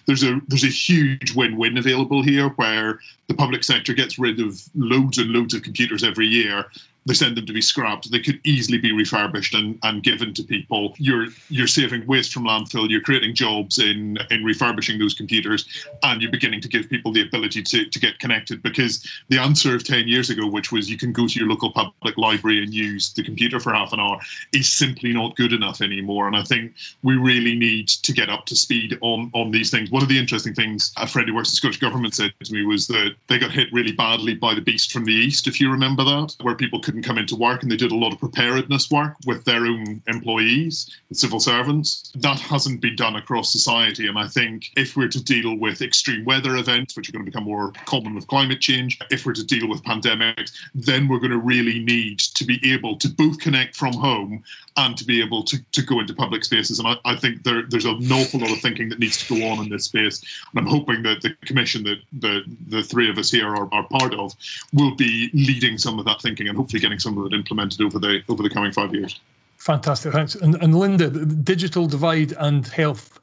there's 0.06 0.22
a 0.22 0.40
there's 0.48 0.64
a 0.64 0.68
huge 0.68 1.34
win-win 1.34 1.78
available 1.78 2.22
here 2.22 2.48
where 2.50 3.00
the 3.26 3.34
public 3.34 3.64
sector 3.64 3.92
gets 3.92 4.18
rid 4.18 4.40
of 4.40 4.60
loads 4.74 5.18
and 5.18 5.30
loads 5.30 5.54
of 5.54 5.62
computers 5.62 6.04
every 6.04 6.26
year 6.26 6.64
they 7.06 7.14
send 7.14 7.36
them 7.36 7.46
to 7.46 7.52
be 7.52 7.62
scrapped. 7.62 8.10
They 8.10 8.20
could 8.20 8.40
easily 8.44 8.78
be 8.78 8.92
refurbished 8.92 9.54
and, 9.54 9.78
and 9.82 10.02
given 10.02 10.34
to 10.34 10.42
people. 10.42 10.94
You're 10.98 11.28
you're 11.48 11.66
saving 11.66 12.06
waste 12.06 12.32
from 12.32 12.44
landfill. 12.44 12.90
You're 12.90 13.00
creating 13.00 13.34
jobs 13.34 13.78
in 13.78 14.18
in 14.30 14.44
refurbishing 14.44 14.98
those 14.98 15.14
computers, 15.14 15.66
and 16.02 16.20
you're 16.20 16.30
beginning 16.30 16.60
to 16.62 16.68
give 16.68 16.88
people 16.90 17.12
the 17.12 17.22
ability 17.22 17.62
to, 17.62 17.84
to 17.86 17.98
get 17.98 18.18
connected. 18.18 18.62
Because 18.62 19.06
the 19.28 19.38
answer 19.38 19.74
of 19.74 19.84
ten 19.84 20.06
years 20.06 20.30
ago, 20.30 20.46
which 20.46 20.72
was 20.72 20.90
you 20.90 20.98
can 20.98 21.12
go 21.12 21.26
to 21.26 21.38
your 21.38 21.48
local 21.48 21.72
public 21.72 22.16
library 22.18 22.62
and 22.62 22.74
use 22.74 23.12
the 23.14 23.22
computer 23.22 23.60
for 23.60 23.72
half 23.72 23.92
an 23.92 24.00
hour, 24.00 24.18
is 24.52 24.70
simply 24.70 25.12
not 25.12 25.36
good 25.36 25.52
enough 25.52 25.80
anymore. 25.80 26.26
And 26.26 26.36
I 26.36 26.42
think 26.42 26.74
we 27.02 27.16
really 27.16 27.54
need 27.54 27.88
to 27.88 28.12
get 28.12 28.28
up 28.28 28.44
to 28.46 28.56
speed 28.56 28.98
on 29.00 29.30
on 29.34 29.50
these 29.50 29.70
things. 29.70 29.90
One 29.90 30.02
of 30.02 30.08
the 30.08 30.18
interesting 30.18 30.54
things 30.54 30.92
a 30.96 31.06
friend 31.06 31.28
who 31.28 31.34
works 31.34 31.48
in 31.48 31.52
the 31.52 31.56
Scottish 31.56 31.80
government 31.80 32.14
said 32.14 32.32
to 32.44 32.52
me 32.52 32.64
was 32.66 32.86
that 32.88 33.14
they 33.28 33.38
got 33.38 33.50
hit 33.50 33.72
really 33.72 33.92
badly 33.92 34.34
by 34.34 34.54
the 34.54 34.60
beast 34.60 34.92
from 34.92 35.04
the 35.04 35.12
east, 35.12 35.46
if 35.46 35.60
you 35.60 35.70
remember 35.70 36.04
that, 36.04 36.34
where 36.42 36.54
people 36.54 36.80
couldn't 36.88 37.02
come 37.02 37.18
into 37.18 37.36
work 37.36 37.62
and 37.62 37.70
they 37.70 37.76
did 37.76 37.92
a 37.92 37.94
lot 37.94 38.14
of 38.14 38.18
preparedness 38.18 38.90
work 38.90 39.14
with 39.26 39.44
their 39.44 39.66
own 39.66 40.00
employees, 40.06 40.90
civil 41.12 41.38
servants. 41.38 42.10
That 42.14 42.40
hasn't 42.40 42.80
been 42.80 42.96
done 42.96 43.16
across 43.16 43.52
society. 43.52 44.06
And 44.06 44.18
I 44.18 44.26
think 44.26 44.70
if 44.74 44.96
we're 44.96 45.08
to 45.08 45.22
deal 45.22 45.54
with 45.58 45.82
extreme 45.82 46.24
weather 46.24 46.56
events, 46.56 46.96
which 46.96 47.10
are 47.10 47.12
going 47.12 47.26
to 47.26 47.30
become 47.30 47.44
more 47.44 47.72
common 47.84 48.14
with 48.14 48.26
climate 48.26 48.62
change, 48.62 48.98
if 49.10 49.26
we're 49.26 49.34
to 49.34 49.44
deal 49.44 49.68
with 49.68 49.82
pandemics, 49.82 50.52
then 50.74 51.08
we're 51.08 51.18
going 51.18 51.30
to 51.30 51.36
really 51.36 51.80
need 51.80 52.20
to 52.20 52.46
be 52.46 52.58
able 52.72 52.96
to 52.96 53.08
both 53.10 53.38
connect 53.38 53.76
from 53.76 53.92
home 53.92 54.42
and 54.78 54.96
to 54.96 55.04
be 55.04 55.20
able 55.20 55.42
to, 55.42 55.58
to 55.72 55.82
go 55.82 55.98
into 56.00 56.14
public 56.14 56.44
spaces. 56.44 56.78
And 56.78 56.86
I, 56.86 56.96
I 57.04 57.16
think 57.16 57.42
there, 57.42 57.62
there's 57.68 57.84
an 57.84 58.10
awful 58.12 58.40
lot 58.40 58.52
of 58.52 58.60
thinking 58.60 58.88
that 58.90 59.00
needs 59.00 59.26
to 59.26 59.38
go 59.38 59.46
on 59.48 59.58
in 59.64 59.68
this 59.68 59.86
space. 59.86 60.22
And 60.50 60.60
I'm 60.60 60.66
hoping 60.66 61.02
that 61.02 61.20
the 61.20 61.34
commission 61.44 61.82
that 61.84 61.98
the, 62.12 62.42
the 62.68 62.82
three 62.82 63.10
of 63.10 63.18
us 63.18 63.30
here 63.30 63.48
are, 63.48 63.68
are 63.74 63.86
part 63.88 64.14
of 64.14 64.34
will 64.72 64.94
be 64.94 65.30
leading 65.34 65.78
some 65.78 65.98
of 65.98 66.04
that 66.04 66.22
thinking 66.22 66.48
and 66.48 66.56
hopefully 66.56 66.80
getting 66.80 67.00
some 67.00 67.18
of 67.18 67.26
it 67.26 67.34
implemented 67.34 67.80
over 67.80 67.98
the 67.98 68.22
over 68.28 68.42
the 68.42 68.50
coming 68.50 68.72
five 68.72 68.94
years. 68.94 69.18
Fantastic, 69.56 70.12
thanks. 70.12 70.36
And, 70.36 70.54
and 70.62 70.74
Linda, 70.76 71.10
digital 71.10 71.86
divide 71.86 72.32
and 72.38 72.66
health. 72.66 73.18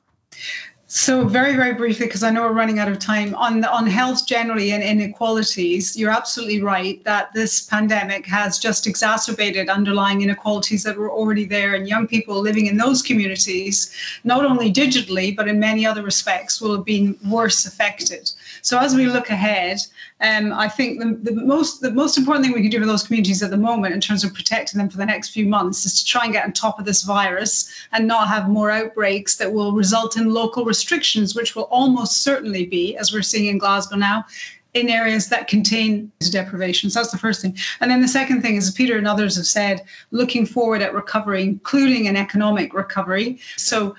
So 0.97 1.25
very, 1.27 1.58
very 1.58 1.73
briefly, 1.73 2.05
because 2.05 2.23
I 2.23 2.29
know 2.29 2.43
we're 2.43 2.53
running 2.53 2.79
out 2.79 2.88
of 2.88 2.99
time 2.99 3.36
on 3.36 3.65
on 3.65 3.86
health 3.86 4.25
generally 4.25 4.71
and 4.71 4.81
inequalities. 4.81 5.97
You're 5.97 6.10
absolutely 6.10 6.62
right 6.62 7.03
that 7.03 7.34
this 7.34 7.65
pandemic 7.65 8.25
has 8.27 8.58
just 8.58 8.88
exacerbated 8.88 9.67
underlying 9.67 10.21
inequalities 10.21 10.84
that 10.84 10.95
were 10.95 11.12
already 11.12 11.43
there, 11.43 11.75
and 11.75 11.86
young 11.86 12.08
people 12.08 12.39
living 12.39 12.67
in 12.67 12.77
those 12.77 13.01
communities, 13.01 13.91
not 14.23 14.45
only 14.45 14.71
digitally 14.71 15.36
but 15.36 15.49
in 15.49 15.60
many 15.60 15.86
other 15.86 16.01
respects, 16.01 16.62
will 16.62 16.77
have 16.77 16.86
been 16.86 17.17
worse 17.29 17.65
affected. 17.65 18.31
So 18.65 18.80
as 18.80 18.95
we 18.95 19.06
look 19.06 19.30
ahead, 19.30 19.78
um, 20.21 20.51
I 20.51 20.67
think 20.67 20.99
the, 20.99 21.32
the 21.32 21.39
most 21.39 21.82
the 21.82 21.91
most 21.91 22.17
important 22.17 22.43
thing 22.43 22.56
we 22.56 22.63
can 22.63 22.71
do 22.71 22.80
for 22.80 22.88
those 22.88 23.04
communities 23.04 23.43
at 23.43 23.51
the 23.51 23.58
moment, 23.58 23.93
in 23.93 24.01
terms 24.01 24.23
of 24.23 24.34
protecting 24.34 24.80
them 24.80 24.89
for 24.89 24.97
the 24.97 25.06
next 25.06 25.30
few 25.30 25.45
months, 25.45 25.86
is 25.86 26.01
to 26.01 26.06
try 26.06 26.23
and 26.23 26.34
get 26.34 26.45
on 26.45 26.51
top 26.51 26.80
of 26.80 26.86
this 26.86 27.04
virus 27.04 27.71
and 27.91 28.08
not 28.08 28.28
have 28.28 28.49
more 28.49 28.71
outbreaks 28.71 29.36
that 29.36 29.54
will 29.54 29.71
result 29.71 30.17
in 30.17 30.34
local 30.34 30.65
restrictions, 30.65 31.36
which 31.36 31.56
will 31.56 31.69
almost 31.69 32.23
certainly 32.23 32.65
be, 32.65 32.97
as 32.97 33.13
we're 33.13 33.21
seeing 33.21 33.45
in 33.45 33.60
Glasgow 33.60 33.97
now, 33.97 34.25
in 34.73 34.89
areas 34.89 35.30
that 35.30 35.47
contain 35.47 36.12
deprivations. 36.32 36.93
That's 36.93 37.12
the 37.12 37.17
first 37.17 37.41
thing. 37.41 37.56
And 37.80 37.89
then 37.89 38.01
the 38.01 38.08
second 38.08 38.41
thing 38.41 38.56
is, 38.58 38.67
as 38.67 38.73
Peter 38.73 38.97
and 38.97 39.08
others 39.08 39.38
have 39.38 39.45
said, 39.45 39.84
looking 40.12 40.45
forward 40.45 40.82
at 40.82 40.93
recovery, 40.93 41.43
including 41.43 42.08
an 42.08 42.17
economic 42.17 42.73
recovery. 42.73 43.39
So 43.58 43.95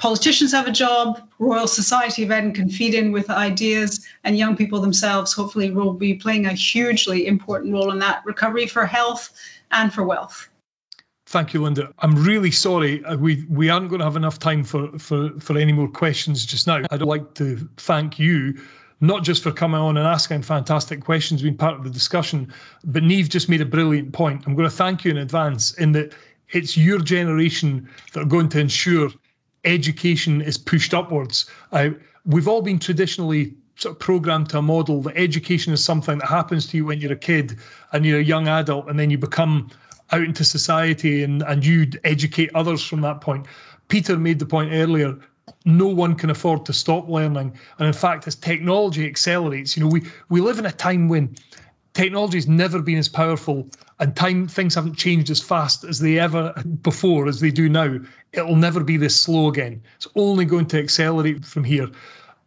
politicians 0.00 0.50
have 0.52 0.66
a 0.66 0.72
job, 0.72 1.20
Royal 1.38 1.68
Society 1.68 2.22
of 2.24 2.30
Edinburgh 2.30 2.54
can 2.54 2.70
feed 2.70 2.94
in 2.94 3.12
with 3.12 3.30
ideas, 3.30 4.04
and 4.24 4.36
young 4.36 4.56
people 4.56 4.80
themselves 4.80 5.32
hopefully 5.32 5.70
will 5.70 5.92
be 5.92 6.14
playing 6.14 6.46
a 6.46 6.52
hugely 6.52 7.26
important 7.26 7.72
role 7.72 7.92
in 7.92 7.98
that 8.00 8.22
recovery 8.24 8.66
for 8.66 8.86
health 8.86 9.30
and 9.70 9.92
for 9.92 10.02
wealth. 10.02 10.48
Thank 11.26 11.54
you, 11.54 11.62
Linda. 11.62 11.92
I'm 12.00 12.16
really 12.16 12.50
sorry 12.50 13.04
uh, 13.04 13.16
we 13.16 13.44
we 13.48 13.68
aren't 13.68 13.88
going 13.88 14.00
to 14.00 14.04
have 14.04 14.16
enough 14.16 14.40
time 14.40 14.64
for 14.64 14.98
for 14.98 15.30
for 15.38 15.56
any 15.56 15.72
more 15.72 15.86
questions 15.86 16.44
just 16.44 16.66
now. 16.66 16.82
I'd 16.90 17.02
like 17.02 17.34
to 17.34 17.68
thank 17.76 18.18
you. 18.18 18.58
Not 19.02 19.22
just 19.22 19.42
for 19.42 19.50
coming 19.50 19.80
on 19.80 19.96
and 19.96 20.06
asking 20.06 20.42
fantastic 20.42 21.02
questions, 21.02 21.40
being 21.40 21.56
part 21.56 21.74
of 21.74 21.84
the 21.84 21.90
discussion, 21.90 22.52
but 22.84 23.02
Niamh 23.02 23.30
just 23.30 23.48
made 23.48 23.62
a 23.62 23.64
brilliant 23.64 24.12
point. 24.12 24.46
I'm 24.46 24.54
going 24.54 24.68
to 24.68 24.76
thank 24.76 25.06
you 25.06 25.10
in 25.10 25.16
advance 25.16 25.72
in 25.78 25.92
that 25.92 26.12
it's 26.50 26.76
your 26.76 26.98
generation 26.98 27.88
that 28.12 28.20
are 28.20 28.26
going 28.26 28.50
to 28.50 28.60
ensure 28.60 29.08
education 29.64 30.40
is 30.42 30.58
pushed 30.58 30.94
upwards. 30.94 31.46
Uh, 31.72 31.90
we've 32.24 32.48
all 32.48 32.62
been 32.62 32.78
traditionally 32.78 33.54
sort 33.76 33.94
of 33.94 33.98
programmed 33.98 34.48
to 34.50 34.58
a 34.58 34.62
model 34.62 35.00
that 35.02 35.16
education 35.16 35.72
is 35.72 35.82
something 35.82 36.18
that 36.18 36.28
happens 36.28 36.66
to 36.66 36.76
you 36.76 36.84
when 36.84 37.00
you're 37.00 37.12
a 37.12 37.16
kid 37.16 37.58
and 37.92 38.04
you're 38.04 38.20
a 38.20 38.24
young 38.24 38.48
adult, 38.48 38.88
and 38.88 38.98
then 38.98 39.10
you 39.10 39.18
become 39.18 39.68
out 40.12 40.22
into 40.22 40.44
society 40.44 41.22
and, 41.22 41.42
and 41.42 41.64
you 41.64 41.86
educate 42.04 42.50
others 42.54 42.84
from 42.84 43.00
that 43.00 43.20
point. 43.20 43.46
Peter 43.88 44.18
made 44.18 44.38
the 44.38 44.46
point 44.46 44.70
earlier 44.72 45.16
no 45.64 45.86
one 45.86 46.14
can 46.14 46.30
afford 46.30 46.64
to 46.66 46.72
stop 46.72 47.08
learning. 47.08 47.52
And 47.78 47.86
in 47.86 47.92
fact, 47.92 48.26
as 48.26 48.34
technology 48.34 49.06
accelerates, 49.06 49.76
you 49.76 49.82
know, 49.82 49.88
we, 49.88 50.02
we 50.28 50.40
live 50.40 50.58
in 50.58 50.66
a 50.66 50.72
time 50.72 51.08
when 51.08 51.34
technology 51.92 52.38
has 52.38 52.48
never 52.48 52.80
been 52.80 52.98
as 52.98 53.08
powerful 53.08 53.68
and 54.00 54.16
time 54.16 54.48
things 54.48 54.74
haven't 54.74 54.96
changed 54.96 55.30
as 55.30 55.40
fast 55.40 55.84
as 55.84 56.00
they 56.00 56.18
ever 56.18 56.52
before 56.82 57.28
as 57.28 57.40
they 57.40 57.50
do 57.50 57.68
now 57.68 57.98
it'll 58.32 58.56
never 58.56 58.82
be 58.82 58.96
this 58.96 59.18
slow 59.18 59.48
again. 59.48 59.82
It's 59.96 60.08
only 60.14 60.44
going 60.44 60.66
to 60.66 60.78
accelerate 60.78 61.44
from 61.44 61.64
here. 61.64 61.88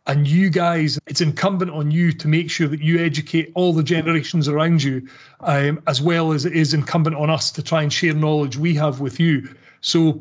And 0.06 0.28
you 0.28 0.50
guys 0.50 1.00
it's 1.08 1.22
incumbent 1.22 1.72
on 1.72 1.90
you 1.90 2.12
to 2.12 2.28
make 2.28 2.52
sure 2.52 2.68
that 2.68 2.82
you 2.82 3.00
educate 3.00 3.52
all 3.56 3.72
the 3.72 3.84
generations 3.84 4.50
around 4.50 4.84
you 4.84 5.08
um, 5.42 5.82
as 5.88 6.02
well 6.02 6.34
as 6.34 6.44
it 6.44 6.54
is 6.54 6.74
incumbent 6.74 7.16
on 7.16 7.30
us 7.30 7.52
to 7.52 7.64
try 7.64 7.82
and 7.82 7.94
share 7.94 8.14
knowledge 8.14 8.58
we 8.58 8.76
have 8.76 9.00
with 9.00 9.20
you. 9.20 9.48
So 9.80 10.20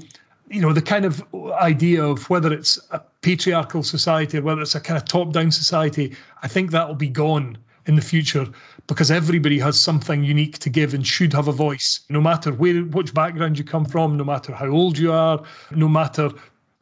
you 0.49 0.61
know 0.61 0.73
the 0.73 0.83
kind 0.83 1.05
of 1.05 1.25
idea 1.55 2.05
of 2.05 2.29
whether 2.31 2.53
it's 2.53 2.79
a 2.91 3.01
patriarchal 3.23 3.83
society 3.83 4.39
or 4.39 4.43
whether 4.43 4.61
it's 4.61 4.75
a 4.75 4.81
kind 4.81 4.99
of 4.99 5.07
top 5.07 5.33
down 5.33 5.51
society 5.51 6.15
i 6.43 6.49
think 6.49 6.71
that 6.71 6.87
will 6.87 6.95
be 6.95 7.09
gone 7.09 7.57
in 7.87 7.97
the 7.97 8.03
future 8.03 8.47
because 8.87 9.11
everybody 9.11 9.59
has 9.59 9.81
something 9.81 10.25
unique 10.25 10.59
to 10.59 10.71
give 10.71 10.95
and 10.95 11.07
should 11.07 11.33
have 11.33 11.49
a 11.49 11.53
voice, 11.53 12.01
no 12.09 12.21
matter 12.21 12.53
where, 12.53 12.83
which 12.83 13.15
background 13.15 13.59
you 13.59 13.65
come 13.65 13.85
from, 13.85 14.17
no 14.17 14.25
matter 14.25 14.53
how 14.53 14.69
old 14.69 14.99
you 14.99 15.13
are, 15.13 15.43
no 15.71 15.89
matter 15.89 16.31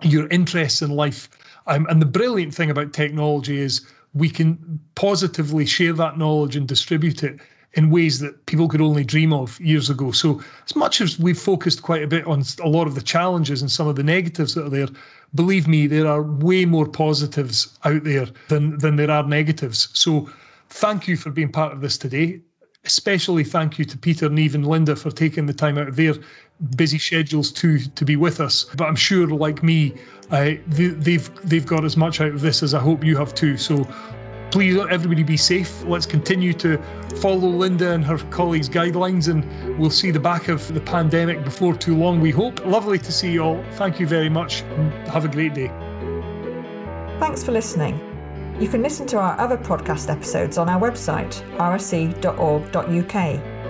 your 0.03 0.27
interests 0.29 0.83
in 0.83 0.91
life. 0.91 1.29
Um, 1.67 1.87
and 1.91 2.01
the 2.01 2.07
brilliant 2.07 2.55
thing 2.55 2.71
about 2.71 2.93
technology 2.93 3.59
is 3.59 3.87
we 4.15 4.31
can 4.31 4.81
positively 4.95 5.67
share 5.67 5.93
that 5.93 6.19
knowledge 6.19 6.57
and 6.57 6.67
distribute 6.67 7.23
it 7.23 7.39
in 7.75 7.91
ways 7.91 8.19
that 8.19 8.47
people 8.47 8.69
could 8.69 8.81
only 8.81 9.05
dream 9.05 9.33
of 9.33 9.61
years 9.61 9.91
ago. 9.91 10.11
So, 10.11 10.43
as 10.69 10.75
much 10.75 11.01
as 11.01 11.19
we've 11.19 11.39
focused 11.39 11.83
quite 11.83 12.03
a 12.03 12.09
bit 12.09 12.27
on 12.27 12.43
a 12.63 12.69
lot 12.69 12.89
of 12.89 12.97
the 12.97 13.03
challenges 13.03 13.61
and 13.61 13.71
some 13.71 13.87
of 13.87 13.95
the 13.95 14.03
negatives 14.03 14.55
that 14.55 14.67
are 14.67 14.71
there, 14.71 14.89
believe 15.35 15.69
me, 15.69 15.87
there 15.87 16.07
are 16.07 16.23
way 16.23 16.65
more 16.65 16.89
positives 16.89 17.79
out 17.85 18.03
there 18.03 18.27
than 18.49 18.79
than 18.79 18.97
there 18.97 19.11
are 19.11 19.23
negatives. 19.23 19.89
So, 19.93 20.29
thank 20.71 21.07
you 21.07 21.17
for 21.17 21.31
being 21.31 21.53
part 21.53 21.73
of 21.73 21.81
this 21.81 21.99
today. 21.99 22.41
Especially 22.85 23.45
thank 23.45 23.79
you 23.79 23.85
to 23.85 23.99
Peter, 23.99 24.31
Niamh, 24.31 24.55
and 24.55 24.67
Linda 24.67 24.97
for 24.97 25.11
taking 25.11 25.45
the 25.45 25.53
time 25.53 25.77
out 25.77 25.89
of 25.89 25.97
their 25.97 26.15
busy 26.77 26.99
schedules 26.99 27.53
to 27.53 27.79
to 27.79 28.05
be 28.07 28.17
with 28.17 28.41
us. 28.41 28.65
But 28.75 28.87
I'm 28.87 28.97
sure, 28.97 29.27
like 29.27 29.63
me, 29.63 29.95
uh, 30.31 30.53
they, 30.67 30.87
they've 30.87 31.31
they've 31.47 31.67
got 31.67 31.85
as 31.85 31.99
much 31.99 32.23
out 32.23 32.33
of 32.33 32.41
this 32.41 32.63
as 32.63 32.73
I 32.73 32.81
hope 32.81 33.05
you 33.05 33.19
have 33.19 33.35
too. 33.35 33.59
So 33.59 33.87
please 34.51 34.75
let 34.75 34.91
everybody 34.91 35.23
be 35.23 35.37
safe 35.37 35.85
let's 35.85 36.07
continue 36.07 36.53
to 36.53 36.77
follow 37.21 37.49
linda 37.49 37.93
and 37.93 38.05
her 38.05 38.19
colleagues 38.31 38.69
guidelines 38.69 39.29
and 39.29 39.79
we'll 39.79 39.91
see 39.91 40.11
the 40.11 40.19
back 40.19 40.49
of 40.49 40.75
the 40.75 40.81
pandemic 40.81 41.45
before 41.45 41.75
too 41.75 41.97
long 41.97 42.21
we 42.21 42.31
hope 42.31 42.65
lovely 42.67 42.99
to 42.99 43.13
see 43.13 43.33
you 43.33 43.43
all 43.43 43.65
thank 43.73 44.01
you 44.01 44.07
very 44.07 44.29
much 44.29 44.63
have 45.07 45.25
a 45.25 45.29
great 45.29 45.55
day 45.55 45.69
thanks 47.21 47.45
for 47.45 47.53
listening 47.53 48.10
you 48.61 48.69
can 48.69 48.83
listen 48.83 49.07
to 49.07 49.19
our 49.19 49.39
other 49.41 49.57
podcast 49.57 50.11
episodes 50.11 50.59
on 50.59 50.69
our 50.69 50.79
website, 50.79 51.43
rse.org.uk, 51.57 53.15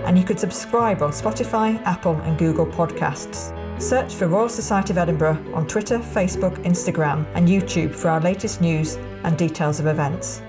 and 0.05 0.17
you 0.17 0.23
could 0.23 0.39
subscribe 0.39 1.01
on 1.01 1.11
Spotify, 1.11 1.81
Apple, 1.83 2.15
and 2.21 2.37
Google 2.37 2.65
Podcasts. 2.65 3.57
Search 3.81 4.13
for 4.13 4.27
Royal 4.27 4.49
Society 4.49 4.91
of 4.93 4.97
Edinburgh 4.97 5.43
on 5.53 5.65
Twitter, 5.65 5.97
Facebook, 5.97 6.55
Instagram, 6.65 7.25
and 7.33 7.47
YouTube 7.47 7.95
for 7.95 8.09
our 8.09 8.19
latest 8.19 8.61
news 8.61 8.97
and 9.23 9.37
details 9.37 9.79
of 9.79 9.87
events. 9.87 10.41